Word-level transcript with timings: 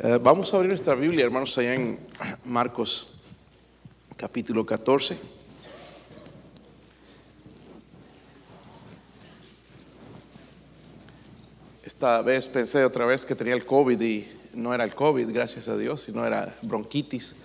Eh, 0.00 0.18
vamos 0.22 0.52
a 0.52 0.56
abrir 0.56 0.70
nuestra 0.70 0.94
Biblia, 0.94 1.24
hermanos, 1.24 1.56
allá 1.58 1.74
en 1.74 1.98
Marcos 2.44 3.08
capítulo 4.16 4.64
14. 4.64 5.18
Esta 11.84 12.20
vez 12.22 12.46
pensé 12.48 12.84
otra 12.84 13.06
vez 13.06 13.24
que 13.24 13.34
tenía 13.34 13.54
el 13.54 13.64
COVID 13.64 14.00
y 14.00 14.28
no 14.54 14.74
era 14.74 14.84
el 14.84 14.94
COVID, 14.94 15.28
gracias 15.32 15.68
a 15.68 15.76
Dios, 15.76 16.02
sino 16.02 16.26
era 16.26 16.54
bronquitis, 16.62 17.36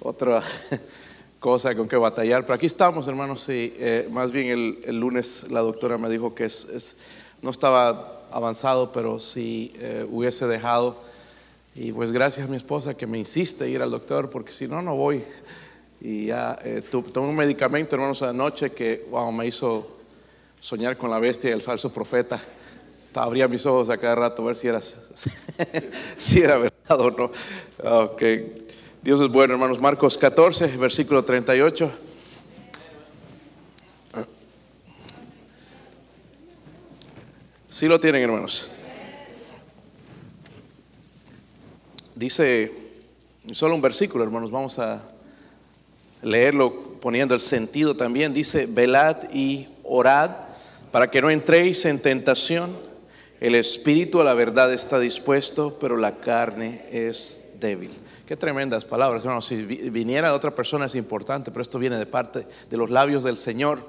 otra 0.00 0.42
cosa 1.40 1.74
con 1.74 1.88
que 1.88 1.96
batallar. 1.96 2.42
Pero 2.42 2.54
aquí 2.54 2.66
estamos, 2.66 3.08
hermanos, 3.08 3.48
y 3.48 3.74
eh, 3.78 4.08
más 4.10 4.30
bien 4.30 4.48
el, 4.86 4.96
lunes 5.00 5.46
la 5.50 5.60
doctora 5.60 5.98
me 5.98 6.08
dijo 6.08 6.34
que 6.34 6.44
es- 6.44 6.96
no 7.42 7.50
estaba 7.50 8.20
avanzado, 8.30 8.92
pero 8.92 9.18
si 9.18 9.72
eh, 9.76 10.06
hubiese 10.10 10.46
dejado. 10.46 11.09
Y 11.82 11.92
pues 11.92 12.12
gracias 12.12 12.46
a 12.46 12.50
mi 12.50 12.58
esposa 12.58 12.92
que 12.92 13.06
me 13.06 13.16
insiste 13.16 13.66
ir 13.66 13.80
al 13.80 13.90
doctor, 13.90 14.28
porque 14.28 14.52
si 14.52 14.68
no, 14.68 14.82
no 14.82 14.96
voy. 14.96 15.24
Y 16.02 16.26
ya 16.26 16.58
eh, 16.62 16.82
tomé 16.90 17.28
un 17.28 17.34
medicamento, 17.34 17.96
hermanos, 17.96 18.20
anoche 18.20 18.72
que 18.72 19.06
wow, 19.10 19.32
me 19.32 19.46
hizo 19.46 19.96
soñar 20.60 20.98
con 20.98 21.08
la 21.08 21.18
bestia 21.18 21.48
y 21.48 21.54
el 21.54 21.62
falso 21.62 21.90
profeta. 21.90 22.38
Abría 23.14 23.48
mis 23.48 23.64
ojos 23.64 23.88
a 23.88 23.96
cada 23.96 24.14
rato 24.14 24.42
a 24.42 24.46
ver 24.48 24.56
si 24.56 24.68
era, 24.68 24.82
si 26.18 26.40
era 26.40 26.58
verdad 26.58 27.00
o 27.00 27.10
no. 27.12 27.30
Ok. 28.02 28.22
Dios 29.00 29.18
es 29.22 29.28
bueno, 29.28 29.54
hermanos. 29.54 29.80
Marcos 29.80 30.18
14, 30.18 30.76
versículo 30.76 31.24
38. 31.24 31.90
Sí 37.70 37.88
lo 37.88 37.98
tienen, 37.98 38.24
hermanos. 38.24 38.70
Dice, 42.20 42.70
solo 43.52 43.74
un 43.74 43.80
versículo, 43.80 44.22
hermanos, 44.22 44.50
vamos 44.50 44.78
a 44.78 45.00
leerlo 46.20 46.98
poniendo 47.00 47.34
el 47.34 47.40
sentido 47.40 47.96
también. 47.96 48.34
Dice, 48.34 48.66
velad 48.66 49.16
y 49.32 49.66
orad 49.84 50.30
para 50.92 51.10
que 51.10 51.22
no 51.22 51.30
entréis 51.30 51.86
en 51.86 51.98
tentación. 51.98 52.76
El 53.40 53.54
espíritu 53.54 54.20
a 54.20 54.24
la 54.24 54.34
verdad 54.34 54.70
está 54.70 55.00
dispuesto, 55.00 55.78
pero 55.80 55.96
la 55.96 56.16
carne 56.16 56.84
es 56.92 57.40
débil. 57.58 57.90
Qué 58.28 58.36
tremendas 58.36 58.84
palabras, 58.84 59.22
hermanos. 59.22 59.46
Si 59.46 59.62
vi- 59.62 59.88
viniera 59.88 60.28
de 60.28 60.34
otra 60.36 60.54
persona 60.54 60.84
es 60.84 60.94
importante, 60.96 61.50
pero 61.50 61.62
esto 61.62 61.78
viene 61.78 61.96
de 61.96 62.04
parte 62.04 62.46
de 62.68 62.76
los 62.76 62.90
labios 62.90 63.24
del 63.24 63.38
Señor. 63.38 63.80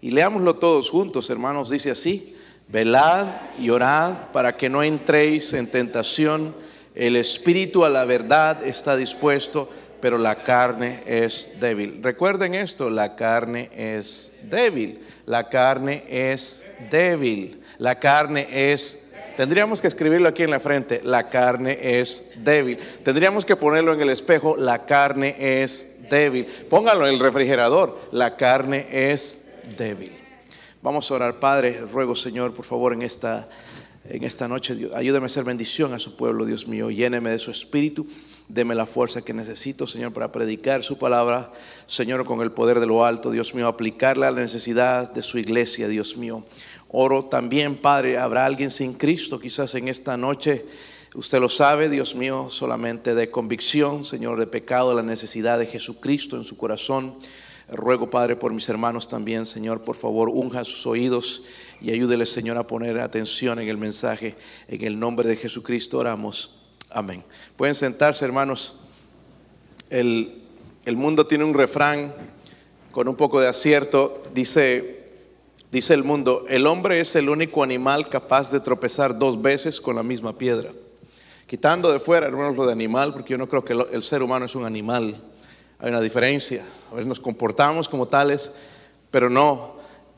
Y 0.00 0.12
leámoslo 0.12 0.54
todos 0.54 0.88
juntos, 0.88 1.28
hermanos. 1.28 1.68
Dice 1.68 1.90
así, 1.90 2.38
velad 2.68 3.26
y 3.58 3.68
orad 3.68 4.14
para 4.32 4.56
que 4.56 4.70
no 4.70 4.82
entréis 4.82 5.52
en 5.52 5.70
tentación. 5.70 6.64
El 6.96 7.16
espíritu 7.16 7.84
a 7.84 7.90
la 7.90 8.06
verdad 8.06 8.66
está 8.66 8.96
dispuesto, 8.96 9.68
pero 10.00 10.16
la 10.16 10.42
carne 10.42 11.02
es 11.06 11.52
débil. 11.60 12.02
Recuerden 12.02 12.54
esto, 12.54 12.88
la 12.88 13.14
carne 13.14 13.68
es 13.76 14.32
débil. 14.42 15.00
La 15.26 15.48
carne 15.48 16.04
es 16.08 16.64
débil. 16.90 17.62
La 17.78 17.98
carne 17.98 18.48
es 18.50 19.02
Tendríamos 19.36 19.82
que 19.82 19.88
escribirlo 19.88 20.28
aquí 20.28 20.44
en 20.44 20.50
la 20.50 20.60
frente, 20.60 21.02
la 21.04 21.28
carne 21.28 21.78
es 22.00 22.30
débil. 22.36 22.78
Tendríamos 23.04 23.44
que 23.44 23.54
ponerlo 23.54 23.92
en 23.92 24.00
el 24.00 24.08
espejo, 24.08 24.56
la 24.56 24.86
carne 24.86 25.36
es 25.38 26.08
débil. 26.08 26.46
Póngalo 26.70 27.06
en 27.06 27.12
el 27.12 27.20
refrigerador, 27.20 28.00
la 28.12 28.34
carne 28.38 28.86
es 28.90 29.46
débil. 29.76 30.16
Vamos 30.80 31.10
a 31.10 31.14
orar, 31.14 31.38
Padre, 31.38 31.80
ruego 31.92 32.16
Señor, 32.16 32.54
por 32.54 32.64
favor, 32.64 32.94
en 32.94 33.02
esta, 33.02 33.46
en 34.08 34.24
esta 34.24 34.48
noche, 34.48 34.74
Dios, 34.74 34.92
ayúdame 34.94 35.24
a 35.24 35.26
hacer 35.26 35.44
bendición 35.44 35.94
a 35.94 35.98
su 35.98 36.16
pueblo, 36.16 36.44
Dios 36.44 36.66
mío, 36.66 36.90
lléneme 36.90 37.30
de 37.30 37.38
su 37.38 37.50
espíritu, 37.50 38.06
deme 38.48 38.74
la 38.74 38.86
fuerza 38.86 39.22
que 39.22 39.34
necesito, 39.34 39.86
Señor, 39.86 40.12
para 40.12 40.32
predicar 40.32 40.82
su 40.82 40.98
palabra, 40.98 41.52
Señor, 41.86 42.24
con 42.24 42.40
el 42.40 42.52
poder 42.52 42.80
de 42.80 42.86
lo 42.86 43.04
alto, 43.04 43.30
Dios 43.30 43.54
mío, 43.54 43.66
aplicarla 43.66 44.28
a 44.28 44.30
la 44.30 44.40
necesidad 44.40 45.12
de 45.12 45.22
su 45.22 45.38
iglesia, 45.38 45.88
Dios 45.88 46.16
mío. 46.16 46.44
Oro 46.88 47.24
también, 47.24 47.76
Padre, 47.76 48.18
habrá 48.18 48.46
alguien 48.46 48.70
sin 48.70 48.94
Cristo 48.94 49.40
quizás 49.40 49.74
en 49.74 49.88
esta 49.88 50.16
noche. 50.16 50.64
Usted 51.14 51.40
lo 51.40 51.48
sabe, 51.48 51.88
Dios 51.88 52.14
mío, 52.14 52.48
solamente 52.50 53.14
de 53.14 53.30
convicción, 53.30 54.04
Señor, 54.04 54.38
de 54.38 54.46
pecado, 54.46 54.94
la 54.94 55.02
necesidad 55.02 55.58
de 55.58 55.66
Jesucristo 55.66 56.36
en 56.36 56.44
su 56.44 56.56
corazón. 56.56 57.14
Ruego, 57.68 58.08
Padre, 58.10 58.36
por 58.36 58.52
mis 58.52 58.68
hermanos 58.68 59.08
también, 59.08 59.44
Señor, 59.44 59.82
por 59.82 59.96
favor, 59.96 60.28
unja 60.28 60.64
sus 60.64 60.86
oídos 60.86 61.44
y 61.80 61.90
ayúdele, 61.90 62.26
Señor, 62.26 62.56
a 62.56 62.66
poner 62.66 62.98
atención 63.00 63.58
en 63.58 63.68
el 63.68 63.76
mensaje. 63.76 64.34
En 64.68 64.84
el 64.84 64.98
nombre 64.98 65.28
de 65.28 65.36
Jesucristo 65.36 65.98
oramos. 65.98 66.62
Amén. 66.90 67.22
Pueden 67.56 67.74
sentarse, 67.74 68.24
hermanos. 68.24 68.80
El, 69.90 70.42
el 70.84 70.96
mundo 70.96 71.26
tiene 71.26 71.44
un 71.44 71.54
refrán 71.54 72.14
con 72.90 73.08
un 73.08 73.16
poco 73.16 73.40
de 73.40 73.48
acierto. 73.48 74.22
Dice, 74.32 75.10
dice 75.70 75.94
el 75.94 76.02
mundo, 76.02 76.44
el 76.48 76.66
hombre 76.66 77.00
es 77.00 77.14
el 77.14 77.28
único 77.28 77.62
animal 77.62 78.08
capaz 78.08 78.50
de 78.50 78.60
tropezar 78.60 79.18
dos 79.18 79.42
veces 79.42 79.80
con 79.80 79.96
la 79.96 80.02
misma 80.02 80.38
piedra. 80.38 80.70
Quitando 81.46 81.92
de 81.92 82.00
fuera, 82.00 82.26
hermanos, 82.26 82.56
lo 82.56 82.66
de 82.66 82.72
animal, 82.72 83.12
porque 83.12 83.32
yo 83.32 83.38
no 83.38 83.48
creo 83.48 83.64
que 83.64 83.72
el, 83.72 84.02
ser 84.02 84.22
humano 84.22 84.46
es 84.46 84.56
un 84.56 84.64
animal. 84.64 85.16
Hay 85.78 85.90
una 85.90 86.00
diferencia. 86.00 86.64
A 86.90 86.94
veces 86.94 87.06
nos 87.06 87.20
comportamos 87.20 87.88
como 87.88 88.08
tales, 88.08 88.56
pero 89.12 89.30
no. 89.30 89.75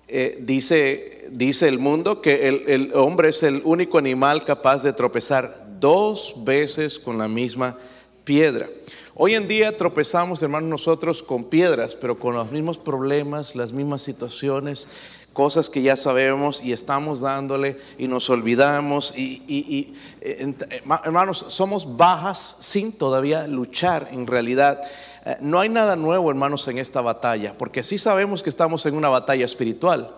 Eh, 0.08 0.38
dice, 0.40 1.26
dice 1.30 1.68
el 1.68 1.78
mundo 1.78 2.22
que 2.22 2.48
el, 2.48 2.64
el 2.66 2.92
hombre 2.94 3.28
es 3.28 3.42
el 3.42 3.60
único 3.64 3.98
animal 3.98 4.44
capaz 4.44 4.82
de 4.82 4.92
tropezar 4.94 5.66
dos 5.78 6.34
veces 6.44 6.98
con 6.98 7.18
la 7.18 7.28
misma 7.28 7.76
piedra. 8.24 8.68
Hoy 9.14 9.34
en 9.34 9.48
día 9.48 9.76
tropezamos, 9.76 10.42
hermanos, 10.42 10.70
nosotros 10.70 11.22
con 11.22 11.44
piedras, 11.44 11.94
pero 11.94 12.18
con 12.18 12.34
los 12.34 12.50
mismos 12.52 12.78
problemas, 12.78 13.54
las 13.56 13.72
mismas 13.72 14.00
situaciones, 14.02 14.88
cosas 15.32 15.68
que 15.68 15.82
ya 15.82 15.96
sabemos 15.96 16.64
y 16.64 16.72
estamos 16.72 17.20
dándole 17.20 17.76
y 17.98 18.08
nos 18.08 18.30
olvidamos. 18.30 19.12
Y, 19.16 19.42
y- 19.46 19.64
y, 19.76 19.94
eh, 20.20 20.52
eh, 20.70 20.80
ma- 20.84 21.00
hermanos, 21.04 21.44
somos 21.48 21.96
bajas 21.96 22.56
sin 22.60 22.92
todavía 22.92 23.46
luchar 23.46 24.08
en 24.12 24.26
realidad. 24.26 24.80
Eh, 25.24 25.36
No 25.40 25.60
hay 25.60 25.68
nada 25.68 25.96
nuevo, 25.96 26.30
hermanos, 26.30 26.66
en 26.68 26.78
esta 26.78 27.00
batalla, 27.00 27.54
porque 27.56 27.82
sí 27.82 27.98
sabemos 27.98 28.42
que 28.42 28.50
estamos 28.50 28.84
en 28.86 28.94
una 28.94 29.08
batalla 29.08 29.44
espiritual. 29.44 30.10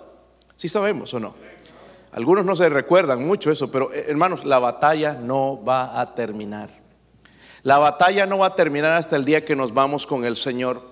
Sí 0.56 0.68
sabemos 0.68 1.14
o 1.14 1.20
no. 1.20 1.34
Algunos 2.12 2.44
no 2.44 2.56
se 2.56 2.68
recuerdan 2.68 3.24
mucho 3.24 3.50
eso, 3.50 3.70
pero 3.70 3.92
eh, 3.92 4.06
hermanos, 4.08 4.44
la 4.44 4.58
batalla 4.58 5.14
no 5.14 5.62
va 5.64 6.00
a 6.00 6.14
terminar. 6.14 6.70
La 7.62 7.78
batalla 7.78 8.26
no 8.26 8.38
va 8.38 8.46
a 8.46 8.54
terminar 8.54 8.92
hasta 8.92 9.16
el 9.16 9.24
día 9.24 9.44
que 9.44 9.54
nos 9.54 9.72
vamos 9.74 10.06
con 10.06 10.24
el 10.24 10.36
Señor. 10.36 10.82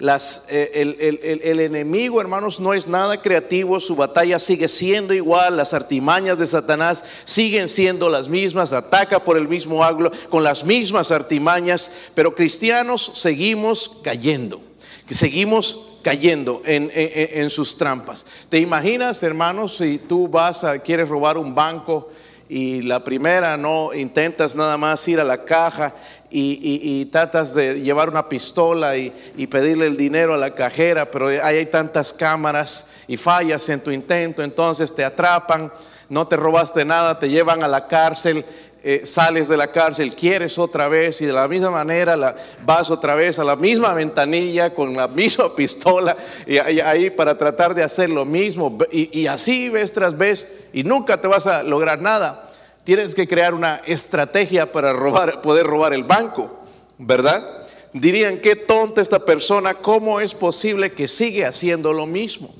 Eh, 0.00 1.40
el, 1.44 1.60
enemigo, 1.60 2.20
hermanos, 2.20 2.58
no 2.58 2.74
es 2.74 2.88
nada 2.88 3.20
creativo, 3.22 3.78
su 3.78 3.94
batalla 3.94 4.38
sigue 4.38 4.68
siendo 4.68 5.14
igual, 5.14 5.56
las 5.56 5.72
artimañas 5.72 6.36
de 6.36 6.46
Satanás 6.46 7.04
siguen 7.24 7.68
siendo 7.68 8.08
las 8.08 8.28
mismas, 8.28 8.72
ataca 8.72 9.22
por 9.22 9.36
el 9.36 9.46
mismo 9.48 9.84
ángulo, 9.84 10.10
con 10.30 10.42
las 10.42 10.64
mismas 10.64 11.10
artimañas, 11.12 11.92
pero 12.14 12.34
cristianos 12.34 13.12
seguimos 13.14 14.00
cayendo, 14.02 14.60
seguimos 15.08 15.80
cayendo 16.02 16.60
en, 16.66 16.90
en- 16.94 17.42
en 17.42 17.50
sus 17.50 17.76
trampas. 17.78 18.26
¿Te 18.48 18.58
imaginas, 18.58 19.22
hermanos, 19.22 19.76
si 19.76 19.98
tú 19.98 20.28
vas 20.28 20.64
a, 20.64 20.78
quieres 20.80 21.08
robar 21.08 21.38
un 21.38 21.54
banco? 21.54 22.10
y 22.46 22.82
la 22.82 23.02
primera 23.02 23.56
no 23.56 23.94
intentas 23.94 24.54
nada 24.54 24.76
más 24.76 25.08
ir 25.08 25.18
a 25.18 25.24
la 25.24 25.44
caja 25.46 25.94
y, 26.36 27.04
tratas 27.06 27.54
de 27.54 27.80
llevar 27.80 28.08
una 28.08 28.28
pistola 28.28 28.96
y, 28.96 29.12
pedirle 29.50 29.86
el 29.86 29.96
dinero 29.96 30.34
a 30.34 30.38
la 30.38 30.54
cajera, 30.54 31.10
pero 31.10 31.28
ahí 31.28 31.38
hay 31.38 31.66
tantas 31.66 32.12
cámaras 32.12 32.88
y 33.06 33.16
fallas 33.16 33.68
en 33.68 33.80
tu 33.80 33.90
intento, 33.90 34.42
entonces 34.42 34.94
te 34.94 35.04
atrapan, 35.04 35.72
no 36.08 36.26
te 36.26 36.36
robaste 36.36 36.84
nada, 36.84 37.18
te 37.18 37.28
llevan 37.28 37.62
a 37.62 37.68
la 37.68 37.86
cárcel. 37.86 38.44
eh, 38.86 39.06
sales 39.06 39.48
de 39.48 39.56
la 39.56 39.68
cárcel, 39.72 40.14
quieres 40.14 40.58
otra 40.58 40.88
vez 40.88 41.22
y 41.22 41.24
de 41.24 41.32
la 41.32 41.48
misma 41.48 41.70
manera 41.70 42.36
vas 42.66 42.90
otra 42.90 43.14
vez 43.14 43.38
a 43.38 43.44
la 43.44 43.56
misma 43.56 43.94
ventanilla 43.94 44.74
con 44.74 44.94
la 44.94 45.08
misma 45.08 45.54
pistola 45.56 46.14
y 46.46 46.58
ahí, 46.58 47.08
para 47.08 47.38
tratar 47.38 47.74
de 47.74 47.82
hacer 47.82 48.10
lo 48.10 48.26
mismo 48.26 48.76
y, 48.92 49.26
así 49.26 49.70
vez 49.70 49.90
tras 49.90 50.18
vez 50.18 50.54
y 50.74 50.84
nunca 50.84 51.18
te 51.18 51.28
vas 51.28 51.46
a 51.46 51.62
lograr 51.62 52.02
nada. 52.02 52.43
Tienes 52.84 53.14
que 53.14 53.26
crear 53.26 53.54
una 53.54 53.76
estrategia 53.86 54.70
para 54.70 54.92
robar, 54.92 55.40
poder 55.40 55.66
robar 55.66 55.94
el 55.94 56.04
banco, 56.04 56.60
¿verdad? 56.98 57.66
Dirían, 57.94 58.38
qué 58.38 58.56
tonta 58.56 59.00
esta 59.00 59.24
persona, 59.24 59.74
¿cómo 59.74 60.20
es 60.20 60.34
posible 60.34 60.92
que 60.92 61.08
sigue 61.08 61.46
haciendo 61.46 61.94
lo 61.94 62.04
mismo? 62.04 62.54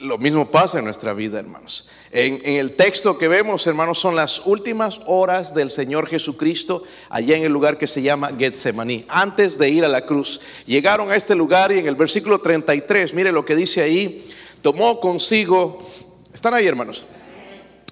Lo 0.00 0.16
mismo 0.16 0.50
pasa 0.50 0.78
en 0.78 0.86
nuestra 0.86 1.12
vida, 1.12 1.38
hermanos. 1.38 1.90
En, 2.10 2.40
en 2.44 2.56
el 2.56 2.72
texto 2.72 3.18
que 3.18 3.28
vemos, 3.28 3.66
hermanos, 3.66 3.98
son 3.98 4.16
las 4.16 4.46
últimas 4.46 5.02
horas 5.06 5.54
del 5.54 5.70
Señor 5.70 6.08
Jesucristo 6.08 6.82
allá 7.10 7.36
en 7.36 7.44
el 7.44 7.52
lugar 7.52 7.76
que 7.76 7.86
se 7.86 8.00
llama 8.00 8.32
Getsemaní, 8.38 9.04
antes 9.08 9.58
de 9.58 9.68
ir 9.68 9.84
a 9.84 9.88
la 9.88 10.06
cruz. 10.06 10.40
Llegaron 10.64 11.10
a 11.10 11.16
este 11.16 11.34
lugar 11.34 11.70
y 11.70 11.80
en 11.80 11.86
el 11.86 11.96
versículo 11.96 12.38
33, 12.38 13.12
mire 13.12 13.30
lo 13.30 13.44
que 13.44 13.56
dice 13.56 13.82
ahí, 13.82 14.26
tomó 14.62 15.00
consigo, 15.00 15.86
¿están 16.32 16.54
ahí, 16.54 16.66
hermanos? 16.66 17.04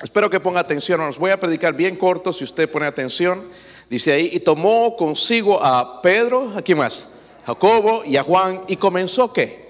Espero 0.01 0.31
que 0.31 0.41
ponga 0.41 0.61
atención, 0.61 1.01
hermanos. 1.01 1.19
Voy 1.19 1.31
a 1.33 1.41
predicar 1.41 1.75
bien 1.75 1.97
corto 1.97 2.33
si 2.33 2.45
usted 2.45 2.71
pone 2.71 2.87
atención. 2.87 3.49
Dice 3.91 4.13
ahí, 4.13 4.31
y 4.33 4.41
tomó 4.41 4.97
consigo 4.97 5.63
a 5.63 6.01
Pedro, 6.01 6.53
¿a 6.57 6.63
quién 6.63 6.79
más? 6.79 7.15
Jacobo 7.45 8.03
y 8.07 8.17
a 8.17 8.23
Juan, 8.23 8.63
y 8.69 8.77
comenzó 8.77 9.33
qué? 9.33 9.63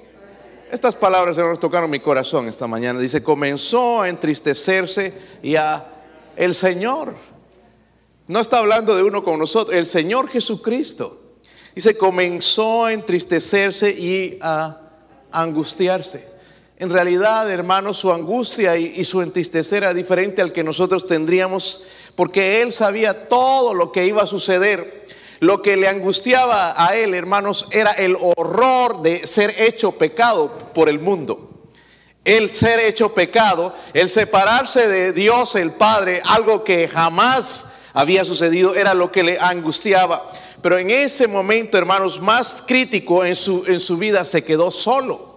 Estas 0.70 0.96
palabras 0.96 1.36
nos 1.36 1.58
tocaron 1.58 1.90
mi 1.90 2.00
corazón 2.00 2.48
esta 2.48 2.66
mañana. 2.66 2.98
Dice, 3.00 3.22
comenzó 3.22 4.02
a 4.02 4.08
entristecerse 4.08 5.12
y 5.42 5.56
a 5.56 5.84
el 6.36 6.54
Señor. 6.54 7.14
No 8.26 8.40
está 8.40 8.58
hablando 8.58 8.96
de 8.96 9.02
uno 9.02 9.22
con 9.22 9.38
nosotros, 9.38 9.76
el 9.76 9.86
Señor 9.86 10.28
Jesucristo. 10.28 11.20
Dice, 11.74 11.96
comenzó 11.96 12.86
a 12.86 12.92
entristecerse 12.92 13.90
y 13.90 14.38
a 14.40 14.80
angustiarse. 15.30 16.26
En 16.82 16.90
realidad, 16.90 17.48
hermanos, 17.48 17.98
su 17.98 18.12
angustia 18.12 18.76
y, 18.76 19.04
su 19.04 19.22
entristecer 19.22 19.84
era 19.84 19.94
diferente 19.94 20.42
al 20.42 20.52
que 20.52 20.64
nosotros 20.64 21.06
tendríamos, 21.06 21.84
porque 22.16 22.60
él 22.60 22.72
sabía 22.72 23.28
todo 23.28 23.72
lo 23.72 23.92
que 23.92 24.04
iba 24.04 24.24
a 24.24 24.26
suceder. 24.26 25.06
Lo 25.38 25.62
que 25.62 25.76
le 25.76 25.86
angustiaba 25.86 26.74
a 26.76 26.96
él, 26.96 27.14
hermanos, 27.14 27.68
era 27.70 27.92
el 27.92 28.16
horror 28.20 29.00
de 29.00 29.28
ser 29.28 29.54
hecho 29.62 29.92
pecado 29.92 30.50
por 30.74 30.88
el 30.88 30.98
mundo. 30.98 31.50
El 32.24 32.50
ser 32.50 32.80
hecho 32.80 33.14
pecado, 33.14 33.72
el 33.94 34.08
separarse 34.08 34.88
de 34.88 35.12
Dios 35.12 35.54
el 35.54 35.70
Padre, 35.70 36.20
algo 36.24 36.64
que 36.64 36.88
jamás 36.88 37.74
había 37.92 38.24
sucedido, 38.24 38.74
era 38.74 38.92
lo 38.92 39.12
que 39.12 39.22
le 39.22 39.38
angustiaba. 39.38 40.32
Pero 40.60 40.78
en 40.78 40.90
ese 40.90 41.28
momento, 41.28 41.78
hermanos, 41.78 42.20
más 42.20 42.64
crítico 42.66 43.24
en 43.24 43.36
su, 43.36 43.62
en 43.68 43.78
su 43.78 43.98
vida, 43.98 44.24
se 44.24 44.42
quedó 44.42 44.72
solo 44.72 45.31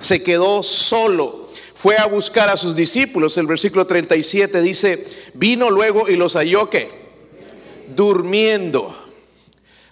se 0.00 0.24
quedó 0.24 0.64
solo. 0.64 1.48
Fue 1.74 1.96
a 1.96 2.06
buscar 2.06 2.48
a 2.48 2.56
sus 2.56 2.74
discípulos. 2.74 3.38
El 3.38 3.46
versículo 3.46 3.86
37 3.86 4.60
dice, 4.60 5.06
vino 5.34 5.70
luego 5.70 6.08
y 6.08 6.16
los 6.16 6.34
halló 6.34 6.68
que 6.68 6.90
durmiendo. 7.94 8.96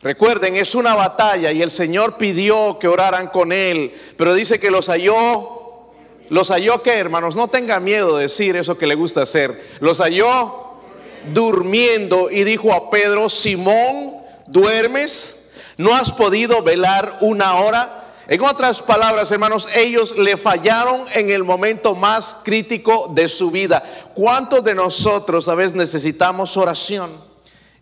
Recuerden, 0.02 0.56
es 0.56 0.75
una 0.75 0.94
batalla 0.94 1.52
y 1.52 1.62
el 1.62 1.70
Señor 1.70 2.19
pidió 2.19 2.78
que 2.78 2.88
oraran 2.88 3.28
con 3.28 3.52
él, 3.52 3.94
pero 4.16 4.34
dice 4.34 4.58
que 4.58 4.70
los 4.70 4.88
halló 4.88 5.58
los 6.31 6.50
halló 6.50 6.82
que, 6.82 6.93
hermanos, 6.93 7.37
no 7.37 7.49
tenga 7.49 7.81
miedo 7.81 8.16
de 8.16 8.25
decir 8.25 8.56
eso 8.56 8.76
que 8.76 8.87
le 8.87 8.94
gusta 8.94 9.22
hacer. 9.22 9.64
Los 9.81 9.99
halló 9.99 10.66
durmiendo 11.32 12.31
y 12.31 12.44
dijo 12.44 12.72
a 12.72 12.90
Pedro, 12.90 13.28
Simón, 13.31 14.16
¿duermes? 14.46 15.46
¿No 15.78 15.94
has 15.94 16.12
podido 16.12 16.62
velar 16.62 17.19
una 17.22 17.56
hora? 17.56 18.07
En 18.28 18.42
otras 18.42 18.82
palabras, 18.82 19.32
hermanos, 19.32 19.69
ellos 19.75 20.16
le 20.19 20.36
fallaron 20.36 21.06
en 21.14 21.30
el 21.30 21.44
momento 21.44 21.94
más 21.94 22.42
crítico 22.44 23.10
de 23.14 23.26
su 23.26 23.50
vida. 23.50 23.82
¿Cuántos 24.14 24.62
de 24.62 24.75
nosotros 24.75 25.48
a 25.48 25.54
veces 25.54 25.75
necesitamos 25.75 26.58
oración? 26.58 27.10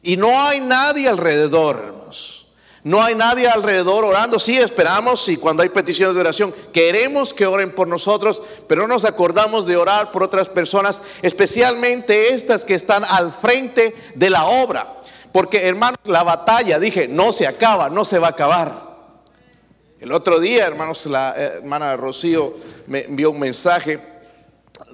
Y 0.04 0.16
no 0.16 0.40
hay 0.40 0.60
nadie 0.60 1.08
alrededor, 1.08 1.82
hermanos. 1.84 2.46
No 2.84 3.02
hay 3.02 3.16
nadie 3.16 3.48
alrededor 3.48 4.04
orando. 4.04 4.38
Sí, 4.38 4.56
esperamos 4.56 5.28
y 5.28 5.36
cuando 5.36 5.64
hay 5.64 5.70
peticiones 5.70 6.14
de 6.14 6.20
oración, 6.20 6.54
queremos 6.72 7.34
que 7.34 7.44
oren 7.44 7.74
por 7.74 7.88
nosotros, 7.88 8.40
pero 8.68 8.82
no 8.82 8.94
nos 8.94 9.04
acordamos 9.04 9.66
de 9.66 9.76
orar 9.76 10.12
por 10.12 10.22
otras 10.22 10.48
personas, 10.48 11.02
especialmente 11.22 12.32
estas 12.32 12.64
que 12.64 12.74
están 12.74 13.04
al 13.04 13.32
frente 13.32 13.96
de 14.14 14.30
la 14.30 14.44
obra. 14.44 14.98
Porque, 15.32 15.66
hermanos, 15.66 15.98
la 16.04 16.22
batalla, 16.22 16.78
dije, 16.78 17.08
no 17.08 17.32
se 17.32 17.48
acaba, 17.48 17.90
no 17.90 18.04
se 18.04 18.20
va 18.20 18.28
a 18.28 18.30
acabar. 18.30 18.85
El 19.98 20.12
otro 20.12 20.38
día, 20.38 20.66
hermanos, 20.66 21.06
la 21.06 21.34
eh, 21.38 21.52
hermana 21.56 21.96
Rocío 21.96 22.54
me 22.86 23.06
envió 23.06 23.30
un 23.30 23.40
mensaje, 23.40 23.98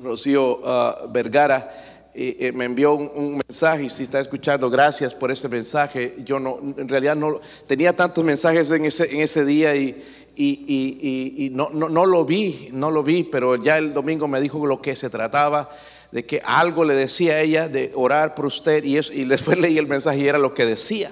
Rocío 0.00 0.60
uh, 0.60 1.10
Vergara, 1.10 2.08
eh, 2.14 2.52
me 2.54 2.66
envió 2.66 2.94
un, 2.94 3.40
mensaje 3.48 3.84
y 3.84 3.90
si 3.90 4.04
está 4.04 4.20
escuchando, 4.20 4.70
gracias 4.70 5.12
por 5.12 5.32
ese 5.32 5.48
mensaje. 5.48 6.14
Yo 6.24 6.38
no, 6.38 6.60
en 6.76 6.88
realidad 6.88 7.16
no 7.16 7.40
tenía 7.66 7.96
tantos 7.96 8.22
mensajes 8.22 8.70
en 8.70 8.84
ese, 8.84 9.12
en 9.12 9.22
ese 9.22 9.44
día 9.44 9.74
y, 9.74 10.04
y, 10.36 11.50
no, 11.52 11.70
no, 11.70 12.06
lo 12.06 12.24
vi, 12.24 12.68
no 12.70 12.92
lo 12.92 13.02
vi, 13.02 13.24
pero 13.24 13.56
ya 13.56 13.78
el 13.78 13.92
domingo 13.92 14.28
me 14.28 14.40
dijo 14.40 14.64
lo 14.64 14.80
que 14.80 14.94
se 14.94 15.10
trataba, 15.10 15.68
de 16.12 16.24
que 16.24 16.40
algo 16.44 16.84
le 16.84 16.94
decía 16.94 17.34
a 17.34 17.40
ella 17.40 17.68
de 17.68 17.90
orar 17.96 18.36
por 18.36 18.46
usted 18.46 18.84
y, 18.84 18.98
eso, 18.98 19.12
y 19.12 19.24
después 19.24 19.58
leí 19.58 19.78
el 19.78 19.88
mensaje 19.88 20.18
y 20.18 20.28
era 20.28 20.38
lo 20.38 20.54
que 20.54 20.64
decía 20.64 21.10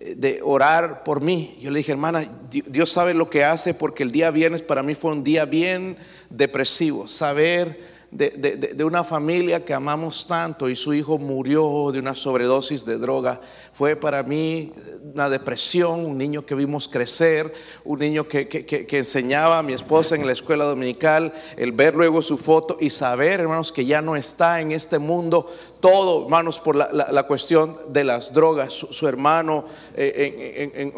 de 0.00 0.40
orar 0.42 1.04
por 1.04 1.20
mí. 1.20 1.58
Yo 1.60 1.70
le 1.70 1.78
dije, 1.78 1.92
hermana, 1.92 2.24
Dios 2.50 2.90
sabe 2.90 3.12
lo 3.12 3.28
que 3.28 3.44
hace 3.44 3.74
porque 3.74 4.02
el 4.02 4.10
día 4.10 4.30
viernes 4.30 4.62
para 4.62 4.82
mí 4.82 4.94
fue 4.94 5.12
un 5.12 5.22
día 5.22 5.44
bien 5.44 5.96
depresivo. 6.30 7.06
Saber 7.06 7.78
de, 8.10 8.30
de, 8.74 8.84
una 8.84 9.04
familia 9.04 9.64
que 9.64 9.72
amamos 9.72 10.26
tanto 10.26 10.68
y 10.68 10.74
su 10.74 10.92
hijo 10.92 11.16
murió 11.18 11.90
de 11.92 12.00
una 12.00 12.16
sobredosis 12.16 12.84
de 12.84 12.98
droga 12.98 13.40
fue 13.72 13.94
para 13.94 14.24
mí 14.24 14.72
una 15.14 15.30
depresión, 15.30 16.04
un 16.04 16.18
niño 16.18 16.44
que 16.44 16.56
vimos 16.56 16.88
crecer, 16.88 17.52
un 17.84 18.00
niño 18.00 18.26
que, 18.26 18.48
que, 18.48 18.98
enseñaba 18.98 19.60
a 19.60 19.62
mi 19.62 19.74
esposa 19.74 20.16
en 20.16 20.26
la 20.26 20.32
escuela 20.32 20.64
dominical, 20.64 21.32
el 21.56 21.70
ver 21.70 21.94
luego 21.94 22.20
su 22.20 22.36
foto 22.36 22.76
y 22.80 22.90
saber, 22.90 23.40
hermanos, 23.40 23.70
que 23.70 23.86
ya 23.86 24.02
no 24.02 24.16
está 24.16 24.60
en 24.60 24.72
este 24.72 24.98
mundo, 24.98 25.48
todo, 25.80 26.24
hermanos, 26.24 26.60
por 26.60 26.76
la, 26.76 27.22
cuestión 27.24 27.76
de 27.88 28.04
las 28.04 28.32
drogas, 28.32 28.72
su, 28.72 29.08
hermano 29.08 29.64
eh, 29.96 30.70
en, 30.74 30.92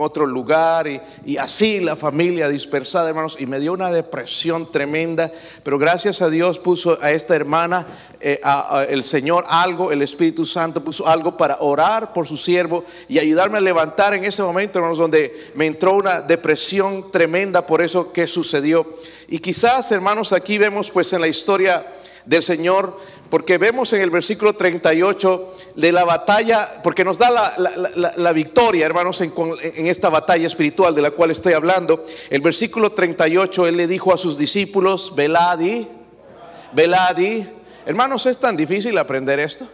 otro 0.00 0.26
lugar 0.26 0.86
y, 0.88 1.36
así 1.36 1.80
la 1.80 1.96
familia 1.96 2.48
dispersada, 2.48 3.08
hermanos, 3.08 3.36
y 3.38 3.46
me 3.46 3.60
dio 3.60 3.72
una 3.72 3.90
depresión 3.90 4.70
tremenda, 4.70 5.30
pero 5.62 5.78
gracias 5.78 6.22
a 6.22 6.30
Dios 6.30 6.58
puso 6.58 6.98
a 7.02 7.10
esta 7.10 7.34
hermana, 7.34 7.86
eh, 8.20 8.40
el 8.88 9.04
Señor 9.04 9.44
algo, 9.48 9.92
el 9.92 10.02
Espíritu 10.02 10.46
Santo 10.46 10.82
puso 10.82 11.06
algo 11.06 11.36
para 11.36 11.58
orar 11.60 12.12
por 12.12 12.26
su 12.26 12.36
siervo 12.36 12.84
y 13.08 13.18
ayudarme 13.18 13.58
a 13.58 13.60
levantar 13.60 14.14
en 14.14 14.24
ese 14.24 14.42
momento, 14.42 14.78
hermanos, 14.78 14.98
donde 14.98 15.50
me 15.54 15.66
entró 15.66 15.94
una 15.94 16.20
depresión 16.20 17.10
tremenda 17.10 17.66
por 17.66 17.82
eso 17.82 18.12
que 18.12 18.26
sucedió. 18.26 18.86
Y 19.28 19.38
quizás, 19.40 19.90
hermanos, 19.92 20.32
aquí 20.32 20.58
vemos 20.58 20.90
pues 20.90 21.12
en 21.12 21.20
la 21.20 21.28
historia 21.28 21.84
del 22.24 22.42
Señor 22.42 22.98
porque 23.30 23.58
vemos 23.58 23.92
en 23.92 24.00
el 24.00 24.10
versículo 24.10 24.54
38 24.54 25.54
de 25.76 25.92
la 25.92 26.04
batalla, 26.04 26.66
porque 26.82 27.04
nos 27.04 27.18
da 27.18 27.30
la, 27.30 28.32
victoria, 28.32 28.86
hermanos, 28.86 29.20
en, 29.20 29.32
en, 29.62 29.86
esta 29.86 30.08
batalla 30.08 30.46
espiritual 30.46 30.94
de 30.94 31.02
la 31.02 31.10
cual 31.10 31.30
estoy 31.30 31.52
hablando. 31.52 32.04
El 32.30 32.40
versículo 32.40 32.92
38, 32.92 33.66
Él 33.66 33.76
le 33.76 33.86
dijo 33.86 34.14
a 34.14 34.18
sus 34.18 34.38
discípulos, 34.38 35.14
velad 35.14 35.60
y, 35.60 35.86
velad 36.72 37.18
y, 37.18 37.46
hermanos, 37.84 38.24
¿es 38.26 38.38
tan 38.38 38.56
difícil 38.56 38.96
aprender 38.96 39.40
esto? 39.40 39.68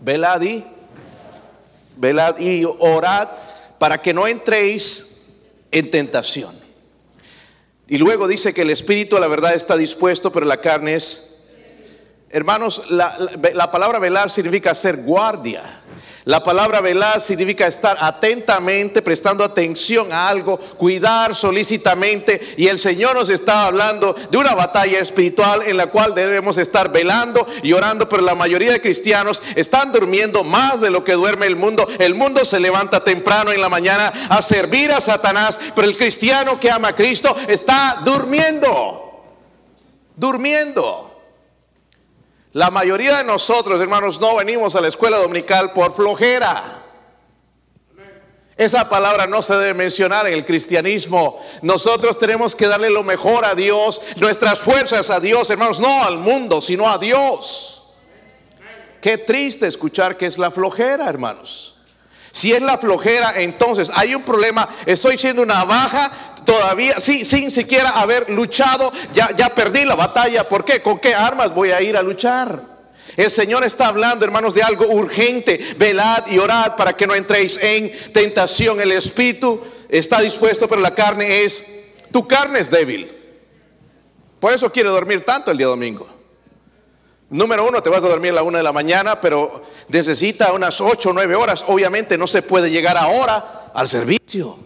Velad 0.00 0.42
y, 2.38 2.64
orad 2.64 3.28
para 3.78 3.98
que 3.98 4.12
no 4.12 4.26
entréis 4.26 5.22
en 5.70 5.90
tentación. 5.90 6.56
Y 7.88 7.96
luego 7.96 8.28
dice 8.28 8.52
que 8.52 8.62
el 8.62 8.70
espíritu 8.70 9.18
la 9.18 9.28
verdad 9.28 9.54
está 9.54 9.76
dispuesto, 9.76 10.30
pero 10.30 10.44
la 10.44 10.60
carne 10.60 10.94
es 10.94 11.27
Hermanos, 12.30 12.90
la, 12.90 13.70
palabra 13.70 13.98
velar 13.98 14.30
significa 14.30 14.74
ser 14.74 14.98
guardia. 14.98 15.80
La 16.26 16.44
palabra 16.44 16.82
velar 16.82 17.22
significa 17.22 17.66
estar 17.66 17.96
atentamente, 17.98 19.00
prestando 19.00 19.42
atención 19.42 20.12
a 20.12 20.28
algo, 20.28 20.58
cuidar 20.58 21.34
solícitamente. 21.34 22.54
Y 22.58 22.68
el 22.68 22.78
Señor 22.78 23.14
nos 23.14 23.30
está 23.30 23.64
hablando 23.64 24.14
de 24.30 24.36
una 24.36 24.54
batalla 24.54 24.98
espiritual 24.98 25.62
en 25.64 25.78
la 25.78 25.86
cual 25.86 26.14
debemos 26.14 26.58
estar 26.58 26.92
velando 26.92 27.46
y 27.62 27.72
orando. 27.72 28.06
Pero 28.10 28.20
la 28.20 28.34
mayoría 28.34 28.72
de 28.72 28.82
cristianos 28.82 29.42
están 29.54 29.90
durmiendo 29.90 30.44
más 30.44 30.82
de 30.82 30.90
lo 30.90 31.02
que 31.02 31.14
duerme 31.14 31.46
el 31.46 31.56
mundo. 31.56 31.88
El 31.98 32.14
mundo 32.14 32.44
se 32.44 32.60
levanta 32.60 33.02
temprano 33.02 33.52
en 33.52 33.62
la 33.62 33.70
mañana 33.70 34.12
a 34.28 34.42
servir 34.42 34.92
a 34.92 35.00
Satanás. 35.00 35.58
Pero 35.74 35.88
el 35.88 35.96
cristiano 35.96 36.60
que 36.60 36.70
ama 36.70 36.88
a 36.88 36.94
Cristo 36.94 37.34
está 37.48 38.02
durmiendo. 38.04 39.24
Durmiendo. 40.14 41.07
La 42.58 42.72
mayoría 42.72 43.18
de 43.18 43.22
nosotros, 43.22 43.80
hermanos, 43.80 44.20
no 44.20 44.34
venimos 44.34 44.74
a 44.74 44.80
la 44.80 44.88
escuela 44.88 45.18
dominical 45.18 45.72
por 45.72 45.94
flojera. 45.94 46.82
Esa 48.56 48.90
palabra 48.90 49.28
no 49.28 49.42
se 49.42 49.54
debe 49.54 49.74
mencionar 49.74 50.26
en 50.26 50.32
el 50.32 50.44
cristianismo. 50.44 51.40
Nosotros 51.62 52.18
tenemos 52.18 52.56
que 52.56 52.66
darle 52.66 52.90
lo 52.90 53.04
mejor 53.04 53.44
a 53.44 53.54
Dios, 53.54 54.00
nuestras 54.16 54.58
fuerzas 54.58 55.08
a 55.08 55.20
Dios, 55.20 55.48
hermanos, 55.50 55.78
no 55.78 56.02
al 56.02 56.18
mundo, 56.18 56.60
sino 56.60 56.90
a 56.90 56.98
Dios. 56.98 57.92
Qué 59.00 59.18
triste 59.18 59.68
escuchar 59.68 60.16
que 60.16 60.26
es 60.26 60.36
la 60.36 60.50
flojera, 60.50 61.08
hermanos. 61.08 61.77
Si 62.38 62.52
es 62.52 62.62
la 62.62 62.78
flojera, 62.78 63.32
entonces 63.34 63.90
hay 63.92 64.14
un 64.14 64.22
problema. 64.22 64.68
Estoy 64.86 65.18
siendo 65.18 65.42
una 65.42 65.64
baja 65.64 66.08
todavía, 66.44 67.00
sí, 67.00 67.24
sin 67.24 67.50
siquiera 67.50 67.90
haber 67.90 68.30
luchado, 68.30 68.92
ya, 69.12 69.34
ya 69.36 69.48
perdí 69.52 69.84
la 69.84 69.96
batalla. 69.96 70.48
¿Por 70.48 70.64
qué? 70.64 70.80
¿Con 70.80 71.00
qué 71.00 71.16
armas 71.16 71.52
voy 71.52 71.72
a 71.72 71.82
ir 71.82 71.96
a 71.96 72.02
luchar? 72.02 72.62
El 73.16 73.28
Señor 73.28 73.64
está 73.64 73.88
hablando, 73.88 74.24
hermanos, 74.24 74.54
de 74.54 74.62
algo 74.62 74.86
urgente. 74.86 75.58
Velad 75.78 76.28
y 76.28 76.38
orad 76.38 76.76
para 76.76 76.92
que 76.92 77.08
no 77.08 77.16
entréis 77.16 77.58
en 77.60 77.90
tentación. 78.12 78.80
El 78.80 78.92
espíritu 78.92 79.60
está 79.88 80.20
dispuesto, 80.20 80.68
pero 80.68 80.80
la 80.80 80.94
carne 80.94 81.42
es, 81.42 81.66
tu 82.12 82.28
carne 82.28 82.60
es 82.60 82.70
débil. 82.70 83.12
Por 84.38 84.52
eso 84.52 84.70
quiere 84.70 84.90
dormir 84.90 85.24
tanto 85.24 85.50
el 85.50 85.58
día 85.58 85.66
domingo. 85.66 86.08
Número 87.30 87.68
uno, 87.68 87.82
te 87.82 87.90
vas 87.90 88.02
a 88.02 88.08
dormir 88.08 88.30
a 88.30 88.36
la 88.36 88.42
una 88.42 88.58
de 88.58 88.64
la 88.64 88.72
mañana, 88.72 89.20
pero 89.20 89.62
necesita 89.88 90.52
unas 90.52 90.80
ocho 90.80 91.10
o 91.10 91.12
nueve 91.12 91.34
horas. 91.34 91.64
Obviamente 91.68 92.16
no 92.16 92.26
se 92.26 92.40
puede 92.40 92.70
llegar 92.70 92.96
ahora 92.96 93.70
al 93.74 93.86
servicio. 93.86 94.58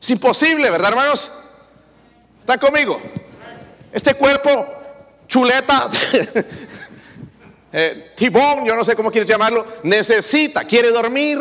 Es 0.00 0.10
imposible, 0.10 0.70
¿verdad, 0.70 0.90
hermanos? 0.90 1.32
¿Está 2.38 2.56
conmigo? 2.56 2.98
Este 3.92 4.14
cuerpo, 4.14 4.66
chuleta, 5.28 5.90
eh, 7.72 8.12
tibón, 8.16 8.64
yo 8.64 8.74
no 8.74 8.82
sé 8.82 8.96
cómo 8.96 9.10
quieres 9.10 9.28
llamarlo, 9.28 9.66
necesita, 9.82 10.64
quiere 10.64 10.90
dormir. 10.90 11.38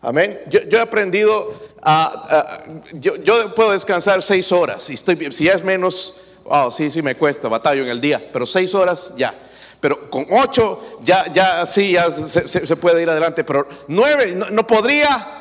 Amén. 0.00 0.40
Yo, 0.48 0.60
he 0.78 0.80
aprendido 0.80 1.54
a, 1.80 2.64
yo, 2.94 3.16
yo, 3.16 3.54
puedo 3.54 3.70
descansar 3.70 4.20
seis 4.22 4.50
horas. 4.50 4.90
Y 4.90 4.94
estoy, 4.94 5.30
si 5.32 5.44
ya 5.44 5.52
es 5.52 5.62
menos, 5.62 6.22
oh, 6.48 6.70
sí, 6.70 6.90
sí 6.90 7.02
me 7.02 7.14
cuesta, 7.14 7.48
batallo 7.48 7.82
en 7.82 7.88
el 7.88 8.00
día, 8.00 8.30
pero 8.32 8.46
seis 8.46 8.74
horas 8.74 9.14
ya. 9.16 9.34
Pero 9.80 10.10
con 10.10 10.26
ocho 10.30 10.98
ya, 11.02 11.32
ya 11.32 11.64
sí, 11.64 11.92
ya 11.92 12.10
se, 12.10 12.76
puede 12.76 13.02
ir 13.02 13.10
adelante. 13.10 13.44
Pero 13.44 13.68
nueve, 13.86 14.34
no, 14.34 14.66
podría. 14.66 15.34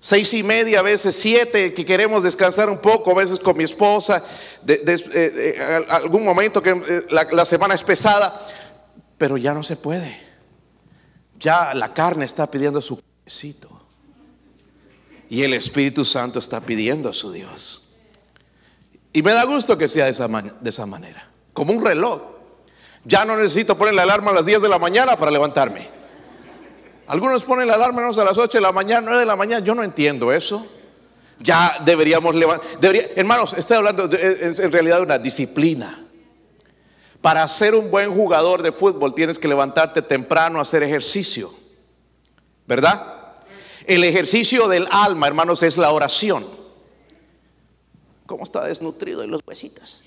Seis 0.00 0.32
y 0.34 0.44
media, 0.44 0.78
a 0.78 0.82
veces 0.82 1.16
siete, 1.16 1.74
que 1.74 1.84
queremos 1.84 2.22
descansar 2.22 2.70
un 2.70 2.78
poco, 2.78 3.10
a 3.10 3.14
veces 3.14 3.40
con 3.40 3.56
mi 3.56 3.64
esposa, 3.64 4.24
eh, 4.64 4.80
eh, 4.86 5.86
algún 5.88 6.24
momento 6.24 6.62
que 6.62 6.70
eh, 6.70 7.06
la, 7.10 7.44
semana 7.44 7.74
es 7.74 7.82
pesada, 7.82 8.46
pero 9.16 9.36
ya 9.36 9.52
no 9.52 9.64
se 9.64 9.74
puede. 9.74 10.20
Ya 11.36 11.74
la 11.74 11.92
carne 11.92 12.26
está 12.26 12.48
pidiendo 12.48 12.80
su 12.80 12.94
cuerpecito. 12.94 13.68
Y 15.28 15.42
el 15.42 15.52
Espíritu 15.52 16.04
Santo 16.04 16.38
está 16.38 16.60
pidiendo 16.60 17.08
a 17.08 17.12
su 17.12 17.32
Dios. 17.32 17.87
Y 19.18 19.22
me 19.22 19.32
da 19.32 19.42
gusto 19.42 19.76
que 19.76 19.88
sea 19.88 20.04
de 20.04 20.12
esa, 20.12 20.28
de 20.28 20.70
esa 20.70 20.86
manera. 20.86 21.28
Como 21.52 21.72
un 21.72 21.84
reloj. 21.84 22.22
Ya 23.02 23.24
no 23.24 23.34
necesito 23.36 23.76
poner 23.76 23.92
la 23.94 24.04
alarma 24.04 24.30
a 24.30 24.34
las 24.34 24.46
10 24.46 24.62
de 24.62 24.68
la 24.68 24.78
mañana 24.78 25.16
para 25.16 25.32
levantarme. 25.32 25.90
Algunos 27.08 27.42
ponen 27.42 27.66
la 27.66 27.74
alarma 27.74 28.06
a 28.06 28.24
las 28.24 28.38
8 28.38 28.58
de 28.58 28.62
la 28.62 28.70
mañana, 28.70 29.00
9 29.06 29.18
de 29.18 29.26
la 29.26 29.34
mañana. 29.34 29.66
Yo 29.66 29.74
no 29.74 29.82
entiendo 29.82 30.32
eso. 30.32 30.64
Ya 31.40 31.82
deberíamos 31.84 32.36
levantar. 32.36 32.68
hermanos, 33.16 33.54
estoy 33.54 33.78
hablando 33.78 34.08
en 34.08 34.70
realidad 34.70 34.98
de 34.98 35.02
una 35.02 35.18
disciplina. 35.18 36.06
Para 37.20 37.48
ser 37.48 37.74
un 37.74 37.90
buen 37.90 38.14
jugador 38.14 38.62
de 38.62 38.70
fútbol 38.70 39.16
tienes 39.16 39.40
que 39.40 39.48
levantarte 39.48 40.00
temprano 40.00 40.60
a 40.60 40.62
hacer 40.62 40.84
ejercicio. 40.84 41.52
¿Verdad? 42.68 43.34
El 43.84 44.04
ejercicio 44.04 44.68
del 44.68 44.86
alma, 44.92 45.26
hermanos, 45.26 45.64
es 45.64 45.76
la 45.76 45.90
oración. 45.90 46.57
¿Cómo 48.28 48.44
está 48.44 48.62
desnutrido 48.64 49.22
en 49.22 49.30
los 49.30 49.40
huesitos? 49.46 50.02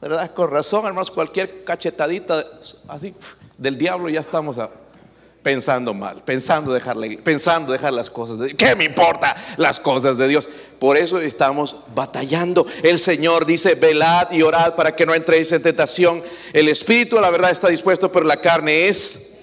¿Verdad? 0.00 0.32
Con 0.34 0.48
razón, 0.48 0.86
hermanos, 0.86 1.10
cualquier 1.10 1.64
cachetadita 1.64 2.46
así 2.86 3.12
del 3.58 3.76
diablo 3.76 4.08
ya 4.08 4.20
estamos 4.20 4.56
pensando 5.42 5.92
mal, 5.94 6.22
pensando 6.22 6.72
dejar, 6.72 6.96
pensando 7.24 7.72
dejar 7.72 7.92
las 7.92 8.08
cosas 8.08 8.38
de 8.38 8.46
Dios. 8.46 8.56
¿Qué 8.56 8.76
me 8.76 8.84
importa 8.84 9.34
las 9.56 9.80
cosas 9.80 10.16
de 10.16 10.28
Dios? 10.28 10.48
Por 10.78 10.96
eso 10.96 11.18
estamos 11.20 11.74
batallando. 11.92 12.64
El 12.84 13.00
Señor 13.00 13.46
dice, 13.46 13.74
velad 13.74 14.30
y 14.30 14.42
orad 14.42 14.76
para 14.76 14.94
que 14.94 15.04
no 15.04 15.12
entréis 15.12 15.50
en 15.50 15.60
tentación. 15.60 16.22
El 16.52 16.68
espíritu, 16.68 17.20
la 17.20 17.30
verdad, 17.30 17.50
está 17.50 17.66
dispuesto, 17.66 18.12
pero 18.12 18.24
la 18.26 18.36
carne 18.36 18.86
es... 18.86 19.38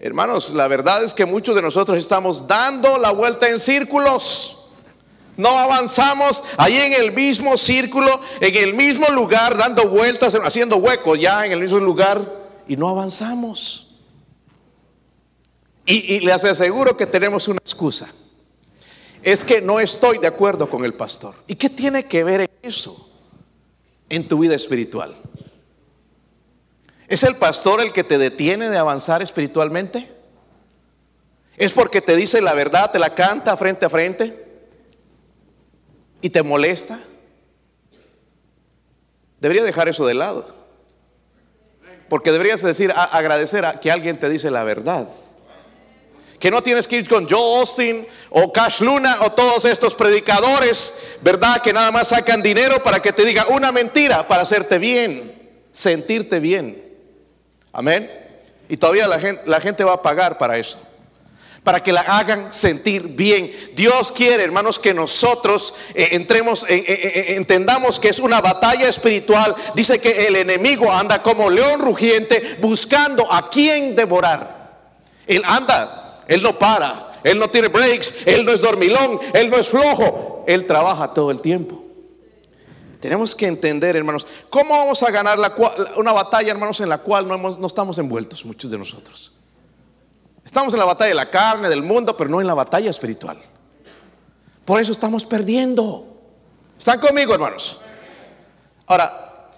Hermanos, 0.00 0.50
la 0.50 0.68
verdad 0.68 1.02
es 1.02 1.14
que 1.14 1.24
muchos 1.24 1.56
de 1.56 1.62
nosotros 1.62 1.98
estamos 1.98 2.46
dando 2.46 2.96
la 2.96 3.10
vuelta 3.10 3.48
en 3.48 3.58
círculos. 3.58 4.61
No 5.36 5.58
avanzamos 5.58 6.44
ahí 6.58 6.76
en 6.76 6.92
el 6.92 7.12
mismo 7.12 7.56
círculo, 7.56 8.20
en 8.40 8.54
el 8.54 8.74
mismo 8.74 9.08
lugar, 9.08 9.56
dando 9.56 9.88
vueltas, 9.88 10.34
haciendo 10.34 10.76
huecos 10.76 11.18
ya 11.18 11.46
en 11.46 11.52
el 11.52 11.60
mismo 11.60 11.78
lugar 11.78 12.42
y 12.68 12.76
no 12.76 12.88
avanzamos. 12.88 13.88
Y, 15.84 16.20
les 16.20 16.44
aseguro 16.44 16.96
que 16.96 17.06
tenemos 17.06 17.48
una 17.48 17.58
excusa. 17.58 18.08
Es 19.22 19.44
que 19.44 19.60
no 19.60 19.80
estoy 19.80 20.18
de 20.18 20.26
acuerdo 20.26 20.68
con 20.68 20.84
el 20.84 20.94
pastor. 20.94 21.34
¿Y 21.46 21.54
qué 21.54 21.70
tiene 21.70 22.04
que 22.04 22.24
ver 22.24 22.48
eso 22.62 23.08
en 24.08 24.28
tu 24.28 24.38
vida 24.38 24.54
espiritual? 24.54 25.16
¿Es 27.08 27.22
el 27.22 27.36
pastor 27.36 27.80
el 27.80 27.92
que 27.92 28.04
te 28.04 28.18
detiene 28.18 28.70
de 28.70 28.78
avanzar 28.78 29.22
espiritualmente? 29.22 30.12
¿Es 31.56 31.72
porque 31.72 32.00
te 32.00 32.16
dice 32.16 32.40
la 32.40 32.54
verdad, 32.54 32.90
te 32.90 32.98
la 32.98 33.14
canta 33.14 33.56
frente 33.56 33.86
a 33.86 33.90
frente 33.90 34.41
y 36.22 36.30
te 36.30 36.42
molesta? 36.42 36.98
Debería 39.40 39.64
dejar 39.64 39.88
eso 39.88 40.06
de 40.06 40.14
lado. 40.14 40.46
Porque 42.08 42.32
deberías 42.32 42.62
decir, 42.62 42.92
agradecer 42.94 43.64
a 43.64 43.80
que 43.80 43.90
alguien 43.90 44.18
te 44.18 44.28
dice 44.28 44.50
la 44.50 44.64
verdad 44.64 45.08
que 46.42 46.50
no 46.50 46.60
tienes 46.60 46.88
que 46.88 46.96
ir 46.96 47.08
con 47.08 47.28
Joe 47.28 47.60
Austin 47.60 48.04
o 48.30 48.52
Cash 48.52 48.80
Luna 48.80 49.18
o 49.20 49.30
todos 49.30 49.64
estos 49.64 49.94
predicadores, 49.94 51.18
¿verdad? 51.20 51.62
Que 51.62 51.72
nada 51.72 51.92
más 51.92 52.08
sacan 52.08 52.42
dinero 52.42 52.82
para 52.82 53.00
que 53.00 53.12
te 53.12 53.24
diga 53.24 53.46
una 53.50 53.70
mentira 53.70 54.26
para 54.26 54.42
hacerte 54.42 54.78
bien, 54.78 55.52
sentirte 55.70 56.40
bien. 56.40 56.82
Amén. 57.72 58.10
Y 58.68 58.76
todavía 58.76 59.06
la 59.06 59.20
gente, 59.20 59.42
la 59.46 59.60
gente 59.60 59.84
va 59.84 59.92
a 59.92 60.02
pagar 60.02 60.36
para 60.36 60.58
eso 60.58 60.80
para 61.64 61.82
que 61.82 61.92
la 61.92 62.00
hagan 62.00 62.52
sentir 62.52 63.08
bien. 63.08 63.52
Dios 63.74 64.10
quiere, 64.12 64.42
hermanos, 64.42 64.78
que 64.78 64.92
nosotros 64.92 65.74
eh, 65.94 66.08
entremos, 66.12 66.66
entendamos 66.68 68.00
que 68.00 68.08
es 68.08 68.18
una 68.18 68.40
batalla 68.40 68.88
espiritual. 68.88 69.54
Dice 69.74 70.00
que 70.00 70.26
el 70.26 70.36
enemigo 70.36 70.92
anda 70.92 71.22
como 71.22 71.48
león 71.50 71.80
rugiente 71.80 72.56
buscando 72.60 73.32
a 73.32 73.48
quien 73.48 73.94
devorar. 73.94 74.62
Él 75.26 75.42
anda 75.46 76.02
él 76.32 76.42
no 76.42 76.58
para, 76.58 77.20
Él 77.24 77.38
no 77.38 77.48
tiene 77.48 77.68
breaks, 77.68 78.26
Él 78.26 78.44
no 78.44 78.52
es 78.52 78.62
dormilón, 78.62 79.20
Él 79.34 79.50
no 79.50 79.56
es 79.56 79.68
flojo, 79.68 80.44
Él 80.46 80.66
trabaja 80.66 81.12
todo 81.12 81.30
el 81.30 81.40
tiempo. 81.40 81.82
Tenemos 83.00 83.34
que 83.34 83.46
entender, 83.48 83.96
hermanos, 83.96 84.26
cómo 84.48 84.70
vamos 84.70 85.02
a 85.02 85.10
ganar 85.10 85.38
una 85.96 86.12
batalla, 86.12 86.52
hermanos, 86.52 86.80
en 86.80 86.88
la 86.88 86.98
cual 86.98 87.26
no, 87.26 87.36
no 87.36 87.66
estamos 87.66 87.98
envueltos 87.98 88.44
muchos 88.44 88.70
de 88.70 88.78
nosotros. 88.78 89.31
Estamos 90.44 90.74
en 90.74 90.80
la 90.80 90.86
batalla 90.86 91.08
de 91.08 91.14
la 91.14 91.30
carne, 91.30 91.68
del 91.68 91.82
mundo, 91.82 92.16
pero 92.16 92.28
no 92.28 92.40
en 92.40 92.46
la 92.46 92.54
batalla 92.54 92.90
espiritual. 92.90 93.38
Por 94.64 94.80
eso 94.80 94.92
estamos 94.92 95.24
perdiendo. 95.24 96.06
¿Están 96.78 97.00
conmigo, 97.00 97.34
hermanos? 97.34 97.80
Ahora, 98.86 99.48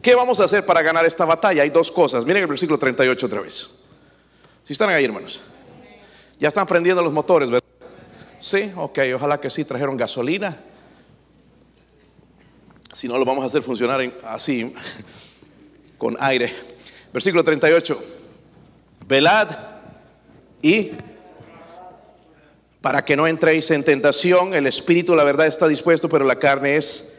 ¿qué 0.00 0.14
vamos 0.14 0.40
a 0.40 0.44
hacer 0.44 0.64
para 0.66 0.82
ganar 0.82 1.04
esta 1.04 1.24
batalla? 1.24 1.62
Hay 1.62 1.70
dos 1.70 1.90
cosas. 1.90 2.24
Miren 2.24 2.42
el 2.42 2.48
versículo 2.48 2.78
38 2.78 3.26
otra 3.26 3.40
vez. 3.40 3.70
Si 4.62 4.72
están 4.72 4.90
ahí, 4.90 5.04
hermanos. 5.04 5.42
Ya 6.38 6.48
están 6.48 6.66
prendiendo 6.66 7.02
los 7.02 7.12
motores, 7.12 7.50
¿verdad? 7.50 7.68
Sí, 8.38 8.72
ok, 8.76 8.98
ojalá 9.14 9.40
que 9.40 9.48
sí 9.48 9.64
trajeron 9.64 9.96
gasolina. 9.96 10.56
Si 12.92 13.08
no, 13.08 13.16
lo 13.16 13.24
vamos 13.24 13.44
a 13.44 13.46
hacer 13.46 13.62
funcionar 13.62 14.00
así, 14.24 14.74
con 15.96 16.16
aire. 16.20 16.52
Versículo 17.12 17.42
38. 17.42 18.04
Velad 19.06 19.71
y 20.62 20.92
para 22.80 23.04
que 23.04 23.16
no 23.16 23.26
entréis 23.26 23.70
en 23.70 23.84
tentación, 23.84 24.54
el 24.54 24.66
espíritu, 24.66 25.14
la 25.14 25.24
verdad, 25.24 25.46
está 25.46 25.68
dispuesto, 25.68 26.08
pero 26.08 26.24
la 26.24 26.36
carne 26.36 26.76
es. 26.76 27.14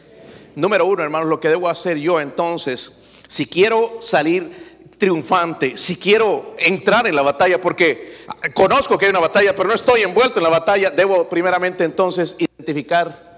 Número 0.56 0.86
uno, 0.86 1.02
hermanos, 1.02 1.28
lo 1.28 1.40
que 1.40 1.48
debo 1.48 1.68
hacer 1.68 1.98
yo 1.98 2.20
entonces, 2.20 3.02
si 3.26 3.46
quiero 3.46 3.98
salir 4.00 4.64
triunfante, 4.98 5.76
si 5.76 5.96
quiero 5.96 6.54
entrar 6.58 7.06
en 7.06 7.16
la 7.16 7.22
batalla, 7.22 7.60
porque 7.60 8.14
conozco 8.54 8.96
que 8.96 9.06
hay 9.06 9.10
una 9.10 9.20
batalla, 9.20 9.56
pero 9.56 9.68
no 9.68 9.74
estoy 9.74 10.02
envuelto 10.02 10.38
en 10.38 10.44
la 10.44 10.50
batalla, 10.50 10.90
debo 10.90 11.28
primeramente 11.28 11.84
entonces 11.84 12.36
identificar 12.38 13.34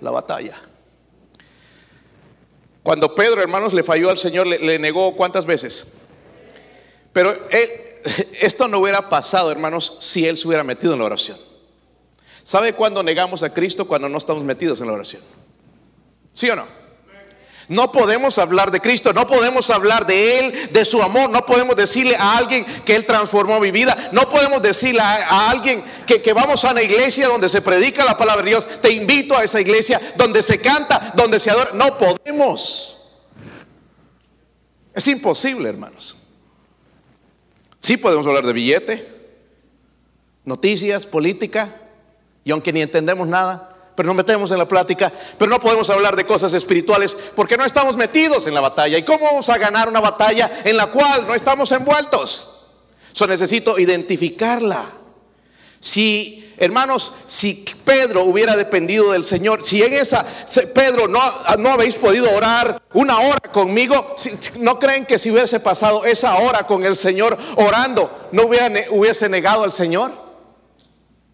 la 0.00 0.10
batalla. 0.10 0.56
Cuando 2.82 3.14
Pedro, 3.14 3.42
hermanos, 3.42 3.74
le 3.74 3.82
falló 3.82 4.10
al 4.10 4.16
Señor, 4.16 4.46
le, 4.46 4.78
negó 4.78 5.16
cuántas 5.16 5.44
veces. 5.44 5.88
Pero 7.12 7.34
esto 8.40 8.68
no 8.68 8.78
hubiera 8.78 9.08
pasado, 9.08 9.50
hermanos, 9.50 9.96
si 10.00 10.26
él 10.26 10.36
se 10.36 10.46
hubiera 10.46 10.64
metido 10.64 10.92
en 10.92 11.00
la 11.00 11.06
oración. 11.06 11.38
¿Sabe 12.42 12.72
cuándo 12.74 13.02
negamos 13.02 13.42
a 13.42 13.52
Cristo? 13.52 13.86
Cuando 13.86 14.08
no 14.08 14.18
estamos 14.18 14.44
metidos 14.44 14.80
en 14.80 14.86
la 14.86 14.92
oración. 14.92 15.22
¿Sí 16.32 16.48
o 16.48 16.56
no? 16.56 16.64
No 17.68 17.90
podemos 17.90 18.38
hablar 18.38 18.70
de 18.70 18.80
Cristo, 18.80 19.12
no 19.12 19.26
podemos 19.26 19.70
hablar 19.70 20.06
de 20.06 20.38
Él, 20.38 20.68
de 20.70 20.84
su 20.84 21.02
amor, 21.02 21.30
no 21.30 21.44
podemos 21.44 21.74
decirle 21.74 22.14
a 22.14 22.36
alguien 22.36 22.64
que 22.84 22.94
Él 22.94 23.04
transformó 23.04 23.58
mi 23.58 23.72
vida, 23.72 24.10
no 24.12 24.30
podemos 24.30 24.62
decirle 24.62 25.00
a, 25.00 25.50
alguien 25.50 25.82
que, 26.06 26.22
que, 26.22 26.32
vamos 26.32 26.64
a 26.64 26.70
una 26.70 26.82
iglesia 26.82 27.26
donde 27.26 27.48
se 27.48 27.60
predica 27.62 28.04
la 28.04 28.16
palabra 28.16 28.44
de 28.44 28.50
Dios, 28.50 28.68
te 28.80 28.92
invito 28.92 29.36
a 29.36 29.42
esa 29.42 29.60
iglesia 29.60 30.00
donde 30.14 30.42
se 30.42 30.60
canta, 30.60 31.12
donde 31.16 31.40
se 31.40 31.50
adora, 31.50 31.72
no 31.74 31.98
podemos. 31.98 32.98
Es 34.94 35.08
imposible, 35.08 35.68
hermanos. 35.68 36.16
Sí 37.86 37.98
podemos 37.98 38.26
hablar 38.26 38.44
de 38.44 38.52
billete, 38.52 39.06
noticias, 40.44 41.06
política, 41.06 41.72
y 42.42 42.50
aunque 42.50 42.72
ni 42.72 42.82
entendemos 42.82 43.28
nada, 43.28 43.76
pero 43.94 44.08
nos 44.08 44.16
metemos 44.16 44.50
en 44.50 44.58
la 44.58 44.66
plática, 44.66 45.12
pero 45.38 45.48
no 45.48 45.60
podemos 45.60 45.88
hablar 45.90 46.16
de 46.16 46.26
cosas 46.26 46.52
espirituales 46.52 47.16
porque 47.36 47.56
no 47.56 47.64
estamos 47.64 47.96
metidos 47.96 48.48
en 48.48 48.54
la 48.54 48.60
batalla. 48.60 48.98
¿Y 48.98 49.04
cómo 49.04 49.26
vamos 49.26 49.48
a 49.50 49.58
ganar 49.58 49.88
una 49.88 50.00
batalla 50.00 50.62
en 50.64 50.76
la 50.76 50.88
cual 50.88 51.28
no 51.28 51.34
estamos 51.36 51.70
envueltos? 51.70 52.72
Yo 53.14 53.28
necesito 53.28 53.78
identificarla. 53.78 54.90
Si, 55.78 56.45
hermanos, 56.56 57.14
si 57.26 57.64
Pedro 57.84 58.24
hubiera 58.24 58.56
dependido 58.56 59.12
del 59.12 59.24
Señor, 59.24 59.64
si 59.64 59.82
en 59.82 59.94
esa, 59.94 60.26
Pedro, 60.74 61.08
no, 61.08 61.20
no 61.58 61.70
habéis 61.70 61.96
podido 61.96 62.30
orar 62.30 62.80
una 62.92 63.18
hora 63.18 63.38
conmigo, 63.52 64.14
¿no 64.58 64.78
creen 64.78 65.06
que 65.06 65.18
si 65.18 65.30
hubiese 65.30 65.60
pasado 65.60 66.04
esa 66.04 66.36
hora 66.36 66.66
con 66.66 66.84
el 66.84 66.96
Señor 66.96 67.36
orando, 67.56 68.28
no 68.32 68.46
hubiera, 68.46 68.68
hubiese 68.90 69.28
negado 69.28 69.64
al 69.64 69.72
Señor? 69.72 70.12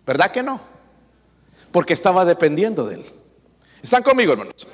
¿Verdad 0.05 0.31
que 0.31 0.43
no? 0.43 0.73
porque 1.73 1.95
estaba 1.95 2.25
dependiendo 2.25 2.87
de 2.87 2.97
él. 2.97 3.07
¿Están 3.83 4.02
conmigo, 4.02 4.33
hermanos? 4.33 4.69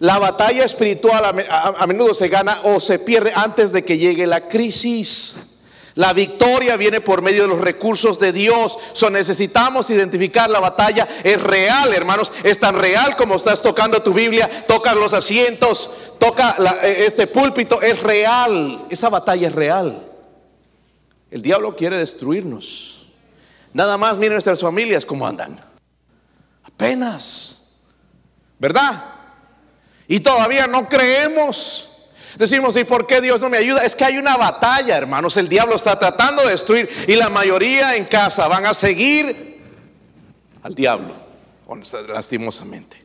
La 0.00 0.18
batalla 0.18 0.64
espiritual 0.64 1.24
a, 1.48 1.86
menudo 1.86 2.12
se 2.12 2.28
gana 2.28 2.58
o 2.64 2.80
se 2.80 2.98
pierde 2.98 3.32
antes 3.34 3.72
de 3.72 3.84
que 3.84 3.96
llegue 3.96 4.26
la 4.26 4.48
crisis. 4.48 5.53
La 5.96 6.12
victoria 6.12 6.76
viene 6.76 7.00
por 7.00 7.22
medio 7.22 7.42
de 7.42 7.48
los 7.48 7.60
recursos 7.60 8.18
de 8.18 8.32
Dios. 8.32 8.78
So 8.94 9.10
necesitamos 9.10 9.90
identificar 9.90 10.50
la 10.50 10.58
batalla. 10.58 11.06
Es 11.22 11.40
real, 11.40 11.92
hermanos. 11.92 12.32
Es 12.42 12.58
tan 12.58 12.76
real 12.76 13.16
como 13.16 13.36
estás 13.36 13.62
tocando 13.62 14.02
tu 14.02 14.12
Biblia, 14.12 14.66
toca 14.66 14.94
los 14.94 15.12
asientos, 15.12 15.90
toca 16.18 16.56
e, 16.82 17.06
este 17.06 17.28
púlpito. 17.28 17.80
Es 17.80 18.02
real. 18.02 18.86
Esa 18.90 19.08
batalla 19.08 19.46
es 19.46 19.54
real. 19.54 20.04
El 21.30 21.42
diablo 21.42 21.76
quiere 21.76 21.98
destruirnos. 21.98 23.06
Nada 23.72 23.96
más 23.96 24.16
miren 24.16 24.32
nuestras 24.32 24.60
familias 24.60 25.06
cómo 25.06 25.26
andan. 25.26 25.60
Apenas. 26.64 27.70
¿Verdad? 28.58 29.04
Y 30.08 30.20
todavía 30.20 30.66
no 30.66 30.88
creemos. 30.88 31.93
Decimos, 32.38 32.76
¿y 32.76 32.84
por 32.84 33.06
qué 33.06 33.20
Dios 33.20 33.40
no 33.40 33.48
me 33.48 33.58
ayuda? 33.58 33.84
Es 33.84 33.94
que 33.94 34.04
hay 34.04 34.18
una 34.18 34.36
batalla, 34.36 34.96
hermanos. 34.96 35.36
El 35.36 35.48
diablo 35.48 35.76
está 35.76 35.98
tratando 35.98 36.42
de 36.42 36.50
destruir 36.50 36.88
y 37.06 37.14
la 37.14 37.30
mayoría 37.30 37.96
en 37.96 38.04
casa 38.04 38.48
van 38.48 38.66
a 38.66 38.74
seguir 38.74 39.60
al 40.62 40.74
diablo, 40.74 41.14
lastimosamente. 42.08 42.96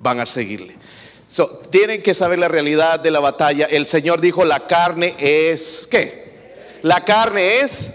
Van 0.00 0.20
a 0.20 0.26
seguirle. 0.26 0.76
tienen 1.70 2.02
que 2.02 2.14
saber 2.14 2.38
la 2.38 2.48
realidad 2.48 3.00
de 3.00 3.10
la 3.10 3.20
batalla. 3.20 3.66
El 3.66 3.86
Señor 3.86 4.20
dijo, 4.20 4.44
la 4.44 4.66
carne 4.66 5.14
es, 5.18 5.88
¿qué? 5.90 6.78
La 6.82 7.04
carne 7.04 7.60
es... 7.60 7.94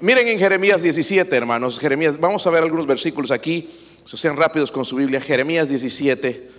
Miren 0.00 0.28
en 0.28 0.38
Jeremías 0.38 0.80
17, 0.80 1.36
hermanos. 1.36 1.78
Jeremías, 1.78 2.20
vamos 2.20 2.46
a 2.46 2.50
ver 2.50 2.62
algunos 2.62 2.86
versículos 2.86 3.32
aquí 3.32 3.68
sean 4.16 4.36
rápidos 4.36 4.72
con 4.72 4.84
su 4.84 4.96
Biblia. 4.96 5.20
Jeremías 5.20 5.68
17. 5.68 6.57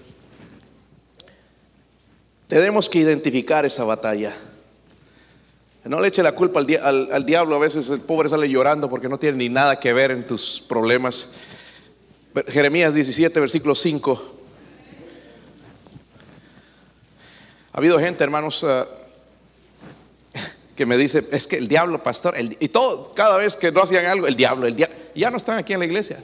Tenemos 2.49 2.89
que 2.89 2.99
identificar 2.99 3.65
esa 3.65 3.85
batalla. 3.85 4.35
No 5.85 6.01
le 6.01 6.09
eche 6.09 6.21
la 6.21 6.33
culpa 6.33 6.59
al, 6.59 7.25
diablo. 7.25 7.55
A 7.55 7.59
veces 7.59 7.89
el 7.89 8.01
pobre 8.01 8.27
sale 8.27 8.49
llorando 8.49 8.89
porque 8.89 9.07
no 9.07 9.17
tiene 9.17 9.37
ni 9.37 9.47
nada 9.47 9.79
que 9.79 9.93
ver 9.93 10.11
en 10.11 10.27
tus 10.27 10.59
problemas. 10.67 11.35
Jeremías 12.49 12.93
17, 12.93 13.39
versículo 13.39 13.73
5. 13.73 14.35
Ha 17.71 17.77
habido 17.77 17.97
gente, 17.97 18.21
hermanos, 18.21 18.65
ah, 18.65 18.85
que 20.75 20.85
me 20.85 20.97
dice, 20.97 21.25
es 21.31 21.47
que 21.47 21.55
el 21.55 21.69
diablo, 21.69 22.03
pastor, 22.03 22.35
y 22.37 22.67
todo, 22.67 23.13
cada 23.13 23.37
vez 23.37 23.55
que 23.55 23.71
no 23.71 23.81
hacían 23.81 24.05
algo, 24.05 24.27
el 24.27 24.35
diablo, 24.35 24.67
el 24.67 24.75
diablo, 24.75 24.95
ya 25.15 25.31
no 25.31 25.37
están 25.37 25.57
aquí 25.57 25.71
en 25.71 25.79
la 25.79 25.85
iglesia 25.85 26.21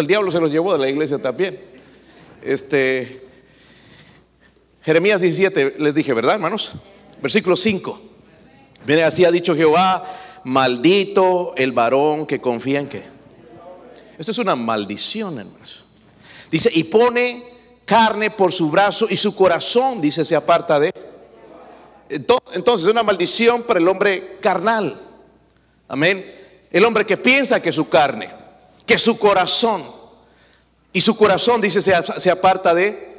el 0.00 0.06
diablo 0.06 0.30
se 0.30 0.40
los 0.40 0.50
llevó 0.50 0.72
de 0.72 0.78
la 0.78 0.88
iglesia 0.88 1.18
también. 1.18 1.60
Este, 2.42 3.22
Jeremías 4.82 5.20
17, 5.20 5.76
les 5.78 5.94
dije, 5.94 6.12
¿verdad, 6.12 6.34
hermanos? 6.34 6.74
Versículo 7.20 7.56
5. 7.56 8.00
Viene 8.84 9.04
así 9.04 9.24
ha 9.24 9.30
dicho 9.30 9.54
Jehová, 9.54 10.04
maldito 10.44 11.54
el 11.56 11.72
varón 11.72 12.26
que 12.26 12.40
confía 12.40 12.80
en 12.80 12.88
qué. 12.88 13.02
Esto 14.18 14.32
es 14.32 14.38
una 14.38 14.56
maldición, 14.56 15.38
hermanos. 15.38 15.84
Dice, 16.50 16.70
y 16.74 16.84
pone 16.84 17.44
carne 17.84 18.30
por 18.30 18.52
su 18.52 18.70
brazo 18.70 19.06
y 19.08 19.16
su 19.16 19.34
corazón, 19.34 20.00
dice, 20.00 20.24
se 20.24 20.36
aparta 20.36 20.78
de. 20.80 20.92
Entonces, 22.08 22.86
es 22.86 22.92
una 22.92 23.02
maldición 23.02 23.62
para 23.62 23.80
el 23.80 23.88
hombre 23.88 24.38
carnal. 24.40 25.00
Amén. 25.88 26.40
El 26.70 26.84
hombre 26.84 27.06
que 27.06 27.16
piensa 27.16 27.62
que 27.62 27.72
su 27.72 27.88
carne 27.88 28.42
que 28.86 28.98
su 28.98 29.18
corazón, 29.18 29.82
y 30.92 31.00
su 31.00 31.16
corazón 31.16 31.60
dice 31.60 31.80
se, 31.80 32.30
aparta 32.30 32.74
de, 32.74 33.11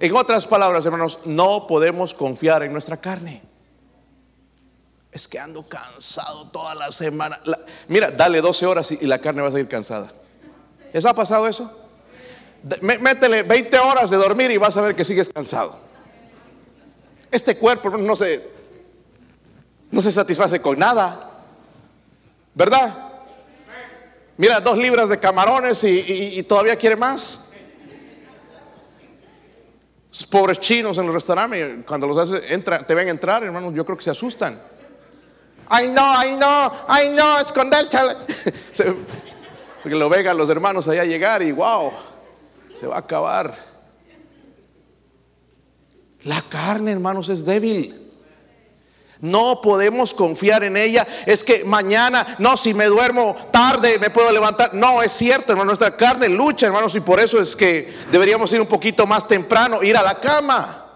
en 0.00 0.16
otras 0.16 0.46
palabras 0.46 0.84
hermanos, 0.86 1.20
no 1.26 1.66
podemos 1.66 2.14
confiar 2.14 2.62
en 2.62 2.72
nuestra 2.72 2.96
carne. 2.96 3.42
Es 5.12 5.28
que 5.28 5.38
ando 5.38 5.62
cansado 5.68 6.48
toda 6.48 6.74
la 6.74 6.90
semana. 6.90 7.40
mira, 7.88 8.10
dale 8.10 8.40
12 8.40 8.66
horas 8.66 8.92
y, 8.92 9.06
la 9.06 9.20
carne 9.20 9.42
va 9.42 9.48
a 9.48 9.52
seguir 9.52 9.68
cansada. 9.68 10.12
¿Les 10.92 11.04
ha 11.04 11.14
pasado 11.14 11.46
eso? 11.46 11.88
Métele 12.80 13.42
20 13.42 13.78
horas 13.78 14.10
de 14.10 14.16
dormir 14.16 14.50
y 14.50 14.56
vas 14.56 14.76
a 14.76 14.82
ver 14.82 14.94
que 14.94 15.04
sigues 15.04 15.28
cansado. 15.28 15.78
Este 17.30 17.56
cuerpo 17.56 17.90
no 17.90 18.16
se, 18.16 18.48
no 19.90 20.00
se 20.00 20.10
satisface 20.10 20.60
con 20.62 20.78
nada. 20.78 21.30
¿Verdad? 22.54 23.10
Mira, 24.36 24.58
dos 24.60 24.78
libras 24.78 25.10
de 25.10 25.18
camarones 25.18 25.84
y, 25.84 26.42
todavía 26.44 26.76
quiere 26.76 26.96
más. 26.96 27.49
Pobres 30.30 30.58
chinos 30.58 30.98
en 30.98 31.06
el 31.06 31.12
restaurante, 31.12 31.82
cuando 31.86 32.06
los 32.06 32.18
hace, 32.18 32.52
entra, 32.52 32.84
te 32.84 32.94
ven 32.94 33.08
entrar, 33.08 33.44
hermanos, 33.44 33.72
yo 33.74 33.84
creo 33.84 33.96
que 33.96 34.04
se 34.04 34.10
asustan. 34.10 34.60
Ay, 35.68 35.88
no, 35.88 36.02
ay, 36.16 36.36
no, 36.36 36.72
ay, 36.88 37.10
no, 37.14 37.38
esconder 37.38 37.86
Porque 39.82 39.96
lo 39.96 40.08
vengan 40.08 40.36
los 40.36 40.50
hermanos 40.50 40.88
allá 40.88 41.04
llegar 41.04 41.42
y 41.42 41.52
wow, 41.52 41.92
se 42.74 42.88
va 42.88 42.96
a 42.96 42.98
acabar. 42.98 43.56
La 46.24 46.42
carne, 46.42 46.92
hermanos, 46.92 47.28
es 47.28 47.44
débil. 47.44 47.99
No 49.20 49.60
podemos 49.60 50.14
confiar 50.14 50.64
en 50.64 50.76
ella. 50.76 51.06
Es 51.26 51.44
que 51.44 51.62
mañana, 51.64 52.36
no, 52.38 52.56
si 52.56 52.72
me 52.72 52.86
duermo 52.86 53.36
tarde 53.52 53.98
me 53.98 54.10
puedo 54.10 54.32
levantar. 54.32 54.72
No, 54.72 55.02
es 55.02 55.12
cierto, 55.12 55.52
hermano, 55.52 55.66
nuestra 55.66 55.94
carne 55.96 56.28
lucha, 56.28 56.66
hermanos, 56.66 56.94
y 56.94 57.00
por 57.00 57.20
eso 57.20 57.40
es 57.40 57.54
que 57.54 57.92
deberíamos 58.10 58.52
ir 58.52 58.60
un 58.60 58.66
poquito 58.66 59.06
más 59.06 59.28
temprano, 59.28 59.82
ir 59.82 59.96
a 59.96 60.02
la 60.02 60.18
cama. 60.18 60.86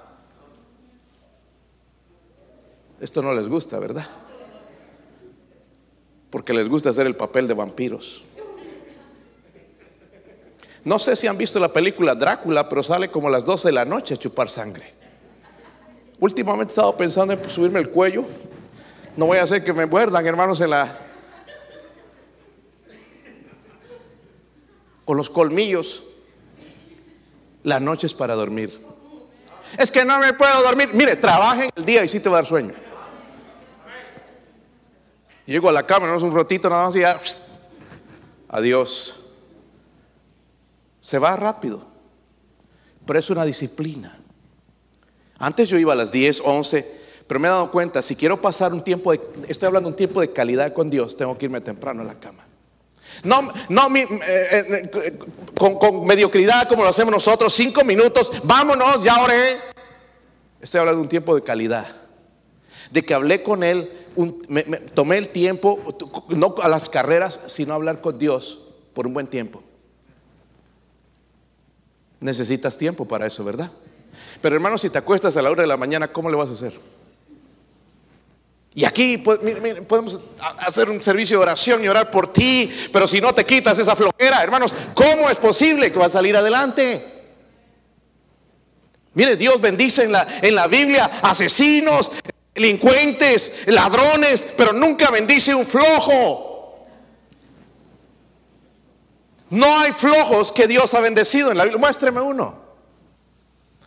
Esto 2.99 3.21
no 3.21 3.35
les 3.35 3.49
gusta, 3.49 3.79
¿verdad? 3.79 4.07
Porque 6.31 6.55
les 6.55 6.69
gusta 6.69 6.91
hacer 6.91 7.07
el 7.07 7.17
papel 7.17 7.47
de 7.47 7.55
vampiros. 7.55 8.25
No 10.85 10.99
sé 10.99 11.15
si 11.17 11.27
han 11.27 11.37
visto 11.37 11.59
la 11.59 11.73
película 11.73 12.15
Drácula, 12.15 12.69
pero 12.69 12.83
sale 12.83 13.11
como 13.11 13.29
a 13.29 13.31
las 13.31 13.45
12 13.45 13.69
de 13.69 13.73
la 13.73 13.85
noche 13.85 14.15
a 14.15 14.17
chupar 14.17 14.49
sangre. 14.49 14.94
Últimamente 16.25 16.71
he 16.71 16.75
estado 16.75 16.97
pensando 16.97 17.35
en 17.35 17.51
subirme 17.51 17.81
el 17.81 17.91
cuello. 17.91 18.25
No 19.15 19.27
voy 19.27 19.37
a 19.37 19.43
hacer 19.43 19.63
que 19.63 19.75
me 19.75 19.85
muerdan, 19.85 20.27
hermanos, 20.27 20.59
en 20.63 20.71
la. 20.71 20.99
Con 25.05 25.19
los 25.19 25.29
colmillos. 25.29 26.03
Las 27.63 27.83
noches 27.83 28.15
para 28.15 28.35
dormir. 28.35 28.81
Es 29.77 29.91
que 29.91 30.03
no 30.03 30.19
me 30.19 30.33
puedo 30.33 30.63
dormir. 30.63 30.89
Mire, 30.95 31.17
trabajen 31.17 31.69
el 31.77 31.85
día 31.85 32.03
y 32.03 32.09
sí 32.09 32.21
te 32.21 32.31
va 32.31 32.39
a 32.39 32.41
dar 32.41 32.47
sueño. 32.47 32.73
Llego 35.45 35.69
a 35.69 35.73
la 35.73 35.83
cama, 35.83 36.07
no 36.07 36.17
es 36.17 36.23
un 36.23 36.35
ratito 36.35 36.71
nada 36.71 36.87
más 36.87 36.97
y 36.97 37.01
ya. 37.01 37.21
Adiós. 38.49 39.21
Se 41.01 41.19
va 41.19 41.37
rápido. 41.37 41.85
Pero 43.05 43.19
es 43.19 43.29
una 43.29 43.45
disciplina. 43.45 44.24
Antes 45.39 45.69
yo 45.69 45.79
iba 45.79 45.93
a 45.93 45.97
las 45.97 46.13
10, 46.13 46.43
11, 46.45 47.05
pero 47.27 47.41
me 47.41 47.49
he 47.49 47.51
dado 47.51 47.71
cuenta, 47.71 48.03
si 48.03 48.17
quiero 48.17 48.41
pasar 48.41 48.73
un 48.73 48.83
tiempo, 48.83 49.13
de, 49.13 49.21
estoy 49.49 49.67
hablando 49.67 49.89
un 49.89 49.97
tiempo 49.97 50.21
de 50.21 50.33
calidad 50.33 50.73
con 50.73 50.91
Dios, 50.91 51.17
tengo 51.17 51.37
que 51.37 51.47
irme 51.47 51.61
temprano 51.61 52.03
a 52.03 52.05
la 52.05 52.15
cama. 52.15 52.45
No, 53.23 53.43
no 53.69 53.97
eh, 53.97 54.09
eh, 54.27 55.19
con, 55.57 56.05
mediocridad 56.05 56.69
como 56.69 56.83
lo 56.83 56.89
hacemos 56.89 57.13
nosotros, 57.13 57.53
cinco 57.53 57.85
minutos, 57.85 58.31
vámonos, 58.43 59.03
ya 59.03 59.23
oré. 59.23 59.59
Estoy 60.61 60.81
hablando 60.81 60.99
de 60.99 61.03
un 61.03 61.09
tiempo 61.09 61.35
de 61.35 61.43
calidad, 61.43 61.87
de 62.91 63.03
que 63.03 63.15
hablé 63.15 63.43
con 63.43 63.63
Él, 63.63 63.91
tomé 64.95 65.19
el 65.19 65.29
tiempo, 65.29 65.79
no 66.29 66.55
a 66.63 66.69
las 66.69 66.89
carreras, 66.89 67.41
sino 67.47 67.75
hablar 67.75 68.01
con 68.01 68.19
Dios 68.19 68.75
por 68.95 69.07
un 69.07 69.15
buen 69.15 69.27
tiempo. 69.27 69.63
Necesitas 72.21 72.79
tiempo 72.79 73.07
para 73.07 73.27
eso, 73.27 73.45
¿verdad? 73.45 73.71
Pero 74.41 74.55
hermano, 74.55 74.79
si 74.79 74.91
te 74.91 74.99
acuestas 74.99 75.37
a 75.37 75.43
la 75.43 75.51
hora 75.51 75.63
de 75.63 75.69
la 75.69 75.77
mañana, 75.77 76.09
¿cómo 76.09 76.31
le 76.31 76.37
vas 76.37 76.51
a 76.51 76.55
hacer? 76.55 76.73
Y 78.75 78.85
aquí 78.85 79.19
pues, 79.19 79.39
podemos 79.87 80.19
hacer 80.59 80.91
un 80.91 81.01
servicio 81.01 81.39
de 81.39 81.43
oración 81.45 81.85
y 81.85 81.89
orar 81.89 82.11
por 82.11 82.33
ti, 82.33 82.71
pero 82.93 83.07
si 83.07 83.21
no 83.21 83.33
te 83.33 83.45
quitas 83.45 83.79
esa 83.79 83.95
flojera, 83.95 84.43
hermanos, 84.43 84.75
¿cómo 84.95 85.31
es 85.31 85.39
posible 85.39 85.93
que 85.93 85.99
vas 85.99 86.09
a 86.09 86.19
salir 86.19 86.37
adelante? 86.37 87.13
Mire, 89.15 89.37
Dios 89.37 89.61
bendice 89.61 90.05
en 90.05 90.13
la, 90.13 90.27
en 90.43 90.57
la 90.57 90.67
Biblia 90.67 91.05
asesinos, 91.23 92.11
delincuentes, 92.53 93.61
ladrones, 93.67 94.45
pero 94.57 94.73
nunca 94.73 95.09
bendice 95.13 95.55
un 95.55 95.65
flojo. 95.65 96.87
No 99.51 99.79
hay 99.79 99.93
flojos 99.93 100.51
que 100.51 100.67
Dios 100.67 100.93
ha 100.95 101.01
bendecido 101.01 101.53
en 101.53 101.59
la 101.59 101.65
Biblia. 101.65 101.79
Muéstreme 101.79 102.21
uno. 102.21 102.64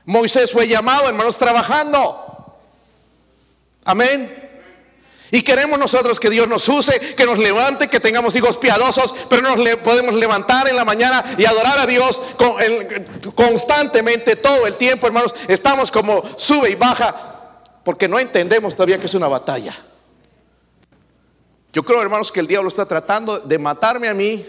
Moisés 0.07 0.53
fue 0.53 0.69
llamado, 0.69 1.09
hermanos, 1.09 1.37
trabajando. 1.37 2.55
Amén. 3.83 4.47
Y 5.31 5.41
queremos 5.41 5.77
nosotros 5.77 6.17
que 6.17 6.29
Dios 6.29 6.47
nos 6.47 6.67
use, 6.69 6.97
que 7.13 7.25
nos 7.25 7.37
levante, 7.37 7.89
que 7.89 7.99
tengamos 7.99 8.33
hijos 8.37 8.55
piadosos, 8.55 9.13
pero 9.29 9.41
nos 9.41 9.59
le 9.59 9.75
podemos 9.75 10.15
levantar 10.15 10.69
en 10.69 10.77
la 10.77 10.85
mañana 10.85 11.35
y 11.37 11.43
adorar 11.43 11.79
a 11.79 11.85
Dios 11.85 12.21
constantemente, 13.35 14.37
todo 14.37 14.65
el 14.65 14.77
tiempo, 14.77 15.07
hermanos. 15.07 15.35
Estamos 15.49 15.91
como 15.91 16.23
sube 16.37 16.69
y 16.69 16.75
baja, 16.75 17.59
porque 17.83 18.07
no 18.07 18.17
entendemos 18.17 18.75
todavía 18.75 18.99
que 18.99 19.07
es 19.07 19.13
una 19.13 19.27
batalla. 19.27 19.75
Yo 21.73 21.83
creo, 21.83 22.01
hermanos, 22.01 22.31
que 22.31 22.39
el 22.39 22.47
diablo 22.47 22.69
está 22.69 22.85
tratando 22.85 23.41
de 23.41 23.59
matarme 23.59 24.07
a 24.07 24.13
mí. 24.13 24.45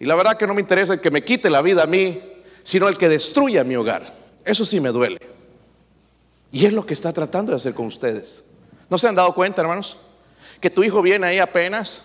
Y 0.00 0.06
la 0.06 0.14
verdad 0.14 0.38
que 0.38 0.46
no 0.46 0.54
me 0.54 0.62
interesa 0.62 0.94
el 0.94 1.02
que 1.02 1.10
me 1.10 1.22
quite 1.22 1.50
la 1.50 1.60
vida 1.60 1.82
a 1.82 1.86
mí, 1.86 2.18
sino 2.62 2.88
el 2.88 2.96
que 2.96 3.10
destruya 3.10 3.62
mi 3.62 3.76
hogar. 3.76 4.21
Eso 4.44 4.64
sí 4.64 4.80
me 4.80 4.90
duele. 4.90 5.20
Y 6.50 6.66
es 6.66 6.72
lo 6.72 6.84
que 6.84 6.94
está 6.94 7.12
tratando 7.12 7.52
de 7.52 7.56
hacer 7.56 7.74
con 7.74 7.86
ustedes. 7.86 8.44
¿No 8.90 8.98
se 8.98 9.08
han 9.08 9.14
dado 9.14 9.34
cuenta, 9.34 9.62
hermanos? 9.62 9.96
Que 10.60 10.70
tu 10.70 10.84
hijo 10.84 11.00
viene 11.00 11.26
ahí 11.26 11.38
apenas, 11.38 12.04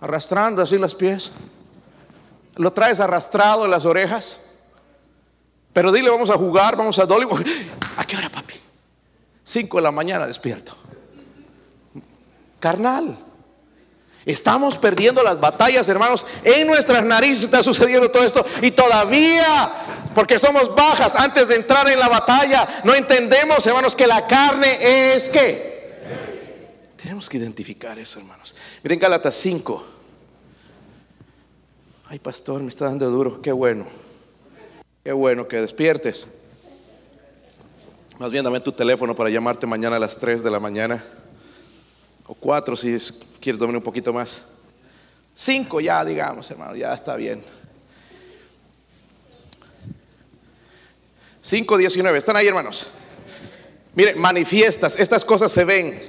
arrastrando 0.00 0.62
así 0.62 0.78
los 0.78 0.94
pies. 0.94 1.32
Lo 2.54 2.72
traes 2.72 3.00
arrastrado 3.00 3.64
en 3.64 3.70
las 3.70 3.84
orejas. 3.84 4.42
Pero 5.72 5.92
dile, 5.92 6.10
vamos 6.10 6.30
a 6.30 6.34
jugar, 6.34 6.76
vamos 6.76 6.98
a 6.98 7.06
Dollywood. 7.06 7.44
¿A 7.96 8.04
qué 8.04 8.16
hora, 8.16 8.28
papi? 8.28 8.54
Cinco 9.44 9.78
de 9.78 9.82
la 9.82 9.90
mañana 9.90 10.26
despierto. 10.26 10.76
Carnal. 12.60 13.16
Estamos 14.24 14.76
perdiendo 14.76 15.22
las 15.22 15.40
batallas, 15.40 15.88
hermanos. 15.88 16.26
En 16.44 16.66
nuestras 16.66 17.02
narices 17.04 17.44
está 17.44 17.62
sucediendo 17.62 18.10
todo 18.10 18.22
esto. 18.22 18.44
Y 18.62 18.70
todavía, 18.70 19.72
porque 20.14 20.38
somos 20.38 20.74
bajas 20.74 21.14
antes 21.14 21.48
de 21.48 21.56
entrar 21.56 21.88
en 21.88 21.98
la 21.98 22.08
batalla, 22.08 22.66
no 22.84 22.94
entendemos, 22.94 23.64
hermanos, 23.66 23.94
que 23.94 24.06
la 24.06 24.26
carne 24.26 24.78
es 25.14 25.28
que 25.28 25.70
tenemos 26.96 27.28
que 27.28 27.38
identificar 27.38 27.98
eso, 27.98 28.18
hermanos. 28.18 28.54
Miren 28.82 28.98
Gálatas 28.98 29.34
5. 29.36 29.84
Ay, 32.08 32.18
pastor, 32.18 32.60
me 32.62 32.68
está 32.68 32.86
dando 32.86 33.08
duro. 33.08 33.40
Qué 33.40 33.52
bueno. 33.52 33.86
Qué 35.04 35.12
bueno 35.12 35.48
que 35.48 35.60
despiertes. 35.60 36.28
Más 38.18 38.30
bien 38.30 38.44
dame 38.44 38.60
tu 38.60 38.72
teléfono 38.72 39.14
para 39.14 39.30
llamarte 39.30 39.66
mañana 39.66 39.96
a 39.96 39.98
las 39.98 40.16
3 40.16 40.42
de 40.42 40.50
la 40.50 40.60
mañana. 40.60 41.02
O 42.26 42.34
4 42.34 42.76
si 42.76 42.98
quieres 43.40 43.58
dormir 43.58 43.76
un 43.76 43.82
poquito 43.82 44.12
más. 44.12 44.46
5 45.34 45.80
ya, 45.80 46.04
digamos, 46.04 46.50
hermano, 46.50 46.76
ya 46.76 46.92
está 46.92 47.16
bien. 47.16 47.42
5.19, 51.42 52.16
¿están 52.16 52.36
ahí, 52.36 52.46
hermanos? 52.46 52.88
Miren, 53.94 54.18
manifiestas, 54.18 54.98
estas 54.98 55.24
cosas 55.24 55.50
se 55.50 55.64
ven. 55.64 56.00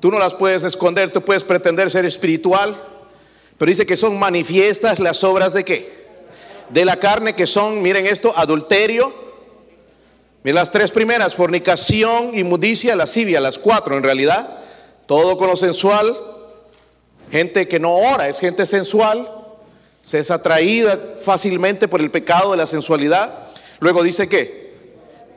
Tú 0.00 0.10
no 0.10 0.18
las 0.18 0.34
puedes 0.34 0.62
esconder, 0.62 1.10
tú 1.10 1.22
puedes 1.22 1.42
pretender 1.42 1.90
ser 1.90 2.04
espiritual, 2.04 2.80
pero 3.58 3.68
dice 3.68 3.86
que 3.86 3.96
son 3.96 4.18
manifiestas 4.18 4.98
las 4.98 5.24
obras 5.24 5.54
de 5.54 5.64
qué? 5.64 6.06
De 6.68 6.84
la 6.84 6.98
carne 6.98 7.34
que 7.34 7.46
son, 7.46 7.80
miren 7.80 8.06
esto, 8.06 8.32
adulterio. 8.36 9.26
Miren 10.42 10.56
las 10.56 10.70
tres 10.70 10.90
primeras, 10.90 11.34
fornicación, 11.34 12.34
inmundicia, 12.34 12.94
lascivia, 12.94 13.40
las 13.40 13.58
cuatro 13.58 13.96
en 13.96 14.02
realidad. 14.02 14.58
Todo 15.06 15.38
con 15.38 15.48
lo 15.48 15.56
sensual. 15.56 16.16
Gente 17.30 17.66
que 17.66 17.80
no 17.80 17.94
ora, 17.96 18.28
es 18.28 18.38
gente 18.38 18.66
sensual. 18.66 19.28
Se 20.02 20.18
es 20.18 20.30
atraída 20.30 20.98
fácilmente 21.20 21.88
por 21.88 22.00
el 22.00 22.10
pecado 22.10 22.52
de 22.52 22.58
la 22.58 22.66
sensualidad. 22.66 23.45
Luego 23.80 24.02
dice 24.02 24.28
que 24.28 24.66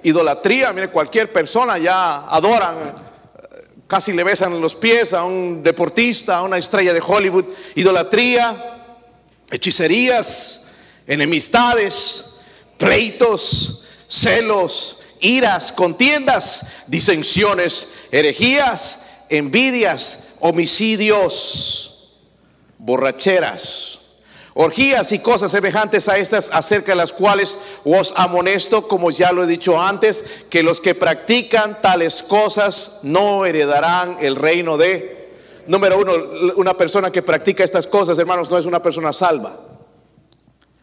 idolatría, 0.04 0.72
mire, 0.74 0.90
cualquier 0.90 1.32
persona 1.32 1.78
ya 1.78 2.26
adoran 2.28 3.10
Casi 3.90 4.14
le 4.14 4.24
besan 4.24 4.62
los 4.62 4.76
pies 4.76 5.14
a 5.14 5.24
un 5.24 5.64
deportista, 5.64 6.38
a 6.38 6.44
una 6.44 6.60
estrella 6.60 6.94
de 6.94 7.02
Hollywood. 7.04 7.46
Idolatría, 7.74 8.86
hechicerías, 9.50 10.68
enemistades, 11.08 12.36
pleitos, 12.78 13.86
celos, 14.08 15.02
iras, 15.22 15.72
contiendas, 15.72 16.68
disensiones, 16.86 17.96
herejías, 18.12 19.08
envidias, 19.28 20.26
homicidios, 20.40 22.12
borracheras 22.78 23.99
orgías 24.62 25.14
y 25.14 25.20
cosas 25.20 25.54
semejantes 25.54 26.10
a 26.10 26.18
estas, 26.18 26.50
acerca 26.52 26.92
de 26.92 26.98
las 26.98 27.14
cuales 27.14 27.60
os 27.86 28.14
amonesto, 28.18 28.90
como 28.90 29.10
ya 29.10 29.32
lo 29.32 29.46
he 29.46 29.48
dicho 29.48 29.82
antes, 29.82 30.26
que 30.50 30.64
los 30.64 30.82
que 30.82 30.96
practican 30.96 31.82
tales 31.82 32.22
cosas 32.22 33.00
no 33.04 33.46
heredarán 33.46 34.18
el 34.20 34.36
reino 34.36 34.78
de... 34.78 35.30
Número 35.66 35.98
uno, 35.98 36.12
una 36.58 36.74
persona 36.74 37.10
que 37.10 37.22
practica 37.22 37.64
estas 37.64 37.88
cosas, 37.88 38.20
hermanos, 38.20 38.52
no 38.52 38.58
es 38.58 38.66
una 38.66 38.84
persona 38.84 39.14
salva. 39.14 39.62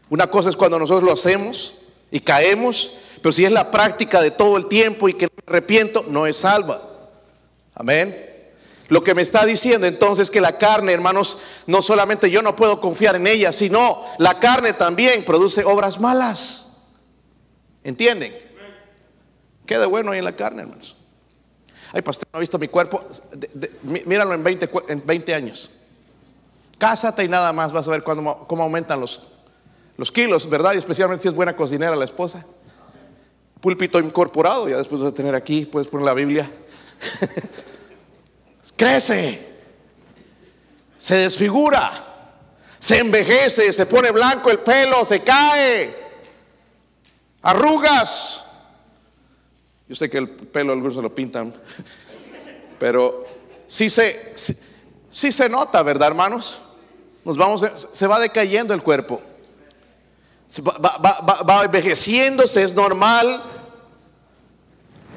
Una 0.09 0.27
cosa 0.29 0.49
es 0.49 0.57
cuando 0.57 0.79
nosotros 0.79 1.05
lo 1.05 1.13
hacemos 1.13 1.77
y 2.11 2.21
caemos, 2.21 2.95
pero 3.21 3.31
si 3.31 3.45
es 3.45 3.53
la 3.53 3.71
práctica 3.71 4.23
de 4.23 4.31
todo 4.31 4.57
el 4.57 4.69
tiempo 4.69 5.07
y 5.07 5.13
que 5.13 5.27
no 5.27 5.33
me 5.37 5.53
arrepiento, 5.53 6.03
no 6.09 6.27
es 6.27 6.39
salva. 6.39 6.81
Amén. 7.75 8.26
Lo 8.89 9.03
que 9.03 9.15
me 9.15 9.23
está 9.23 9.45
diciendo 9.45 9.87
entonces 9.87 10.31
que 10.31 10.41
la 10.41 10.59
carne, 10.59 10.93
hermanos, 10.93 11.39
no 11.67 11.83
solamente 11.83 12.31
yo 12.31 12.43
no 12.43 12.55
puedo 12.55 12.81
confiar 12.81 13.17
en 13.17 13.27
ella, 13.27 13.53
sino 13.53 14.05
la 14.19 14.39
carne 14.39 14.73
también 14.73 15.25
produce 15.25 15.65
obras 15.65 15.99
malas. 15.99 16.87
¿Entienden? 17.83 18.37
¿Qué 19.67 19.79
de 19.79 19.87
bueno 19.87 20.13
hay 20.13 20.19
en 20.19 20.25
la 20.25 20.37
carne, 20.37 20.63
hermanos? 20.63 20.95
Ay, 21.93 22.03
pastor, 22.03 22.29
no 22.33 22.37
ha 22.37 22.41
visto 22.41 22.59
mi 22.59 22.69
cuerpo. 22.69 23.01
míralo 23.83 24.35
en 24.35 24.45
20, 24.45 24.71
en 24.89 25.03
20 25.05 25.35
años. 25.35 25.71
Cásate 26.79 27.25
y 27.25 27.29
nada 27.29 27.53
más 27.53 27.73
vas 27.73 27.89
a 27.89 27.91
ver 27.91 28.05
cómo, 28.05 28.47
aumentan 28.63 29.01
los, 29.01 29.23
los 29.97 30.13
kilos, 30.13 30.49
¿verdad? 30.49 30.75
Y 30.75 30.79
especialmente 30.79 31.23
si 31.23 31.29
es 31.29 31.35
buena 31.35 31.57
cocinera 31.57 31.97
la 31.97 32.05
esposa. 32.05 32.47
Púlpito 33.61 33.99
incorporado, 33.99 34.69
ya 34.69 34.77
después 34.77 35.01
de 35.01 35.11
tener 35.11 35.35
aquí, 35.35 35.65
puedes 35.65 35.89
poner 35.89 36.07
la 36.07 36.15
Biblia. 36.15 36.49
crece, 38.75 39.47
se 40.97 41.15
desfigura, 41.17 42.07
se 42.79 42.99
envejece, 42.99 43.73
se 43.73 43.87
pone 43.87 44.11
blanco 44.11 44.51
el 44.51 44.59
pelo, 44.61 45.05
se 45.05 45.21
cae, 45.21 45.95
arrugas. 47.43 48.45
Yo 49.89 49.95
sé 49.95 50.11
que 50.11 50.19
el 50.19 50.29
pelo 50.29 50.73
algunos 50.73 50.97
se 50.97 51.03
lo 51.03 51.15
pintan, 51.15 51.55
pero 52.79 53.27
sí 53.67 53.89
se, 53.89 54.33
sí, 55.09 55.33
se 55.33 55.49
nota, 55.49 55.83
¿verdad, 55.83 56.09
hermanos? 56.09 56.61
Nos 57.25 57.37
vamos, 57.37 57.65
se 57.93 58.07
va 58.07 58.19
decayendo 58.19 58.75
el 58.75 58.83
cuerpo, 58.83 59.23
va, 60.69 61.65
envejeciéndose, 61.65 62.63
es 62.63 62.75
normal. 62.75 63.43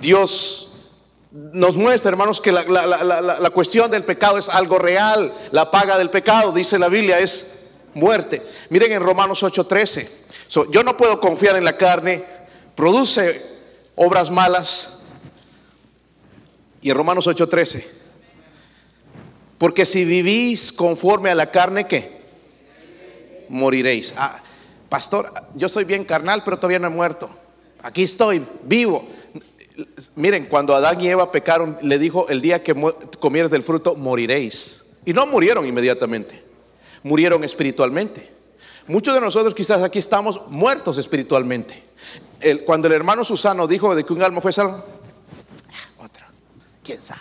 Dios 0.01 0.68
nos 1.31 1.77
muestra, 1.77 2.09
hermanos, 2.09 2.41
que 2.41 2.51
la, 2.51 3.51
cuestión 3.53 3.91
del 3.91 4.03
pecado 4.03 4.37
es 4.37 4.49
algo 4.49 4.79
real. 4.79 5.33
La 5.51 5.69
paga 5.69 5.97
del 5.97 6.09
pecado, 6.09 6.51
dice 6.51 6.79
la 6.79 6.89
Biblia, 6.89 7.19
es 7.19 7.67
muerte. 7.93 8.41
Miren 8.69 8.93
en 8.93 9.03
Romanos 9.03 9.43
8:13. 9.43 10.09
yo 10.71 10.83
no 10.83 10.97
puedo 10.97 11.19
confiar 11.19 11.55
en 11.55 11.65
la 11.65 11.77
carne, 11.77 12.25
produce 12.75 13.45
obras 13.95 14.31
malas. 14.31 14.99
Y 16.81 16.89
en 16.89 16.97
Romanos 16.97 17.27
8:13. 17.27 17.85
Porque 19.59 19.85
si 19.85 20.05
vivís 20.05 20.71
conforme 20.71 21.29
a 21.29 21.35
la 21.35 21.51
carne, 21.51 21.85
¿qué? 21.85 22.17
Moriréis. 23.49 24.15
Ah, 24.17 24.39
pastor, 24.87 25.31
yo 25.53 25.69
soy 25.69 25.83
bien 25.83 26.05
carnal, 26.05 26.43
pero 26.43 26.57
todavía 26.57 26.79
no 26.79 26.87
he 26.87 26.91
muerto. 26.91 27.29
Aquí 27.83 28.03
estoy, 28.03 28.43
vivo. 28.63 29.07
Miren, 30.15 30.45
cuando 30.45 30.75
Adán 30.75 30.99
y 31.01 31.07
Eva 31.09 31.31
pecaron, 31.31 31.77
le 31.81 31.97
dijo, 31.97 32.27
el 32.29 32.41
día 32.41 32.63
que 32.63 32.75
comieres 33.19 33.51
del 33.51 33.63
fruto, 33.63 33.95
moriréis. 33.95 34.85
Y 35.05 35.13
no 35.13 35.25
murieron 35.25 35.65
inmediatamente, 35.65 36.43
murieron 37.03 37.43
espiritualmente. 37.43 38.29
Muchos 38.87 39.13
de 39.13 39.21
nosotros 39.21 39.53
quizás 39.53 39.83
aquí 39.83 39.99
estamos 39.99 40.47
muertos 40.47 40.97
espiritualmente. 40.97 41.83
cuando 42.65 42.87
el 42.87 42.93
hermano 42.93 43.23
Susano 43.23 43.67
dijo 43.67 43.95
de 43.95 44.03
que 44.03 44.13
un 44.13 44.23
alma 44.23 44.41
fue 44.41 44.51
salvo, 44.51 44.83
ah, 45.69 46.03
otro, 46.03 46.25
quién 46.83 47.01
sabe. 47.01 47.19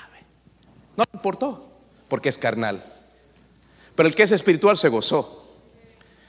importó, 1.13 1.71
porque 2.09 2.29
es 2.29 2.39
carnal. 2.39 2.83
Pero 3.95 4.09
el 4.09 4.15
que 4.15 4.23
es 4.23 4.33
espiritual 4.33 4.77
se 4.77 4.89
gozó. 4.89 5.47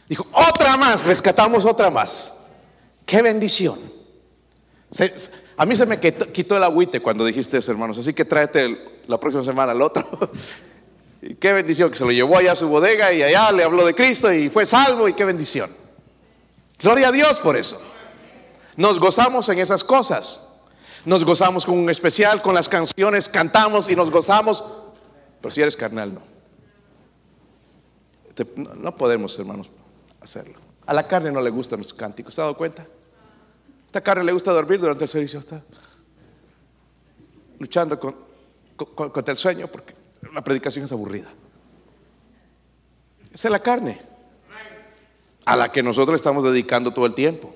Dijo, 0.10 0.26
otra 0.34 0.76
más, 0.76 1.06
rescatamos 1.06 1.66
otra 1.66 1.90
más. 1.90 2.36
Qué 3.06 3.22
bendición. 3.22 3.80
A 5.60 5.66
mí 5.66 5.76
se 5.76 5.86
me 5.86 6.00
quitó, 6.00 6.56
el 6.56 6.64
agüite 6.64 7.02
cuando 7.02 7.26
dijiste 7.26 7.58
eso, 7.58 7.74
hermanos. 7.74 7.98
Así 7.98 8.14
que 8.14 8.24
tráete 8.24 9.02
la 9.08 9.20
próxima 9.20 9.44
semana 9.44 9.74
al 9.74 9.82
otro. 9.82 10.08
y 11.22 11.36
qué 11.36 11.52
bendición 11.52 11.92
que 11.92 11.98
se 11.98 12.06
lo 12.06 12.14
llevó 12.14 12.38
allá 12.38 12.54
a 12.54 12.56
su 12.56 12.70
bodega 12.70 13.12
y 13.12 13.22
allá 13.22 13.52
le 13.52 13.66
habló 13.66 13.86
de 13.86 13.94
Cristo 13.94 14.32
y 14.32 14.48
fue 14.48 14.66
salvo 14.66 15.10
y 15.10 15.14
qué 15.14 15.26
bendición. 15.26 15.70
Gloria 16.82 17.10
a 17.10 17.12
Dios 17.12 17.42
por 17.42 17.58
eso. 17.58 17.78
Nos 18.78 19.02
gozamos 19.02 19.50
en 19.50 19.60
esas 19.60 19.84
cosas. 19.84 20.48
Nos 21.04 21.26
gozamos 21.26 21.66
con 21.66 21.78
un 21.78 21.90
especial, 21.90 22.42
con 22.42 22.56
las 22.56 22.70
canciones, 22.70 23.28
cantamos 23.28 23.90
y 23.90 23.98
nos 23.98 24.10
gozamos. 24.10 24.64
Pero 25.42 25.52
si 25.52 25.62
eres 25.62 25.76
carnal, 25.76 26.14
no. 26.14 26.22
no 28.76 28.96
podemos, 28.96 29.38
hermanos, 29.38 29.70
hacerlo. 30.22 30.58
A 30.86 30.94
la 30.94 31.06
carne 31.06 31.34
no 31.34 31.42
le 31.42 31.50
gustan 31.50 31.80
los 31.80 31.94
cánticos, 31.94 32.34
¿se 32.34 32.40
dado 32.40 32.56
cuenta? 32.56 32.88
Esta 33.90 34.02
carne 34.02 34.24
le 34.24 34.32
gusta 34.32 34.52
dormir 34.52 34.80
durante 34.80 35.06
el 35.06 35.10
servicio, 35.10 35.40
está 35.40 35.64
luchando 37.58 38.00
con, 38.00 38.16
contra 38.76 39.32
el 39.32 39.38
sueño 39.38 39.68
porque 39.68 39.96
la 40.32 40.44
predicación 40.44 40.86
es 40.86 40.92
aburrida. 40.92 41.28
Esa 43.34 43.48
es 43.48 43.52
la 43.52 43.58
carne 43.58 44.00
a 45.44 45.56
la 45.56 45.72
que 45.72 45.82
nosotros 45.82 46.18
estamos 46.18 46.44
dedicando 46.44 46.94
todo 46.94 47.08
el 47.08 47.16
tiempo. 47.16 47.56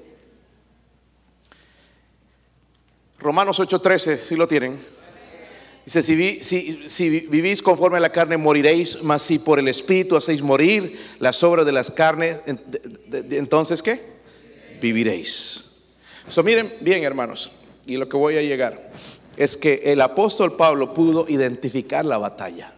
Romanos 3.20 3.60
8:13, 3.60 4.18
si 4.18 4.36
lo 4.36 4.48
tienen. 4.48 4.80
Dice, 5.86 6.02
si, 6.02 7.10
vivís 7.28 7.62
conforme 7.62 7.98
a 7.98 8.00
la 8.00 8.12
carne 8.12 8.38
moriréis, 8.38 9.04
mas 9.04 9.22
si 9.22 9.38
por 9.38 9.60
el 9.60 9.68
Espíritu 9.68 10.18
hacéis 10.18 10.42
morir 10.42 11.00
las 11.20 11.44
obras 11.44 11.64
de 11.64 11.74
las 11.74 11.92
carnes, 11.92 12.42
entonces 13.12 13.84
¿qué? 13.84 14.02
Viviréis. 14.82 15.73
So, 16.28 16.44
miren 16.44 16.74
bien 16.82 17.04
hermanos, 17.04 17.52
y 17.86 17.98
lo 17.98 18.08
que 18.08 18.18
voy 18.18 18.38
a 18.38 18.42
llegar 18.42 18.92
es 19.36 19.58
que 19.58 19.82
el 19.86 20.02
apóstol 20.02 20.56
Pablo 20.56 20.94
pudo 20.94 21.26
identificar 21.28 22.06
la 22.06 22.18
batalla, 22.18 22.74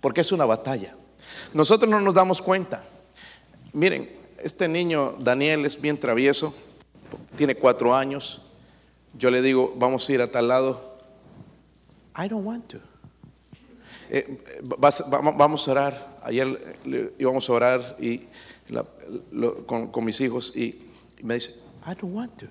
porque 0.00 0.20
es 0.22 0.32
una 0.32 0.46
batalla. 0.46 0.96
Nosotros 1.54 1.90
no 1.90 2.00
nos 2.00 2.14
damos 2.14 2.42
cuenta. 2.42 2.82
Miren, 3.72 4.10
este 4.42 4.68
niño 4.68 5.16
Daniel 5.20 5.64
es 5.64 5.80
bien 5.80 5.98
travieso, 5.98 6.54
tiene 7.36 7.54
cuatro 7.54 7.94
años. 7.94 8.42
Yo 9.16 9.30
le 9.30 9.42
digo, 9.42 9.74
vamos 9.76 10.08
a 10.08 10.12
ir 10.12 10.22
a 10.22 10.30
tal 10.30 10.48
lado 10.48 10.92
I 12.16 12.28
don't 12.28 12.44
want 12.44 12.68
to. 12.68 12.78
Eh, 14.10 14.38
vamos 14.62 15.66
a 15.66 15.70
orar. 15.70 16.18
Ayer 16.22 16.76
íbamos 17.18 17.48
a 17.48 17.52
orar 17.52 17.96
y 17.98 18.26
con, 19.66 20.04
mis 20.04 20.20
hijos 20.20 20.54
y, 20.54 20.82
me 21.22 21.34
dice, 21.34 21.60
I 21.86 21.94
don't 21.94 22.14
want 22.14 22.36
to. 22.38 22.46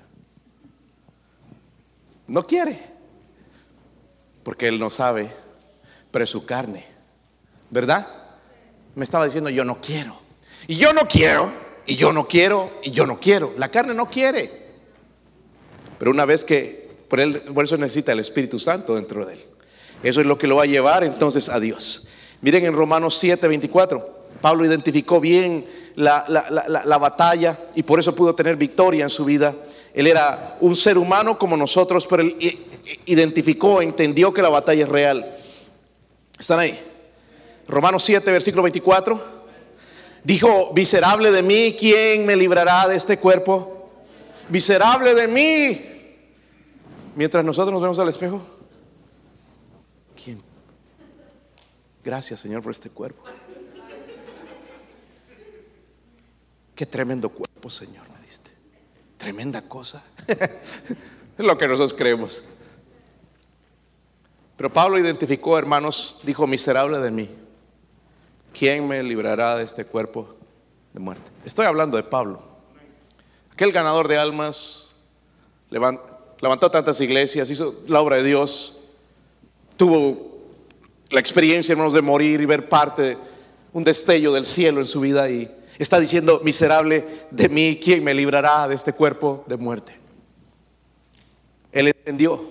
No 2.32 2.48
quiere. 2.48 2.80
Porque 4.44 4.70
él 4.70 4.80
no 4.80 4.90
sabe, 4.90 5.30
pero 6.12 6.24
es 6.24 6.30
su 6.30 6.46
carne. 6.46 6.86
¿Verdad? 7.70 8.08
Me 8.96 9.04
estaba 9.04 9.26
diciendo, 9.26 9.50
yo 9.50 9.66
no 9.66 9.82
quiero. 9.82 10.18
Y 10.66 10.76
yo 10.76 10.94
no 10.94 11.02
quiero, 11.10 11.52
y 11.86 11.98
yo 11.98 12.14
no 12.14 12.28
quiero, 12.30 12.72
y 12.84 12.92
yo 12.92 13.06
no 13.06 13.20
quiero. 13.20 13.54
La 13.58 13.70
carne 13.70 13.94
no 13.94 14.06
quiere. 14.10 14.62
Pero 16.00 16.12
una 16.12 16.24
vez 16.24 16.46
que, 16.46 16.90
por, 17.10 17.20
él, 17.20 17.42
por 17.54 17.66
eso 17.66 17.76
necesita 17.76 18.14
el 18.14 18.20
Espíritu 18.20 18.60
Santo 18.60 18.96
dentro 18.96 19.26
de 19.26 19.34
él. 19.34 19.46
Eso 20.02 20.22
es 20.22 20.26
lo 20.26 20.38
que 20.38 20.48
lo 20.48 20.56
va 20.56 20.64
a 20.64 20.68
llevar 20.68 21.04
entonces 21.04 21.50
a 21.50 21.60
Dios. 21.60 22.08
Miren 22.40 22.64
en 22.64 22.74
Romanos 22.74 23.18
7, 23.18 23.46
24, 23.46 24.26
Pablo 24.40 24.66
identificó 24.66 25.20
bien 25.20 25.66
la, 25.96 26.98
batalla 26.98 27.60
y 27.76 27.84
por 27.84 28.00
eso 28.00 28.16
pudo 28.16 28.34
tener 28.34 28.56
victoria 28.56 29.04
en 29.04 29.10
su 29.10 29.26
vida. 29.26 29.54
Él 29.94 30.08
era 30.08 30.58
un 30.62 30.76
ser 30.76 30.98
humano 30.98 31.38
como 31.38 31.58
nosotros, 31.58 32.08
pero 32.08 32.24
él 32.24 32.38
identificó, 33.06 33.82
entendió 33.82 34.34
que 34.34 34.42
la 34.42 34.50
batalla 34.50 34.84
es 34.84 34.90
real. 34.90 35.36
¿Están 36.40 36.60
ahí? 36.60 36.80
Romanos 37.68 38.04
7, 38.04 38.32
versículo 38.32 38.64
24. 38.64 39.42
Dijo, 40.24 40.72
miserable 40.74 41.32
de 41.32 41.44
mí, 41.44 41.76
¿quién 41.78 42.26
me 42.26 42.36
librará 42.36 42.88
de 42.88 42.96
este 42.96 43.18
cuerpo? 43.18 43.90
Miserable 44.50 45.14
de 45.14 45.28
mí. 45.28 45.86
Mientras 47.16 47.44
nosotros 47.44 47.74
nos 47.74 47.82
vemos 47.82 48.00
al 48.00 48.10
espejo. 48.10 48.42
Gracias, 52.04 52.40
Señor, 52.40 52.64
por 52.64 52.72
este 52.72 52.90
cuerpo. 52.90 53.24
Qué 56.76 56.86
tremendo 56.86 57.30
cuerpo, 57.30 57.70
Señor. 57.70 58.12
Tremenda 59.22 59.62
cosa. 59.62 60.02
es 60.28 61.46
lo 61.46 61.56
que 61.56 61.68
nosotros 61.68 61.94
creemos. 61.94 62.44
Pero 64.58 64.74
Pablo 64.74 64.98
identificó, 64.98 65.60
hermanos, 65.60 66.20
dijo, 66.24 66.48
miserable 66.48 66.98
de 66.98 67.12
mí. 67.12 67.30
¿Quién 68.52 68.88
me 68.88 69.04
librará 69.04 69.58
de 69.58 69.64
este 69.64 69.86
cuerpo 69.86 70.36
de 70.92 71.02
muerte? 71.02 71.30
Estoy 71.46 71.68
hablando 71.68 71.98
de 71.98 72.04
Pablo. 72.04 72.42
Aquel 73.54 73.72
ganador 73.72 74.08
de 74.08 74.18
almas, 74.18 74.90
levantó 75.70 76.72
tantas 76.72 77.00
iglesias, 77.00 77.48
hizo 77.52 77.84
la 77.86 78.02
obra 78.02 78.16
de 78.16 78.24
Dios, 78.24 78.80
tuvo 79.78 80.50
la 81.12 81.20
experiencia, 81.20 81.74
hermanos, 81.74 81.94
de 81.94 82.02
morir 82.02 82.42
y 82.42 82.46
ver 82.48 82.68
parte, 82.68 83.20
un 83.72 83.84
destello 83.84 84.34
del 84.34 84.48
cielo 84.48 84.80
en 84.80 84.88
su 84.88 85.00
vida 85.00 85.30
y 85.30 85.61
está 85.78 86.00
diciendo, 86.00 86.42
miserable 86.44 87.06
de 87.32 87.50
mí, 87.50 87.80
¿quién 87.82 88.04
me 88.04 88.14
librará 88.14 88.68
de 88.68 88.76
este 88.76 88.94
cuerpo 88.94 89.44
de 89.48 89.58
muerte? 89.58 89.96
Él 91.72 91.88
entendió. 91.88 92.42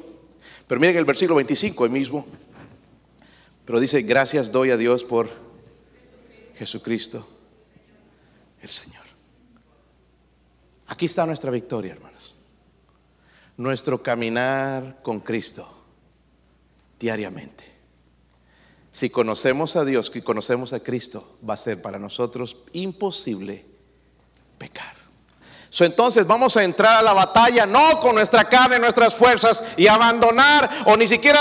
Pero 0.67 0.81
miren 0.81 0.97
el 0.97 1.05
versículo 1.05 1.37
25, 1.37 1.85
el 1.85 1.91
mismo. 1.91 2.27
Pero 3.65 3.81
dice, 3.81 4.03
gracias 4.03 4.51
doy 4.51 4.71
a 4.71 4.77
Dios 4.77 5.05
por 5.05 5.29
Jesucristo, 6.57 7.27
el 8.61 8.69
Señor. 8.69 9.05
Aquí 10.87 11.07
está 11.07 11.25
nuestra 11.25 11.51
victoria, 11.51 11.93
hermanos. 11.93 12.37
Nuestro 13.57 14.03
caminar 14.03 15.01
con 15.03 15.21
Cristo 15.21 15.69
diariamente. 16.99 17.70
Si 18.93 19.11
conocemos 19.11 19.77
a 19.77 19.85
Dios 19.85 20.11
y 20.15 20.21
conocemos 20.21 20.73
a 20.73 20.81
Cristo, 20.81 21.37
va 21.49 21.55
a 21.55 21.57
ser 21.57 21.81
para 21.81 21.99
nosotros 21.99 22.57
imposible 22.73 23.65
pecar. 24.59 24.95
entonces 25.79 26.27
vamos 26.27 26.57
a 26.57 26.65
entrar 26.65 26.99
a 26.99 27.03
la 27.03 27.13
batalla 27.13 27.65
no 27.65 28.01
con 28.01 28.17
nuestra 28.17 28.45
carne, 28.45 28.79
nuestras 28.79 29.15
fuerzas 29.15 29.65
y 29.77 29.87
abandonar 29.87 30.69
o 30.87 30.97
ni 30.97 31.07
siquiera 31.07 31.41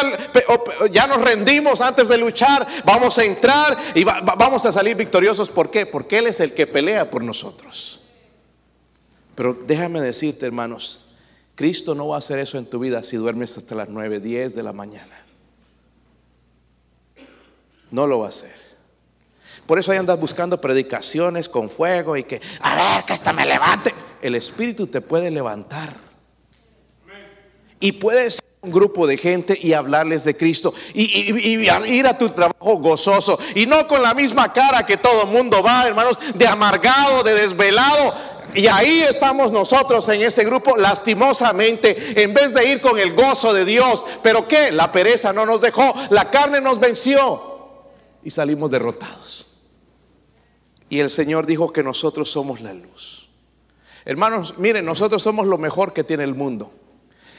ya 0.92 1.08
nos 1.08 1.22
rendimos 1.22 1.82
antes 1.82 2.08
de 2.08 2.18
luchar. 2.18 2.66
Vamos 2.86 3.18
a 3.18 3.24
entrar 3.24 3.78
y 3.96 4.04
vamos 4.04 4.66
a 4.66 4.72
salir 4.72 4.96
victoriosos. 4.96 5.50
¿Por 5.50 5.72
qué? 5.72 5.88
Porque 5.88 6.20
Él 6.20 6.28
es 6.28 6.40
el 6.40 6.54
que 6.54 6.68
pelea 6.68 7.10
por 7.10 7.24
nosotros. 7.24 8.02
Pero 9.34 9.54
déjame 9.54 10.02
decirte, 10.02 10.46
hermanos, 10.46 11.06
Cristo 11.56 11.96
no 11.96 12.10
va 12.10 12.18
a 12.18 12.20
hacer 12.20 12.40
eso 12.40 12.58
en 12.58 12.66
tu 12.66 12.78
vida 12.78 13.04
si 13.04 13.18
duermes 13.18 13.58
hasta 13.58 13.74
las 13.74 13.90
9, 13.90 14.20
10 14.20 14.54
de 14.54 14.64
la 14.64 14.72
mañana. 14.72 15.19
No 17.92 18.08
lo 18.08 18.20
va 18.20 18.28
a 18.28 18.30
hacer. 18.30 18.60
Por 19.66 19.78
eso 19.78 19.92
ahí 19.92 19.98
andas 19.98 20.20
buscando 20.20 20.60
predicaciones 20.60 21.48
con 21.48 21.70
fuego 21.70 22.18
y 22.18 22.24
que, 22.24 22.42
a 22.62 22.76
ver, 22.76 23.06
que 23.06 23.14
esta 23.14 23.34
me 23.34 23.46
levante. 23.46 23.94
El 24.22 24.36
Espíritu 24.36 24.88
te 24.88 25.00
puede 25.00 25.30
levantar. 25.30 25.96
Y 27.80 27.92
puedes 27.94 28.40
un 28.62 28.72
grupo 28.72 29.08
de 29.08 29.18
gente 29.18 29.58
y 29.62 29.72
hablarles 29.74 30.26
de 30.26 30.36
Cristo 30.36 30.74
y, 30.94 31.54
ir 31.56 32.08
a 32.08 32.18
tu 32.18 32.30
trabajo 32.30 32.78
gozoso 32.80 33.40
y 33.56 33.66
no 33.66 33.88
con 33.88 34.02
la 34.02 34.14
misma 34.14 34.52
cara 34.52 34.86
que 34.86 34.98
todo 34.98 35.24
el 35.24 35.30
mundo 35.30 35.64
va, 35.64 35.88
hermanos, 35.88 36.20
de 36.34 36.46
amargado, 36.46 37.24
de 37.24 37.36
desvelado. 37.36 38.14
Y 38.56 38.66
ahí 38.68 39.06
estamos 39.08 39.52
nosotros 39.52 40.10
en 40.10 40.24
ese 40.24 40.44
grupo, 40.44 40.76
lastimosamente, 40.76 42.22
en 42.22 42.34
vez 42.34 42.54
de 42.54 42.72
ir 42.72 42.82
con 42.82 43.00
el 43.00 43.14
gozo 43.14 43.54
de 43.54 43.64
Dios. 43.64 44.04
Pero 44.24 44.48
¿qué? 44.48 44.72
La 44.72 44.92
pereza 44.92 45.32
no 45.32 45.46
nos 45.46 45.62
dejó, 45.62 45.94
la 46.10 46.32
carne 46.32 46.60
nos 46.60 46.80
venció 46.80 47.49
y 48.24 48.32
salimos 48.32 48.70
derrotados. 48.70 49.58
Y 50.90 51.00
el 51.00 51.10
Señor 51.10 51.46
dijo 51.46 51.72
que 51.72 51.84
nosotros 51.84 52.32
somos 52.32 52.62
la 52.62 52.74
luz. 52.74 53.30
Hermanos, 54.06 54.58
miren, 54.58 54.86
nosotros 54.86 55.22
somos 55.22 55.46
lo 55.46 55.58
mejor 55.58 55.94
que 55.94 56.04
tiene 56.04 56.24
el 56.24 56.34
mundo. 56.34 56.72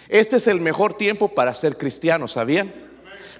Este 0.08 0.36
es 0.36 0.46
el 0.46 0.60
mejor 0.60 0.94
tiempo 0.94 1.28
para 1.28 1.54
ser 1.54 1.76
cristiano, 1.76 2.28
¿sabían? 2.28 2.72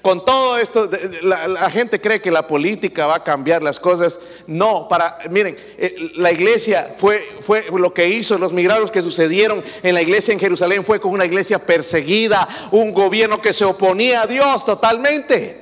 Con 0.03 0.25
todo 0.25 0.57
esto, 0.57 0.89
la, 1.23 1.71
gente 1.71 2.01
cree 2.01 2.23
que 2.23 2.31
la 2.31 2.47
política 2.47 3.07
va 3.07 3.17
a 3.17 3.25
cambiar 3.25 3.63
las 3.63 3.79
cosas. 3.79 4.19
No, 4.47 4.89
para, 4.89 5.19
miren, 5.29 5.57
eh, 5.77 6.13
la 6.15 6.33
iglesia 6.33 6.95
fue, 6.97 7.21
fue 7.43 7.67
lo 7.79 7.93
que 7.93 8.09
hizo, 8.09 8.39
los 8.39 8.53
milagros 8.53 8.91
que 8.91 9.03
sucedieron 9.03 9.63
en 9.83 9.95
la 9.95 10.01
iglesia 10.01 10.33
en 10.33 10.41
Jerusalén 10.41 10.85
fue 10.85 11.01
con 11.01 11.13
una 11.13 11.27
iglesia 11.27 11.59
perseguida, 11.59 12.49
un 12.71 12.95
gobierno 12.95 13.43
que 13.43 13.53
se 13.53 13.67
oponía 13.67 14.23
a 14.23 14.27
Dios 14.27 14.65
totalmente. 14.65 15.60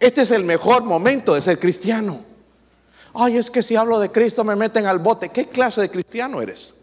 Este 0.00 0.22
es 0.22 0.30
el 0.30 0.44
mejor 0.44 0.84
momento 0.84 1.34
de 1.34 1.42
ser 1.42 1.58
cristiano. 1.58 2.24
Ay, 3.14 3.36
es 3.36 3.50
que 3.50 3.62
si 3.62 3.74
hablo 3.74 3.98
de 3.98 4.10
Cristo 4.10 4.44
me 4.44 4.54
meten 4.54 4.86
al 4.86 4.98
bote. 4.98 5.30
¿Qué 5.30 5.48
clase 5.48 5.80
de 5.80 5.90
cristiano 5.90 6.40
eres? 6.40 6.82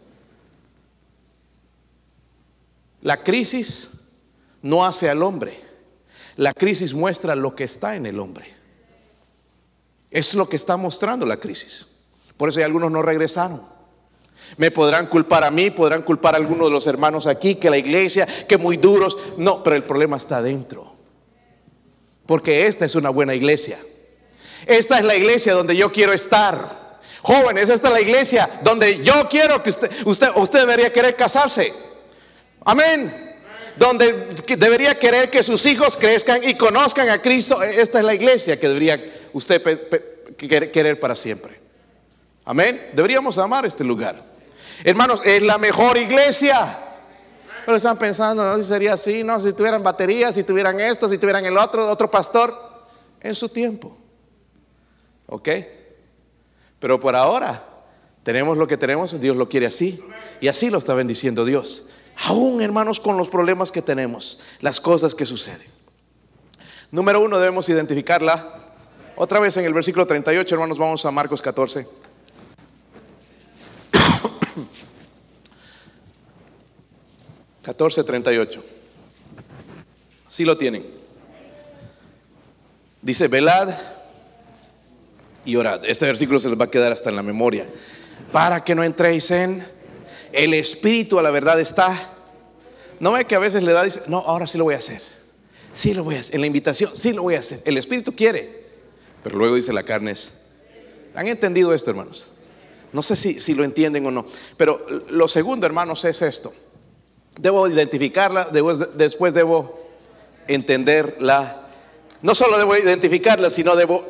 La 3.02 3.22
crisis 3.22 3.92
no 4.62 4.84
hace 4.84 5.08
al 5.08 5.22
hombre. 5.22 5.58
La 6.36 6.52
crisis 6.52 6.92
muestra 6.92 7.34
lo 7.34 7.54
que 7.54 7.64
está 7.64 7.96
en 7.96 8.04
el 8.04 8.20
hombre. 8.20 8.54
Es 10.10 10.34
lo 10.34 10.48
que 10.48 10.56
está 10.56 10.76
mostrando 10.76 11.24
la 11.24 11.38
crisis. 11.38 11.96
Por 12.36 12.48
eso 12.48 12.58
hay 12.58 12.64
algunos 12.64 12.90
no 12.90 13.02
regresaron. 13.02 13.62
Me 14.58 14.70
podrán 14.70 15.06
culpar 15.06 15.44
a 15.44 15.50
mí, 15.50 15.70
podrán 15.70 16.02
culpar 16.02 16.34
a 16.34 16.36
algunos 16.36 16.66
de 16.68 16.72
los 16.72 16.86
hermanos 16.86 17.26
aquí, 17.26 17.54
que 17.54 17.70
la 17.70 17.78
iglesia, 17.78 18.26
que 18.46 18.58
muy 18.58 18.76
duros. 18.76 19.16
No, 19.38 19.62
pero 19.62 19.76
el 19.76 19.84
problema 19.84 20.18
está 20.18 20.42
dentro. 20.42 20.85
Porque 22.26 22.66
esta 22.66 22.84
es 22.84 22.94
una 22.94 23.10
buena 23.10 23.34
iglesia. 23.34 23.78
Esta 24.66 24.98
es 24.98 25.04
la 25.04 25.14
iglesia 25.14 25.54
donde 25.54 25.76
yo 25.76 25.92
quiero 25.92 26.12
estar. 26.12 26.86
Jóvenes, 27.22 27.68
esta 27.68 27.88
es 27.88 27.94
la 27.94 28.00
iglesia 28.00 28.48
donde 28.62 29.02
yo 29.02 29.28
quiero 29.28 29.62
que 29.62 29.70
usted, 29.70 29.90
usted, 30.04 30.28
usted 30.36 30.60
debería 30.60 30.92
querer 30.92 31.16
casarse. 31.16 31.72
Amén. 32.64 33.36
Donde 33.76 34.28
debería 34.56 34.98
querer 34.98 35.30
que 35.30 35.42
sus 35.42 35.64
hijos 35.66 35.96
crezcan 35.96 36.42
y 36.42 36.54
conozcan 36.54 37.08
a 37.08 37.20
Cristo. 37.20 37.62
Esta 37.62 37.98
es 37.98 38.04
la 38.04 38.14
iglesia 38.14 38.58
que 38.58 38.68
debería 38.68 39.28
usted 39.32 39.62
querer 40.36 40.98
para 40.98 41.14
siempre. 41.14 41.58
Amén. 42.44 42.90
Deberíamos 42.92 43.38
amar 43.38 43.66
este 43.66 43.84
lugar. 43.84 44.22
Hermanos, 44.84 45.22
es 45.24 45.42
la 45.42 45.58
mejor 45.58 45.96
iglesia. 45.96 46.78
Pero 47.66 47.78
están 47.78 47.98
pensando, 47.98 48.44
no 48.44 48.56
si 48.58 48.62
sería 48.62 48.94
así, 48.94 49.24
no, 49.24 49.40
si 49.40 49.52
tuvieran 49.52 49.82
baterías, 49.82 50.36
si 50.36 50.44
tuvieran 50.44 50.78
esto, 50.78 51.08
si 51.08 51.18
tuvieran 51.18 51.44
el 51.44 51.56
otro, 51.56 51.90
otro 51.90 52.08
pastor, 52.08 52.56
en 53.20 53.34
su 53.34 53.48
tiempo. 53.48 53.98
¿Ok? 55.26 55.48
Pero 56.78 57.00
por 57.00 57.16
ahora 57.16 57.64
tenemos 58.22 58.56
lo 58.56 58.68
que 58.68 58.76
tenemos, 58.76 59.20
Dios 59.20 59.36
lo 59.36 59.48
quiere 59.48 59.66
así. 59.66 60.00
Y 60.40 60.46
así 60.46 60.70
lo 60.70 60.78
está 60.78 60.94
bendiciendo 60.94 61.44
Dios. 61.44 61.88
Aún, 62.26 62.62
hermanos, 62.62 63.00
con 63.00 63.16
los 63.16 63.28
problemas 63.28 63.72
que 63.72 63.82
tenemos, 63.82 64.38
las 64.60 64.80
cosas 64.80 65.16
que 65.16 65.26
suceden. 65.26 65.66
Número 66.92 67.20
uno, 67.20 67.40
debemos 67.40 67.68
identificarla. 67.68 68.62
Otra 69.16 69.40
vez 69.40 69.56
en 69.56 69.64
el 69.64 69.74
versículo 69.74 70.06
38, 70.06 70.54
hermanos, 70.54 70.78
vamos 70.78 71.04
a 71.04 71.10
Marcos 71.10 71.42
14. 71.42 71.84
...14.38... 77.66 78.60
Si 80.28 80.44
lo 80.44 80.56
tienen. 80.56 80.84
Dice, 83.00 83.28
velad 83.28 83.72
y 85.44 85.54
orad. 85.54 85.84
Este 85.84 86.04
versículo 86.04 86.40
se 86.40 86.48
les 86.48 86.60
va 86.60 86.64
a 86.64 86.70
quedar 86.70 86.92
hasta 86.92 87.10
en 87.10 87.16
la 87.16 87.22
memoria. 87.22 87.66
Para 88.32 88.64
que 88.64 88.74
no 88.74 88.82
entréis 88.82 89.30
en 89.30 89.64
el 90.32 90.52
espíritu 90.54 91.18
a 91.20 91.22
la 91.22 91.30
verdad 91.30 91.60
está. 91.60 92.10
No 92.98 93.12
ve 93.12 93.24
que 93.24 93.36
a 93.36 93.38
veces 93.38 93.62
le 93.62 93.72
da, 93.72 93.84
dice, 93.84 94.02
no, 94.08 94.18
ahora 94.18 94.48
sí 94.48 94.58
lo 94.58 94.64
voy 94.64 94.74
a 94.74 94.78
hacer. 94.78 95.00
Sí 95.72 95.94
lo 95.94 96.02
voy 96.02 96.16
a 96.16 96.20
hacer. 96.20 96.34
En 96.34 96.40
la 96.40 96.48
invitación, 96.48 96.90
sí 96.94 97.12
lo 97.12 97.22
voy 97.22 97.36
a 97.36 97.40
hacer. 97.40 97.62
El 97.64 97.76
espíritu 97.76 98.16
quiere. 98.16 98.66
Pero 99.22 99.38
luego 99.38 99.54
dice 99.54 99.72
la 99.72 99.84
carne 99.84 100.10
es. 100.10 100.38
¿Han 101.14 101.28
entendido 101.28 101.72
esto, 101.72 101.90
hermanos? 101.90 102.30
No 102.92 103.02
sé 103.02 103.14
si, 103.14 103.38
si 103.38 103.54
lo 103.54 103.62
entienden 103.62 104.04
o 104.06 104.10
no. 104.10 104.26
Pero 104.56 104.84
lo 105.10 105.28
segundo, 105.28 105.66
hermanos, 105.66 106.04
es 106.04 106.20
esto. 106.22 106.52
Debo 107.38 107.68
identificarla, 107.68 108.48
después 108.94 109.34
debo 109.34 109.78
entenderla. 110.48 111.62
No 112.22 112.34
solo 112.34 112.58
debo 112.58 112.76
identificarla, 112.76 113.50
sino 113.50 113.76
debo 113.76 114.04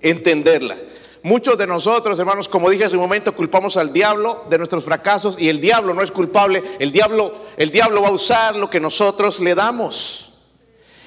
entenderla. 0.00 0.76
Muchos 1.22 1.56
de 1.56 1.66
nosotros, 1.66 2.18
hermanos, 2.18 2.48
como 2.48 2.68
dije 2.68 2.84
hace 2.84 2.96
un 2.96 3.02
momento, 3.02 3.34
culpamos 3.34 3.78
al 3.78 3.92
diablo 3.92 4.44
de 4.50 4.58
nuestros 4.58 4.84
fracasos 4.84 5.40
y 5.40 5.48
el 5.48 5.58
diablo 5.58 5.94
no 5.94 6.02
es 6.02 6.12
culpable. 6.12 6.62
El 6.78 6.92
diablo, 6.92 7.32
el 7.56 7.70
diablo 7.70 8.02
va 8.02 8.08
a 8.08 8.12
usar 8.12 8.56
lo 8.56 8.68
que 8.68 8.78
nosotros 8.78 9.40
le 9.40 9.54
damos. 9.54 10.33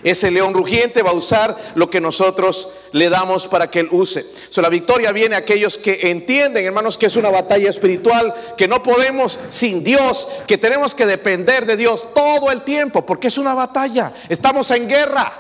Ese 0.04 0.30
león 0.30 0.54
rugiente 0.54 1.02
va 1.02 1.10
a 1.10 1.16
usar 1.16 1.58
lo 1.76 1.90
que 1.90 2.00
nosotros 2.00 2.74
le 2.92 3.10
damos 3.10 3.48
para 3.48 3.70
que 3.72 3.80
él 3.80 3.90
use. 3.92 4.26
La 4.58 4.70
victoria 4.70 5.12
viene 5.12 5.36
a 5.36 5.40
aquellos 5.40 5.78
que 5.78 6.10
entienden, 6.10 6.66
hermanos, 6.66 6.98
que 6.98 7.08
es 7.08 7.16
una 7.16 7.30
batalla 7.30 7.70
espiritual, 7.70 8.34
que 8.56 8.68
no 8.68 8.84
podemos 8.84 9.40
sin 9.50 9.84
Dios, 9.84 10.28
que 10.48 10.58
tenemos 10.58 10.94
que 10.94 11.06
depender 11.06 11.66
de 11.66 11.78
Dios 11.78 12.14
todo 12.14 12.52
el 12.52 12.62
tiempo, 12.62 13.06
porque 13.06 13.28
es 13.28 13.38
una 13.38 13.56
batalla. 13.56 14.14
Estamos 14.30 14.70
en 14.72 14.88
guerra. 14.88 15.34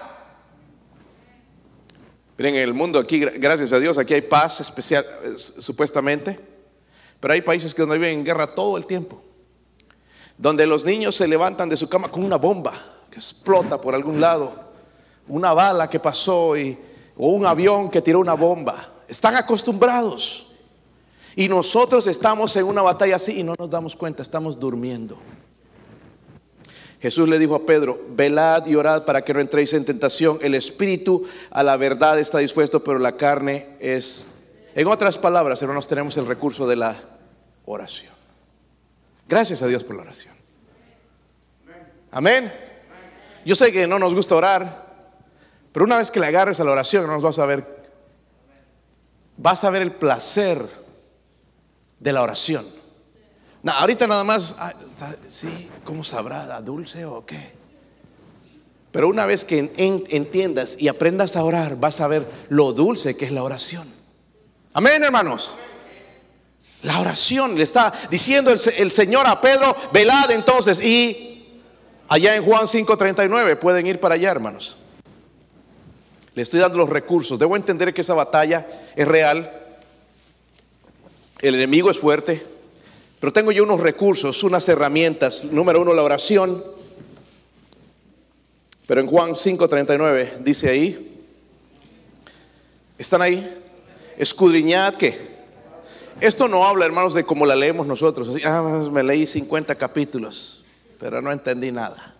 Miren, 2.38 2.56
en 2.56 2.62
el 2.62 2.74
mundo 2.74 3.00
aquí, 3.00 3.20
gracias 3.20 3.74
a 3.74 3.80
Dios, 3.80 3.98
aquí 3.98 4.13
hay 4.13 4.22
paz 4.22 4.62
especial, 4.62 5.06
eh, 5.24 5.34
supuestamente, 5.38 6.39
pero 7.20 7.34
hay 7.34 7.41
países 7.41 7.74
que 7.74 7.82
donde 7.82 7.98
viven 7.98 8.20
en 8.20 8.26
guerra 8.26 8.54
todo 8.54 8.78
el 8.78 8.86
tiempo, 8.86 9.24
donde 10.38 10.65
los 10.67 10.86
niños 10.86 11.15
se 11.15 11.28
levantan 11.28 11.70
de 11.70 11.78
su 11.78 11.89
cama 11.89 12.10
con 12.10 12.24
una 12.24 12.38
bomba 12.38 12.97
explota 13.17 13.80
por 13.80 13.93
algún 13.93 14.21
lado, 14.21 14.53
una 15.27 15.53
bala 15.53 15.89
que 15.89 15.99
pasó 15.99 16.56
y, 16.58 16.77
o 17.17 17.30
un 17.30 17.45
avión 17.45 17.89
que 17.89 18.01
tiró 18.01 18.19
una 18.19 18.34
bomba. 18.34 18.93
Están 19.08 19.36
acostumbrados. 19.36 20.47
Y 21.36 21.47
nosotros 21.47 22.08
estamos 22.08 22.56
en 22.56 22.65
una 22.65 22.82
batalla 22.82 23.17
así 23.17 23.39
y 23.39 23.43
no 23.43 23.53
nos 23.58 23.69
damos 23.69 23.95
cuenta, 23.95 24.23
estamos 24.23 24.60
durmiendo. 24.60 25.19
Jesús 26.99 27.30
le 27.30 27.38
dijo 27.38 27.53
a 27.53 27.65
Pedro, 27.65 28.01
velad 28.10 28.65
y 28.65 28.75
orad 28.75 29.06
para 29.06 29.21
que 29.23 29.34
no 29.34 29.39
entréis 29.39 29.73
en 29.73 29.86
tentación. 29.86 30.39
El 30.41 30.56
espíritu 30.56 31.23
a 31.51 31.62
la 31.62 31.77
verdad 31.77 32.17
está 32.19 32.39
dispuesto, 32.39 32.84
pero 32.84 32.97
la 32.97 33.17
carne 33.17 33.67
es... 33.80 34.30
En 34.73 34.88
otras 34.88 35.17
palabras, 35.17 35.62
hermanos, 35.62 35.88
tenemos 35.88 36.17
el 36.17 36.25
recurso 36.25 36.67
de 36.67 36.75
la 36.75 36.99
oración. 37.65 38.13
Gracias 39.27 39.62
a 39.62 39.67
Dios 39.67 39.84
por 39.84 39.95
la 39.95 40.03
oración. 40.03 40.36
Amén. 42.12 42.66
Yo 43.48 43.56
sé 43.56 43.72
que 43.72 43.88
no 43.88 43.98
nos 43.98 44.14
gusta 44.14 44.36
orar, 44.36 44.86
pero 45.72 45.86
una 45.86 45.98
vez 45.98 46.12
que 46.12 46.20
le 46.20 46.28
agarres 46.28 46.60
a 46.60 46.64
la 46.64 46.72
oración, 46.72 47.08
nos 47.08 47.24
vas 47.24 47.40
a 47.40 47.46
ver, 47.46 47.66
vas 49.38 49.64
a 49.64 49.70
ver 49.72 49.82
el 49.82 49.94
placer 49.94 50.68
de 52.00 52.14
la 52.14 52.22
oración 52.22 52.78
ahorita 53.74 54.08
nada 54.08 54.24
más, 54.24 54.56
ah, 54.60 54.74
sí, 55.30 55.70
¿cómo 55.84 56.04
sabrá? 56.04 56.62
dulce 56.62 57.06
o 57.06 57.26
qué? 57.26 57.56
Pero 58.92 59.10
una 59.10 59.26
vez 59.26 59.44
que 59.44 59.72
entiendas 59.78 60.78
y 60.80 60.88
aprendas 60.88 61.36
a 61.36 61.44
orar, 61.44 61.76
vas 61.78 62.00
a 62.02 62.08
ver 62.08 62.26
lo 62.50 62.74
dulce 62.74 63.16
que 63.16 63.26
es 63.26 63.32
la 63.32 63.44
oración. 63.44 63.88
Amén, 64.74 65.04
hermanos. 65.04 65.56
La 66.84 67.00
oración 67.00 67.56
le 67.56 67.64
está 67.64 67.94
diciendo 68.10 68.52
el, 68.52 68.60
el 68.78 68.92
Señor 68.92 69.28
a 69.28 69.42
Pedro, 69.42 69.76
velad 69.92 70.32
entonces. 70.32 70.82
Y 70.82 71.27
allá 72.08 72.36
en 72.36 72.43
Juan 72.43 72.67
5:39, 72.67 73.56
pueden 73.58 73.88
ir 73.88 74.00
para 74.00 74.15
allá, 74.15 74.32
hermanos. 74.32 74.78
Le 76.36 76.43
estoy 76.43 76.60
dando 76.60 76.78
los 76.78 76.89
recursos. 76.89 77.39
Debo 77.39 77.56
entender 77.56 77.93
que 77.93 78.02
esa 78.02 78.13
batalla 78.13 78.67
es 78.96 79.08
real. 79.08 79.52
El 81.39 81.56
enemigo 81.56 81.89
es 81.89 81.98
fuerte. 81.98 82.43
Pero 83.20 83.34
tengo 83.34 83.52
yo 83.52 83.63
unos 83.63 83.80
recursos, 83.80 84.43
unas 84.43 84.70
herramientas. 84.70 85.46
Número 85.46 85.82
uno, 85.82 85.93
la 85.93 86.04
oración. 86.04 86.63
Pero 88.86 89.02
en 89.02 89.08
Juan 89.08 89.36
5:39 89.36 90.38
dice 90.39 90.70
ahí, 90.70 91.26
¿están 92.98 93.22
ahí? 93.22 93.63
Escudriñad 94.17 94.96
que. 94.96 95.38
Esto 96.20 96.48
no 96.48 96.65
habla, 96.65 96.86
hermanos, 96.86 97.13
de 97.13 97.24
cómo 97.24 97.46
la 97.46 97.56
leemos 97.56 97.86
nosotros. 97.86 98.30
Así, 98.30 98.41
ah, 98.43 98.88
me 98.91 99.04
leí 99.04 99.28
50 99.28 99.76
capítulos, 99.76 100.65
pero 101.00 101.22
no 101.22 101.32
entendí 101.32 101.72
nada. 101.72 102.14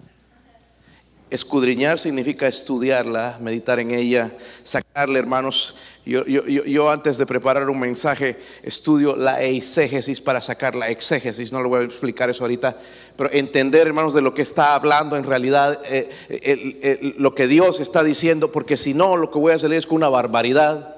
Escudriñar 1.30 2.00
significa 2.00 2.48
estudiarla, 2.48 3.38
meditar 3.42 3.82
en 3.82 3.92
ella, 3.92 4.32
sacarle, 4.64 5.20
hermanos. 5.20 5.76
Yo, 6.06 6.90
antes 6.90 7.18
de 7.18 7.26
preparar 7.26 7.70
un 7.70 7.82
mensaje 7.82 8.38
estudio 8.64 9.14
la 9.18 9.42
exégesis 9.42 10.22
para 10.22 10.40
sacar 10.40 10.74
la 10.74 10.88
exégesis, 10.88 11.52
no 11.52 11.60
lo 11.62 11.68
voy 11.68 11.82
a 11.82 11.84
explicar 11.84 12.30
eso 12.30 12.46
ahorita, 12.46 12.78
pero 13.18 13.30
entender, 13.34 13.88
hermanos, 13.88 14.14
de 14.14 14.22
lo 14.22 14.34
que 14.34 14.42
está 14.42 14.74
hablando 14.74 15.18
en 15.18 15.26
realidad, 15.26 15.82
eh, 15.90 17.14
lo 17.18 17.36
que 17.36 17.48
Dios 17.48 17.82
está 17.82 18.04
diciendo, 18.04 18.54
porque 18.54 18.78
si 18.78 18.94
no, 18.94 19.18
lo 19.18 19.30
que 19.30 19.38
voy 19.38 19.52
a 19.52 19.58
hacer 19.58 19.74
es 19.74 19.86
con 19.86 19.98
una 19.98 20.08
barbaridad, 20.08 20.96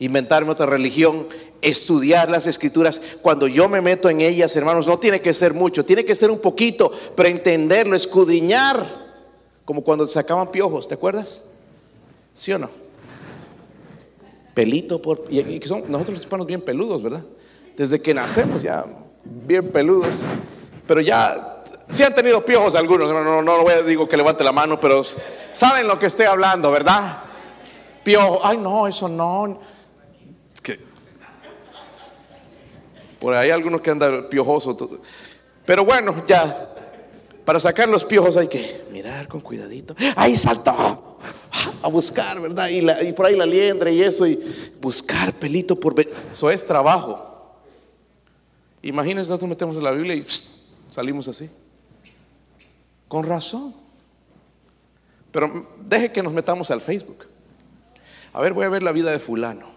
inventarme 0.00 0.50
otra 0.50 0.66
religión, 0.66 1.28
estudiar 1.62 2.30
las 2.30 2.46
escrituras. 2.46 3.00
Cuando 3.20 3.46
yo 3.46 3.68
me 3.68 3.80
meto 3.80 4.08
en 4.08 4.20
ellas, 4.20 4.54
hermanos, 4.56 4.86
no 4.86 4.98
tiene 4.98 5.20
que 5.20 5.34
ser 5.34 5.54
mucho, 5.54 5.84
tiene 5.84 6.04
que 6.04 6.14
ser 6.14 6.30
un 6.30 6.38
poquito, 6.38 6.92
pero 7.16 7.28
entenderlo, 7.28 7.96
escudriñar 7.96 9.10
como 9.64 9.82
cuando 9.82 10.06
sacaban 10.06 10.50
piojos, 10.50 10.88
¿te 10.88 10.94
acuerdas? 10.94 11.44
¿Sí 12.34 12.52
o 12.52 12.58
no? 12.58 12.70
Pelito 14.54 15.00
por... 15.00 15.24
Y 15.30 15.60
son, 15.64 15.82
nosotros 15.88 16.14
los 16.14 16.20
hispanos 16.22 16.46
bien 16.46 16.60
peludos, 16.60 17.02
¿verdad? 17.02 17.24
Desde 17.76 18.00
que 18.00 18.12
nacemos 18.12 18.62
ya 18.62 18.84
bien 19.24 19.70
peludos. 19.70 20.24
Pero 20.86 21.00
ya, 21.00 21.62
sí 21.88 22.02
han 22.02 22.14
tenido 22.14 22.44
piojos 22.44 22.74
algunos, 22.74 23.08
no, 23.08 23.22
no, 23.22 23.42
no, 23.42 23.56
no 23.56 23.62
voy 23.62 23.74
a 23.74 23.82
digo 23.82 24.08
que 24.08 24.16
levante 24.16 24.42
la 24.42 24.52
mano, 24.52 24.80
pero 24.80 25.02
saben 25.52 25.86
lo 25.86 25.98
que 25.98 26.06
estoy 26.06 26.26
hablando, 26.26 26.70
¿verdad? 26.70 27.30
piojo. 28.02 28.40
Ay, 28.42 28.58
no, 28.58 28.86
eso 28.86 29.08
no. 29.08 29.60
que 30.62 30.78
por 33.20 33.34
ahí 33.34 33.46
hay 33.46 33.50
algunos 33.50 33.80
que 33.82 33.90
andan 33.90 34.28
piojosos. 34.28 34.76
Pero 35.64 35.84
bueno, 35.84 36.24
ya. 36.26 36.68
Para 37.44 37.60
sacar 37.60 37.88
los 37.88 38.04
piojos 38.04 38.36
hay 38.36 38.48
que 38.48 38.82
mirar 38.90 39.28
con 39.28 39.40
cuidadito. 39.40 39.94
Ahí 40.16 40.34
saltó 40.36 41.16
a 41.82 41.88
buscar, 41.88 42.40
¿verdad? 42.40 42.68
Y, 42.68 43.12
por 43.12 43.26
ahí 43.26 43.36
la 43.36 43.46
liendre 43.46 43.92
y 43.92 44.02
eso, 44.02 44.26
y 44.26 44.40
buscar 44.80 45.32
pelito 45.32 45.76
por... 45.78 45.94
Eso 46.32 46.50
es 46.50 46.64
trabajo. 46.64 47.58
Imagínense, 48.82 49.30
nosotros 49.30 49.48
metemos 49.50 49.76
en 49.76 49.84
la 49.84 49.90
Biblia 49.90 50.14
y 50.14 50.26
salimos 50.90 51.28
así. 51.28 51.50
Con 53.08 53.24
razón. 53.24 53.74
Pero 55.32 55.68
deje 55.84 56.12
que 56.12 56.22
nos 56.22 56.32
metamos 56.32 56.70
al 56.70 56.80
Facebook. 56.80 57.26
A 58.32 58.40
ver, 58.40 58.52
voy 58.52 58.64
a 58.64 58.68
ver 58.68 58.82
la 58.82 58.92
vida 58.92 59.10
de 59.10 59.18
fulano. 59.18 59.68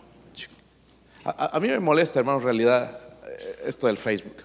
A, 1.25 1.57
mí 1.59 1.69
me 1.69 1.79
molesta, 1.79 2.19
hermano, 2.19 2.39
en 2.39 2.43
realidad, 2.43 2.99
esto 3.65 3.87
del 3.87 3.97
Facebook. 3.97 4.37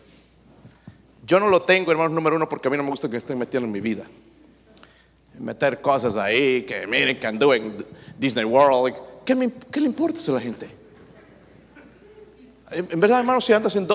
Yo 1.27 1.39
no 1.39 1.49
lo 1.49 1.63
tengo, 1.63 1.91
hermano, 1.93 2.11
número 2.11 2.37
uno, 2.37 2.49
porque 2.49 2.69
a 2.69 2.71
mí 2.71 2.77
no 2.77 2.83
me 2.83 2.91
gusta 2.91 3.09
que 3.09 3.13
me 3.13 3.19
estén 3.19 3.39
metiendo 3.39 3.67
en 3.67 3.73
mi 3.73 3.81
vida 3.81 4.07
meter 5.41 5.81
cosas 5.81 6.17
ahí, 6.17 6.63
que 6.63 6.87
miren 6.87 7.19
que 7.19 7.27
ando 7.27 7.55
en 7.55 7.85
Disney 8.19 8.45
World. 8.45 8.95
¿Qué, 9.25 9.35
le 9.35 9.87
importa 9.87 10.19
eso 10.19 10.33
a 10.33 10.37
la 10.37 10.41
gente? 10.41 10.69
En, 12.71 13.01
verdad, 13.01 13.21
hermano, 13.21 13.41
si 13.41 13.53
andas 13.53 13.75
en, 13.77 13.87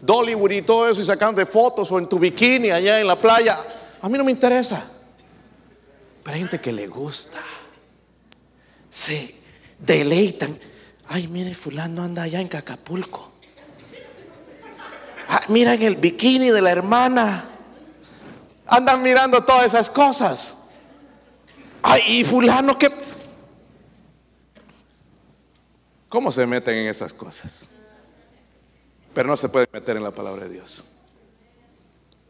Dollywood 0.00 0.50
y 0.50 0.62
todo 0.62 0.88
eso 0.88 1.00
y 1.00 1.04
sacando 1.04 1.44
fotos 1.46 1.90
o 1.90 1.98
en 1.98 2.08
tu 2.08 2.18
bikini 2.18 2.70
allá 2.70 3.00
en 3.00 3.06
la 3.06 3.18
playa, 3.18 3.58
a 4.00 4.08
mí 4.08 4.18
no 4.18 4.24
me 4.24 4.30
interesa. 4.30 4.90
Pero 6.22 6.34
hay 6.34 6.40
gente 6.40 6.60
que 6.60 6.72
le 6.72 6.86
gusta. 6.86 7.40
Se 8.88 9.34
deleitan. 9.78 10.56
Ay, 11.08 11.26
mire, 11.28 11.54
fulano 11.54 12.02
anda 12.02 12.22
allá 12.22 12.40
en 12.40 12.48
Cacapulco. 12.48 13.32
Ah, 15.34 15.42
miren 15.48 15.82
el 15.82 15.96
bikini 15.96 16.50
de 16.50 16.62
la 16.62 16.70
hermana. 16.70 17.44
Andan 18.68 19.02
mirando 19.02 19.42
todas 19.42 19.66
esas 19.66 19.90
cosas. 19.90 20.58
Ay, 21.82 22.20
y 22.20 22.24
fulano 22.24 22.78
que... 22.78 22.88
¿Cómo 26.08 26.30
se 26.30 26.46
meten 26.46 26.76
en 26.76 26.86
esas 26.86 27.12
cosas? 27.12 27.68
Pero 29.12 29.28
no 29.28 29.36
se 29.36 29.48
puede 29.48 29.66
meter 29.72 29.96
en 29.96 30.04
la 30.04 30.12
palabra 30.12 30.44
de 30.44 30.52
Dios. 30.52 30.84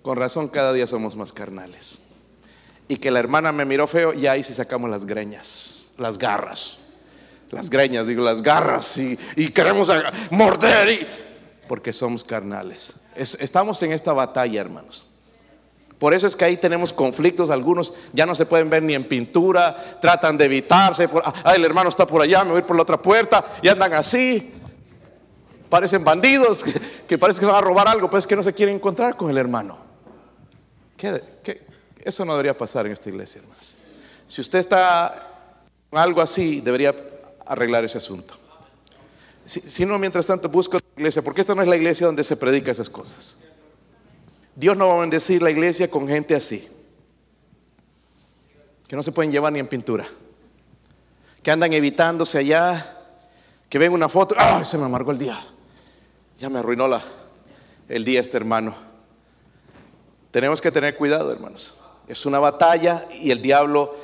Con 0.01 0.17
razón 0.17 0.49
cada 0.49 0.73
día 0.73 0.87
somos 0.87 1.15
más 1.15 1.31
carnales. 1.31 2.01
Y 2.89 2.97
que 2.97 3.11
la 3.11 3.21
hermana 3.21 3.53
me 3.53 3.67
miró 3.67 3.87
feo 3.87 4.15
y 4.15 4.27
ahí 4.29 4.43
sí 4.43 4.55
sacamos 4.55 4.89
las 4.89 5.05
greñas, 5.05 5.89
las 5.99 6.17
garras. 6.17 6.79
Las 7.51 7.69
greñas, 7.69 8.07
digo, 8.07 8.25
las 8.25 8.41
garras 8.41 8.97
y, 8.97 9.19
queremos 9.51 9.93
morder 10.31 10.89
y, 10.89 11.07
porque 11.69 11.93
somos 11.93 12.25
carnales. 12.25 13.01
estamos 13.17 13.83
en 13.83 13.93
esta 13.93 14.13
batalla, 14.13 14.61
hermanos. 14.61 15.09
Por 15.99 16.13
eso 16.13 16.27
es 16.27 16.37
que 16.37 16.45
ahí 16.45 16.57
tenemos 16.57 16.93
conflictos, 16.93 17.51
algunos 17.51 17.95
ya 18.13 18.27
no 18.27 18.35
se 18.35 18.47
pueden 18.47 18.69
ver 18.69 18.83
ni 18.83 18.95
en 18.95 19.05
pintura, 19.05 19.99
tratan 20.01 20.37
de 20.37 20.45
evitarse, 20.45 21.09
ah, 21.25 21.55
el 21.55 21.65
hermano 21.65 21.89
está 21.89 22.07
por 22.07 22.21
allá, 22.21 22.45
me 22.45 22.53
voy 22.53 22.63
por 22.63 22.77
la 22.77 22.83
otra 22.83 23.01
puerta 23.01 23.45
y 23.63 23.69
andan 23.69 23.93
así. 23.95 24.53
Parecen 25.69 26.05
bandidos 26.05 26.63
que, 27.09 27.17
parece 27.17 27.41
que 27.41 27.47
van 27.47 27.57
a 27.57 27.61
robar 27.61 27.89
algo, 27.89 28.09
pero 28.09 28.19
es 28.19 28.27
que 28.27 28.37
no 28.37 28.43
se 28.43 28.53
quieren 28.53 28.75
encontrar 28.75 29.17
con 29.17 29.31
el 29.31 29.39
hermano. 29.39 29.79
Eso 32.05 32.25
no 32.25 32.33
debería 32.33 32.57
pasar 32.57 32.87
en 32.87 32.93
esta 32.93 33.09
iglesia, 33.09 33.41
hermanos. 33.41 33.77
Si 34.29 34.41
usted 34.41 34.59
está 34.59 35.31
algo 35.91 36.21
así, 36.21 36.61
debería 36.61 36.95
arreglar 37.47 37.85
ese 37.85 37.99
asunto. 37.99 38.35
Si, 39.45 39.85
no, 39.85 39.99
mientras 39.99 40.27
tanto, 40.27 40.49
busca 40.49 40.79
otra 40.79 40.89
iglesia, 40.97 41.23
porque 41.23 41.43
esta 41.43 41.55
no 41.55 41.63
es 41.63 41.69
la 41.69 41.77
iglesia 41.77 42.07
donde 42.07 42.25
se 42.25 42.37
predica 42.37 42.71
esas 42.71 42.89
cosas. 42.89 43.39
Dios 44.57 44.77
no 44.77 44.89
va 44.89 44.97
a 44.97 45.01
bendecir 45.01 45.43
la 45.43 45.51
iglesia 45.51 45.91
con 45.91 46.09
gente 46.09 46.35
así, 46.35 46.69
que 48.87 48.97
no 48.97 49.03
se 49.03 49.13
pueden 49.13 49.33
llevar 49.33 49.53
ni 49.53 49.59
en 49.59 49.67
pintura, 49.67 50.07
que 51.43 51.51
andan 51.51 51.73
evitándose 51.73 52.39
allá, 52.39 52.99
que 53.69 53.79
ven 53.79 53.93
una 53.93 54.09
foto, 54.09 54.35
¡ay! 54.39 54.65
Se 54.65 54.79
me 54.79 54.85
amargó 54.85 55.11
el 55.11 55.19
día, 55.19 55.39
ya 56.39 56.49
me 56.49 56.61
arruinó 56.61 56.89
la, 56.89 57.03
el 57.89 58.05
día 58.05 58.21
este 58.21 58.37
hermano. 58.37 58.75
Tenemos 60.31 60.61
que 60.61 60.71
tener 60.71 60.97
cuidado, 60.97 61.31
hermanos. 61.33 61.77
Es 62.09 62.27
una 62.27 62.39
batalla 62.39 63.07
y 63.21 63.31
el 63.31 63.41
diablo 63.41 63.95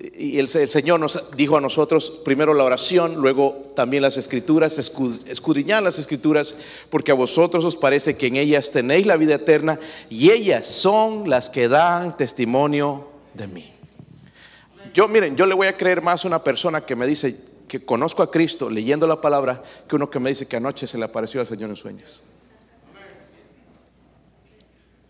y 0.00 0.38
el, 0.38 0.48
Señor 0.48 1.00
nos 1.00 1.24
dijo 1.36 1.56
a 1.56 1.60
nosotros 1.60 2.20
primero 2.24 2.54
la 2.54 2.62
oración, 2.62 3.16
luego 3.16 3.72
también 3.74 4.02
las 4.02 4.16
escrituras, 4.16 4.78
escudriñar 4.78 5.82
las 5.82 5.98
escrituras, 5.98 6.54
porque 6.88 7.10
a 7.10 7.14
vosotros 7.14 7.64
os 7.64 7.76
parece 7.76 8.16
que 8.16 8.28
en 8.28 8.36
ellas 8.36 8.70
tenéis 8.70 9.06
la 9.06 9.16
vida 9.16 9.34
eterna 9.34 9.80
y 10.08 10.30
ellas 10.30 10.68
son 10.68 11.28
las 11.28 11.50
que 11.50 11.66
dan 11.66 12.16
testimonio 12.16 13.08
de 13.34 13.48
mí. 13.48 13.72
Yo, 14.94 15.08
miren, 15.08 15.36
yo 15.36 15.46
le 15.46 15.54
voy 15.54 15.66
a 15.66 15.76
creer 15.76 16.00
más 16.00 16.24
a 16.24 16.28
una 16.28 16.44
persona 16.44 16.80
que 16.82 16.94
me 16.94 17.06
dice 17.06 17.36
que 17.66 17.84
conozco 17.84 18.22
a 18.22 18.30
Cristo 18.30 18.70
leyendo 18.70 19.06
la 19.08 19.20
palabra 19.20 19.62
que 19.88 19.96
uno 19.96 20.08
que 20.08 20.20
me 20.20 20.30
dice 20.30 20.46
que 20.46 20.56
anoche 20.56 20.86
se 20.86 20.96
le 20.96 21.04
apareció 21.06 21.40
al 21.40 21.48
Señor 21.48 21.70
en 21.70 21.76
sueños. 21.76 22.22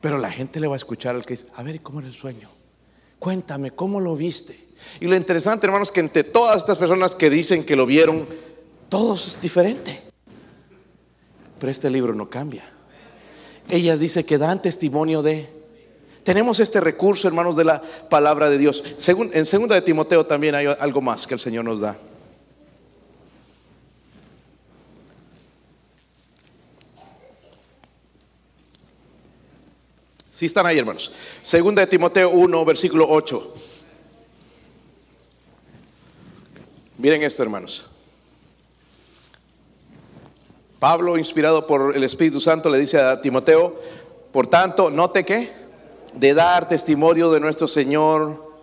Pero 0.00 0.16
la 0.16 0.30
gente 0.30 0.60
le 0.60 0.66
va 0.66 0.76
a 0.76 0.78
escuchar 0.78 1.14
al 1.14 1.26
que 1.26 1.34
dice, 1.34 1.46
a 1.54 1.62
ver, 1.62 1.82
¿cómo 1.82 2.00
era 2.00 2.08
el 2.08 2.14
sueño? 2.14 2.57
Cuéntame, 3.18 3.72
¿cómo 3.72 4.00
lo 4.00 4.16
viste? 4.16 4.58
Y 5.00 5.06
lo 5.06 5.16
interesante, 5.16 5.66
hermanos, 5.66 5.90
que 5.90 6.00
entre 6.00 6.24
todas 6.24 6.58
estas 6.58 6.78
personas 6.78 7.14
que 7.14 7.30
dicen 7.30 7.64
que 7.64 7.76
lo 7.76 7.86
vieron, 7.86 8.26
todos 8.88 9.26
es 9.26 9.40
diferente. 9.40 10.00
Pero 11.58 11.70
este 11.70 11.90
libro 11.90 12.14
no 12.14 12.30
cambia. 12.30 12.64
Ellas 13.68 14.00
dicen 14.00 14.24
que 14.24 14.38
dan 14.38 14.62
testimonio 14.62 15.22
de... 15.22 15.48
Tenemos 16.22 16.60
este 16.60 16.80
recurso, 16.80 17.26
hermanos, 17.26 17.56
de 17.56 17.64
la 17.64 17.82
palabra 18.10 18.50
de 18.50 18.58
Dios. 18.58 18.84
en 19.32 19.46
segunda 19.46 19.74
de 19.74 19.82
Timoteo 19.82 20.26
también 20.26 20.54
hay 20.54 20.66
algo 20.66 21.00
más 21.00 21.26
que 21.26 21.34
el 21.34 21.40
Señor 21.40 21.64
nos 21.64 21.80
da. 21.80 21.98
Si 30.38 30.46
están 30.46 30.66
ahí, 30.66 30.78
hermanos. 30.78 31.10
Segunda 31.42 31.80
de 31.82 31.88
Timoteo 31.88 32.30
1, 32.30 32.64
versículo 32.64 33.08
8. 33.08 33.54
Miren 36.98 37.24
esto, 37.24 37.42
hermanos. 37.42 37.86
Pablo, 40.78 41.18
inspirado 41.18 41.66
por 41.66 41.96
el 41.96 42.04
Espíritu 42.04 42.38
Santo, 42.38 42.70
le 42.70 42.78
dice 42.78 43.00
a 43.00 43.20
Timoteo, 43.20 43.80
por 44.30 44.46
tanto, 44.46 44.90
note 44.90 45.24
que 45.24 45.50
de 46.14 46.34
dar 46.34 46.68
testimonio 46.68 47.32
de 47.32 47.40
nuestro 47.40 47.66
Señor, 47.66 48.54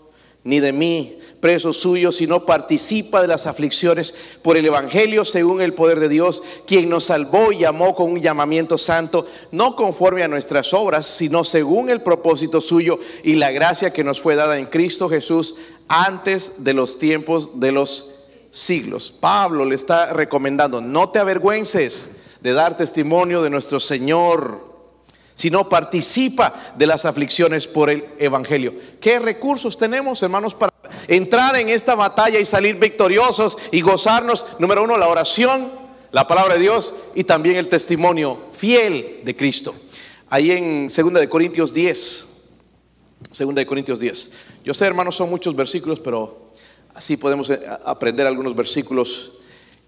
ni 0.46 0.62
de 0.62 0.72
mí, 0.72 1.20
preso 1.46 1.74
suyo, 1.74 2.12
sino 2.12 2.44
participa 2.44 3.22
de 3.22 3.28
las 3.28 3.46
aflicciones 3.46 4.16
por 4.42 4.58
el 4.58 4.66
Evangelio 4.66 5.24
según 5.24 5.62
el 5.62 5.76
poder 5.76 6.00
de 6.00 6.10
Dios, 6.10 6.42
quien 6.66 6.90
nos 6.90 7.04
salvó 7.04 7.52
y 7.52 7.60
llamó 7.60 7.94
con 7.94 8.14
un 8.14 8.20
llamamiento 8.20 8.80
santo, 8.80 9.28
no 9.52 9.76
conforme 9.76 10.24
a 10.24 10.28
nuestras 10.28 10.74
obras, 10.74 11.06
sino 11.06 11.44
según 11.44 11.92
el 11.92 12.02
propósito 12.02 12.62
suyo 12.62 13.00
y 13.24 13.36
la 13.36 13.52
gracia 13.52 13.94
que 13.94 14.04
nos 14.04 14.22
fue 14.22 14.36
dada 14.36 14.58
en 14.58 14.66
Cristo 14.66 15.08
Jesús 15.08 15.54
antes 15.88 16.64
de 16.64 16.74
los 16.74 16.98
tiempos 16.98 17.60
de 17.60 17.72
los 17.72 18.14
siglos. 18.50 19.12
Pablo 19.12 19.66
le 19.66 19.76
está 19.76 20.14
recomendando, 20.14 20.82
no 20.82 21.10
te 21.10 21.20
avergüences 21.20 22.14
de 22.42 22.54
dar 22.54 22.76
testimonio 22.76 23.44
de 23.44 23.52
nuestro 23.52 23.80
Señor, 23.80 24.66
sino 25.36 25.70
participa 25.70 26.74
de 26.76 26.88
las 26.88 27.06
aflicciones 27.06 27.68
por 27.68 27.92
el 27.92 28.04
Evangelio. 28.18 28.74
¿Qué 29.00 29.20
recursos 29.20 29.78
tenemos, 29.78 30.24
hermanos, 30.24 30.56
para 30.56 30.75
entrar 31.08 31.56
en 31.56 31.70
esta 31.70 31.96
batalla 31.96 32.40
y 32.40 32.46
salir 32.46 32.78
victoriosos 32.78 33.58
y 33.72 33.82
gozarnos? 33.82 34.46
Número 34.60 34.84
uno, 34.84 34.98
la 34.98 35.08
oración, 35.08 35.72
la 36.12 36.28
palabra 36.28 36.56
de 36.56 36.62
Dios 36.62 36.96
y 37.16 37.24
también 37.24 37.58
el 37.58 37.68
testimonio 37.68 38.40
fiel 38.54 39.22
de 39.24 39.36
Cristo. 39.36 39.76
Ahí 40.30 40.52
en 40.52 40.88
2 40.88 41.14
de 41.14 41.30
Corintios 41.30 41.74
10, 41.74 42.28
2 43.38 43.56
de 43.56 43.66
Corintios 43.66 44.00
10. 44.00 44.32
Yo 44.64 44.74
sé, 44.74 44.86
hermanos, 44.86 45.16
son 45.16 45.30
muchos 45.30 45.56
versículos, 45.56 46.00
pero 46.00 46.46
Así 46.96 47.18
podemos 47.18 47.50
eh, 47.50 47.60
aprender 47.84 48.26
algunos 48.26 48.56
versículos 48.56 49.34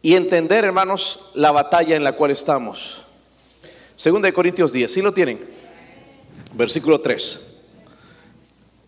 y 0.02 0.14
entender, 0.16 0.66
hermanos, 0.66 1.32
la 1.36 1.52
batalla 1.52 1.96
en 1.96 2.04
la 2.04 2.12
cual 2.12 2.32
estamos. 2.32 3.02
Segunda 3.96 4.28
de 4.28 4.34
Corintios 4.34 4.74
10, 4.74 4.92
¿sí 4.92 5.02
lo 5.02 5.14
tienen? 5.14 5.40
Versículo 6.54 7.00
3. 7.00 7.47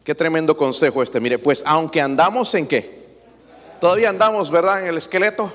Qué 0.03 0.15
tremendo 0.15 0.55
consejo 0.55 1.03
este. 1.03 1.19
Mire, 1.19 1.37
pues 1.37 1.63
aunque 1.65 2.01
andamos 2.01 2.53
en 2.55 2.67
qué? 2.67 2.99
Todavía 3.79 4.09
andamos, 4.09 4.51
¿verdad? 4.51 4.81
En 4.81 4.87
el 4.87 4.97
esqueleto. 4.97 5.53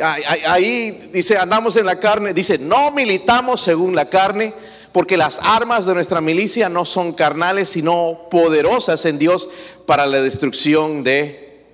Ahí 0.00 1.10
dice, 1.12 1.36
andamos 1.36 1.76
en 1.76 1.86
la 1.86 2.00
carne. 2.00 2.32
Dice, 2.32 2.58
no 2.58 2.90
militamos 2.90 3.60
según 3.60 3.94
la 3.94 4.08
carne 4.08 4.54
porque 4.92 5.16
las 5.16 5.40
armas 5.42 5.86
de 5.86 5.94
nuestra 5.94 6.20
milicia 6.20 6.68
no 6.68 6.84
son 6.84 7.12
carnales, 7.12 7.70
sino 7.70 8.28
poderosas 8.30 9.04
en 9.06 9.18
Dios 9.18 9.48
para 9.86 10.06
la 10.06 10.20
destrucción 10.20 11.02
de 11.02 11.64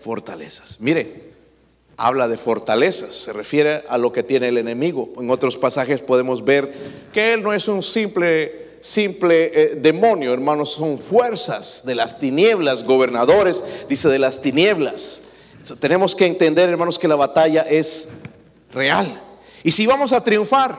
fortalezas. 0.00 0.80
Mire, 0.80 1.28
habla 1.96 2.28
de 2.28 2.36
fortalezas, 2.36 3.14
se 3.14 3.32
refiere 3.32 3.82
a 3.88 3.98
lo 3.98 4.12
que 4.12 4.22
tiene 4.22 4.48
el 4.48 4.58
enemigo. 4.58 5.10
En 5.18 5.30
otros 5.30 5.56
pasajes 5.56 6.00
podemos 6.00 6.44
ver 6.44 6.72
que 7.12 7.32
él 7.32 7.42
no 7.42 7.52
es 7.52 7.68
un 7.68 7.82
simple 7.82 8.67
simple 8.80 9.50
eh, 9.52 9.74
demonio, 9.76 10.32
hermanos, 10.32 10.72
son 10.72 10.98
fuerzas 10.98 11.82
de 11.84 11.94
las 11.94 12.18
tinieblas, 12.18 12.84
gobernadores, 12.84 13.64
dice 13.88 14.08
de 14.08 14.18
las 14.18 14.40
tinieblas. 14.40 15.22
tenemos 15.80 16.14
que 16.14 16.26
entender, 16.26 16.68
hermanos, 16.68 16.98
que 16.98 17.08
la 17.08 17.16
batalla 17.16 17.62
es 17.62 18.10
real. 18.72 19.22
Y 19.62 19.70
si 19.70 19.86
vamos 19.86 20.12
a 20.12 20.22
triunfar, 20.22 20.78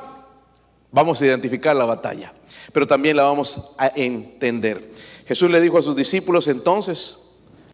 vamos 0.91 1.21
a 1.21 1.25
identificar 1.25 1.75
la 1.75 1.85
batalla, 1.85 2.33
pero 2.73 2.87
también 2.87 3.17
la 3.17 3.23
vamos 3.23 3.71
a 3.77 3.91
entender. 3.95 4.89
Jesús 5.27 5.51
le 5.51 5.61
dijo 5.61 5.77
a 5.77 5.81
sus 5.81 5.95
discípulos 5.95 6.47
entonces, 6.47 7.29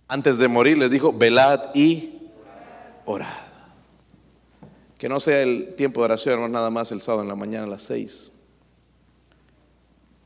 antes 0.08 0.38
de 0.38 0.48
morir, 0.48 0.78
les 0.78 0.92
dijo, 0.92 1.14
velad 1.14 1.74
y 1.74 2.30
orad. 3.06 3.46
Que 4.98 5.10
no 5.10 5.20
sea 5.20 5.42
el 5.42 5.74
tiempo 5.76 6.02
de 6.02 6.06
oración, 6.06 6.40
no 6.40 6.48
nada 6.48 6.70
más 6.70 6.92
el 6.92 7.02
sábado 7.02 7.24
en 7.24 7.30
la 7.30 7.36
mañana 7.36 7.66
a 7.66 7.70
las 7.70 7.84
seis, 7.84 8.32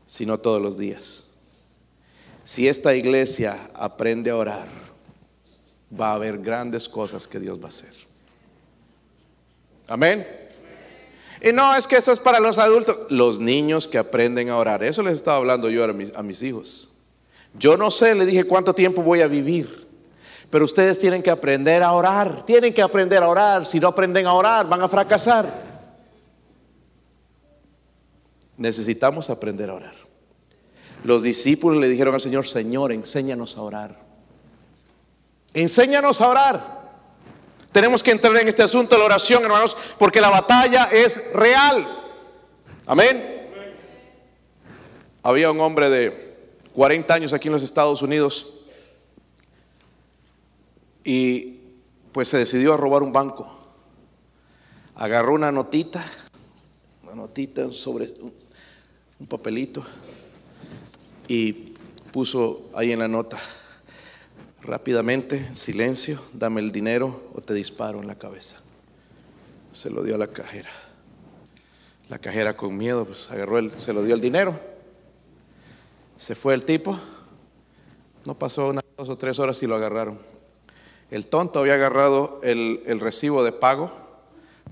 sino 0.09 0.39
todos 0.39 0.59
los 0.59 0.77
días. 0.77 1.25
Si 2.43 2.67
esta 2.67 2.95
iglesia 2.95 3.69
aprende 3.75 4.31
a 4.31 4.35
orar, 4.35 4.67
va 5.97 6.11
a 6.11 6.15
haber 6.15 6.39
grandes 6.39 6.89
cosas 6.89 7.27
que 7.27 7.39
Dios 7.39 7.59
va 7.61 7.65
a 7.65 7.69
hacer. 7.69 7.93
Amén. 9.87 10.27
Y 11.41 11.53
no, 11.53 11.75
es 11.75 11.87
que 11.87 11.97
eso 11.97 12.11
es 12.11 12.19
para 12.19 12.39
los 12.39 12.57
adultos. 12.57 12.97
Los 13.09 13.39
niños 13.39 13.87
que 13.87 13.99
aprenden 13.99 14.49
a 14.49 14.57
orar. 14.57 14.83
Eso 14.83 15.03
les 15.03 15.13
estaba 15.13 15.37
hablando 15.37 15.69
yo 15.69 15.83
a 15.83 15.93
mis, 15.93 16.13
a 16.15 16.23
mis 16.23 16.41
hijos. 16.41 16.89
Yo 17.53 17.77
no 17.77 17.91
sé, 17.91 18.15
le 18.15 18.25
dije 18.25 18.45
cuánto 18.45 18.73
tiempo 18.73 19.03
voy 19.03 19.21
a 19.21 19.27
vivir. 19.27 19.87
Pero 20.49 20.65
ustedes 20.65 20.97
tienen 20.97 21.21
que 21.21 21.29
aprender 21.29 21.83
a 21.83 21.91
orar. 21.91 22.45
Tienen 22.47 22.73
que 22.73 22.81
aprender 22.81 23.21
a 23.21 23.29
orar. 23.29 23.63
Si 23.63 23.79
no 23.79 23.87
aprenden 23.87 24.25
a 24.25 24.33
orar, 24.33 24.67
van 24.67 24.81
a 24.81 24.89
fracasar. 24.89 25.68
Necesitamos 28.59 29.29
aprender 29.29 29.69
a 29.69 29.75
orar. 29.75 29.95
Los 31.05 31.23
discípulos 31.23 31.79
le 31.79 31.87
dijeron 31.87 32.13
al 32.13 32.21
Señor, 32.21 32.45
Señor, 32.45 32.91
enséñanos 32.91 33.57
a 33.57 33.61
orar. 33.61 33.99
Enséñanos 35.53 36.19
a 36.19 36.27
orar. 36.27 36.79
Tenemos 37.71 38.03
que 38.03 38.11
entrar 38.11 38.35
en 38.35 38.49
este 38.49 38.61
asunto 38.61 38.95
de 38.95 38.99
la 38.99 39.05
oración, 39.05 39.43
hermanos, 39.43 39.77
porque 39.97 40.19
la 40.19 40.29
batalla 40.29 40.89
es 40.91 41.31
real. 41.33 41.87
Amén. 42.85 43.47
Había 45.23 45.51
un 45.51 45.61
hombre 45.61 45.89
de 45.89 46.51
40 46.73 47.13
años 47.13 47.33
aquí 47.33 47.47
en 47.47 47.53
los 47.53 47.63
Estados 47.63 48.01
Unidos 48.01 48.55
y 51.03 51.61
pues 52.11 52.27
se 52.27 52.37
decidió 52.37 52.73
a 52.73 52.77
robar 52.77 53.03
un 53.03 53.13
banco. 53.13 53.55
Agarró 54.95 55.33
una 55.33 55.49
notita, 55.49 56.03
una 57.03 57.15
notita 57.15 57.71
sobre 57.71 58.09
un 59.19 59.27
papelito 59.27 59.83
y 61.27 61.53
puso 62.11 62.69
ahí 62.73 62.91
en 62.91 62.99
la 62.99 63.07
nota, 63.07 63.37
rápidamente, 64.61 65.53
silencio, 65.53 66.21
dame 66.33 66.61
el 66.61 66.71
dinero 66.71 67.29
o 67.33 67.41
te 67.41 67.53
disparo 67.53 68.01
en 68.01 68.07
la 68.07 68.17
cabeza. 68.17 68.57
Se 69.71 69.89
lo 69.89 70.03
dio 70.03 70.15
a 70.15 70.17
la 70.17 70.27
cajera. 70.27 70.69
La 72.09 72.17
cajera 72.17 72.57
con 72.57 72.75
miedo, 72.75 73.05
pues 73.05 73.29
agarró, 73.29 73.59
el, 73.59 73.71
se 73.73 73.93
lo 73.93 74.03
dio 74.03 74.15
el 74.15 74.21
dinero. 74.21 74.59
Se 76.17 76.33
fue 76.33 76.55
el 76.55 76.63
tipo. 76.63 76.99
No 78.25 78.37
pasó 78.37 78.69
unas 78.69 78.83
dos 78.97 79.09
o 79.09 79.17
tres 79.17 79.37
horas 79.37 79.61
y 79.61 79.67
lo 79.67 79.75
agarraron. 79.75 80.19
El 81.11 81.27
tonto 81.27 81.59
había 81.59 81.75
agarrado 81.75 82.39
el, 82.43 82.81
el 82.85 82.99
recibo 82.99 83.43
de 83.43 83.51
pago 83.51 83.91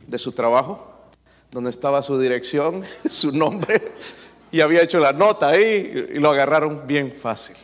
de 0.08 0.18
su 0.18 0.32
trabajo, 0.32 0.92
donde 1.52 1.70
estaba 1.70 2.02
su 2.02 2.20
dirección, 2.20 2.84
su 3.10 3.32
nombre, 3.32 3.94
y 4.52 4.62
había 4.62 4.82
hecho 4.82 5.00
la 5.00 5.14
nota 5.14 5.50
ahí 5.50 6.08
y 6.14 6.20
lo 6.20 6.30
agarraron 6.30 6.88
bien 6.88 7.12
fácil. 7.12 7.56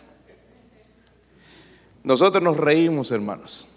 Nosotros 2.04 2.44
nos 2.44 2.58
reímos, 2.58 3.12
hermanos, 3.12 3.68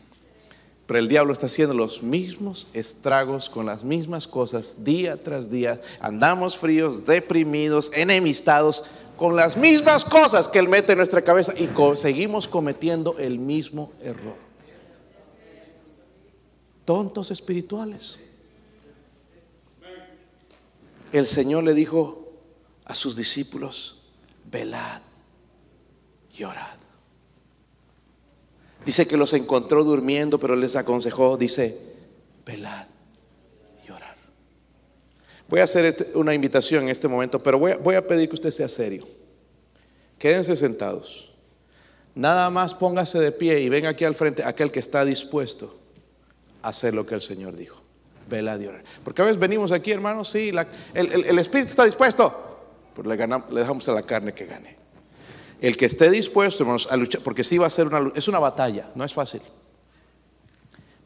pero 0.87 0.99
el 0.99 1.09
diablo 1.09 1.33
está 1.33 1.47
haciendo 1.47 1.75
los 1.75 2.03
mismos 2.03 2.69
estragos 2.73 3.49
con 3.49 3.67
las 3.67 3.85
mismas 3.85 4.27
cosas 4.27 4.85
día 4.85 5.23
tras 5.23 5.51
día. 5.51 5.81
Andamos 6.01 6.57
fríos, 6.57 7.07
deprimidos, 7.07 7.93
enemistados 7.95 8.91
con 9.17 9.37
las 9.37 9.57
mismas 9.57 10.05
cosas 10.05 10.49
que 10.49 10.59
él 10.59 10.69
mete 10.69 10.93
en 10.93 10.99
nuestra 10.99 11.23
cabeza 11.23 11.55
y 11.57 11.69
seguimos 11.97 12.49
cometiendo 12.49 13.17
el 13.19 13.39
mismo 13.39 13.93
error. 14.03 14.37
Tontos 16.85 17.31
espirituales. 17.31 18.21
El 21.13 21.27
Señor 21.27 21.65
le 21.65 21.75
dijo, 21.75 22.26
a 22.87 22.95
sus 22.95 23.17
discípulos, 23.17 24.03
velad 24.51 25.03
y 26.37 26.45
orad. 26.45 26.77
Dice 28.85 29.07
que 29.09 29.17
los 29.17 29.33
encontró 29.33 29.83
durmiendo, 29.83 30.39
pero 30.39 30.55
les 30.55 30.77
aconsejó, 30.77 31.37
dice, 31.37 31.77
velad 32.45 32.87
y 33.87 33.91
orad. 33.91 34.15
Voy 35.49 35.61
a 35.61 35.65
hacer 35.65 35.85
este, 35.85 36.17
una 36.17 36.33
invitación 36.33 36.85
en 36.85 36.91
este 36.91 37.09
momento, 37.09 37.43
pero 37.43 37.59
voy 37.59 37.73
a, 37.73 37.77
voy 37.77 37.97
a 37.97 38.07
pedir 38.07 38.29
que 38.29 38.37
usted 38.37 38.53
sea 38.53 38.69
serio. 38.69 39.05
Quédense 40.19 40.55
sentados. 40.55 41.33
Nada 42.15 42.49
más 42.49 42.75
póngase 42.75 43.19
de 43.19 43.33
pie 43.33 43.61
y 43.61 43.69
ven 43.69 43.87
aquí 43.87 44.05
al 44.05 44.15
frente 44.15 44.45
aquel 44.45 44.71
que 44.71 44.79
está 44.79 45.05
dispuesto 45.05 45.77
a 46.63 46.69
hacer 46.69 46.95
lo 46.95 47.05
que 47.05 47.17
el 47.17 47.21
Señor 47.21 47.57
dijo. 47.57 47.83
Velad 48.31 48.61
y 48.61 48.67
orad. 48.69 48.81
Porque 49.03 49.23
a 49.23 49.25
veces 49.25 49.41
venimos 49.41 49.73
aquí, 49.73 49.91
hermanos, 49.91 50.31
sí, 50.31 50.53
el 50.95 51.39
Espíritu 51.39 51.71
está 51.71 51.85
dispuesto 51.85 52.47
le, 53.05 53.17
le 53.17 53.61
dejamos 53.61 53.89
a 53.89 53.93
la 53.93 54.03
carne 54.03 54.33
que 54.33 54.47
gane. 54.47 54.77
El 55.61 55.77
que 55.77 55.87
esté 55.87 56.11
dispuesto, 56.11 56.63
hermanos, 56.63 56.89
a 56.91 56.97
luchar, 56.97 57.23
porque 57.23 57.43
sí 57.43 57.59
va 57.59 57.67
a 57.67 57.71
ser 57.71 57.87
una, 57.87 58.13
es 58.15 58.29
una 58.29 58.39
batalla, 58.39 58.91
no 58.95 59.05
es 59.05 59.15
fácil. 59.15 59.43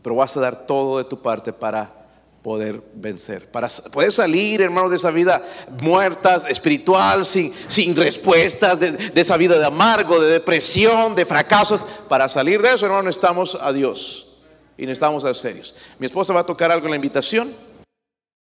Pero 0.03 0.17
vas 0.17 0.37
a 0.37 0.41
dar 0.41 0.67
todo 0.67 0.99
de 0.99 1.05
tu 1.05 1.21
parte 1.21 1.53
para 1.53 2.01
poder 2.43 2.83
vencer, 2.95 3.51
para 3.51 3.69
poder 3.93 4.11
salir, 4.11 4.63
hermanos, 4.63 4.91
de 4.91 4.97
esa 4.97 5.11
vida 5.11 5.43
muerta, 5.83 6.37
espiritual, 6.49 7.25
sin, 7.25 7.53
sin 7.69 7.95
respuestas, 7.95 8.81
de, 8.81 9.13
esa 9.15 9.37
vida 9.37 9.59
de 9.59 9.67
amargo, 9.67 10.19
de 10.21 10.31
depresión, 10.33 11.15
de 11.15 11.27
fracasos. 11.27 11.85
Para 12.09 12.29
salir 12.29 12.63
de 12.63 12.75
eso, 12.75 12.87
hermanos, 12.87 13.05
necesitamos 13.07 13.59
a 13.61 13.73
Dios 13.73 14.39
y 14.79 14.87
necesitamos 14.87 15.25
a 15.25 15.35
serios. 15.35 15.75
Mi 15.99 16.07
esposa 16.07 16.33
va 16.33 16.41
a 16.41 16.47
tocar 16.47 16.73
algo 16.73 16.87
en 16.87 16.91
la 16.91 16.97
invitación. 16.97 17.53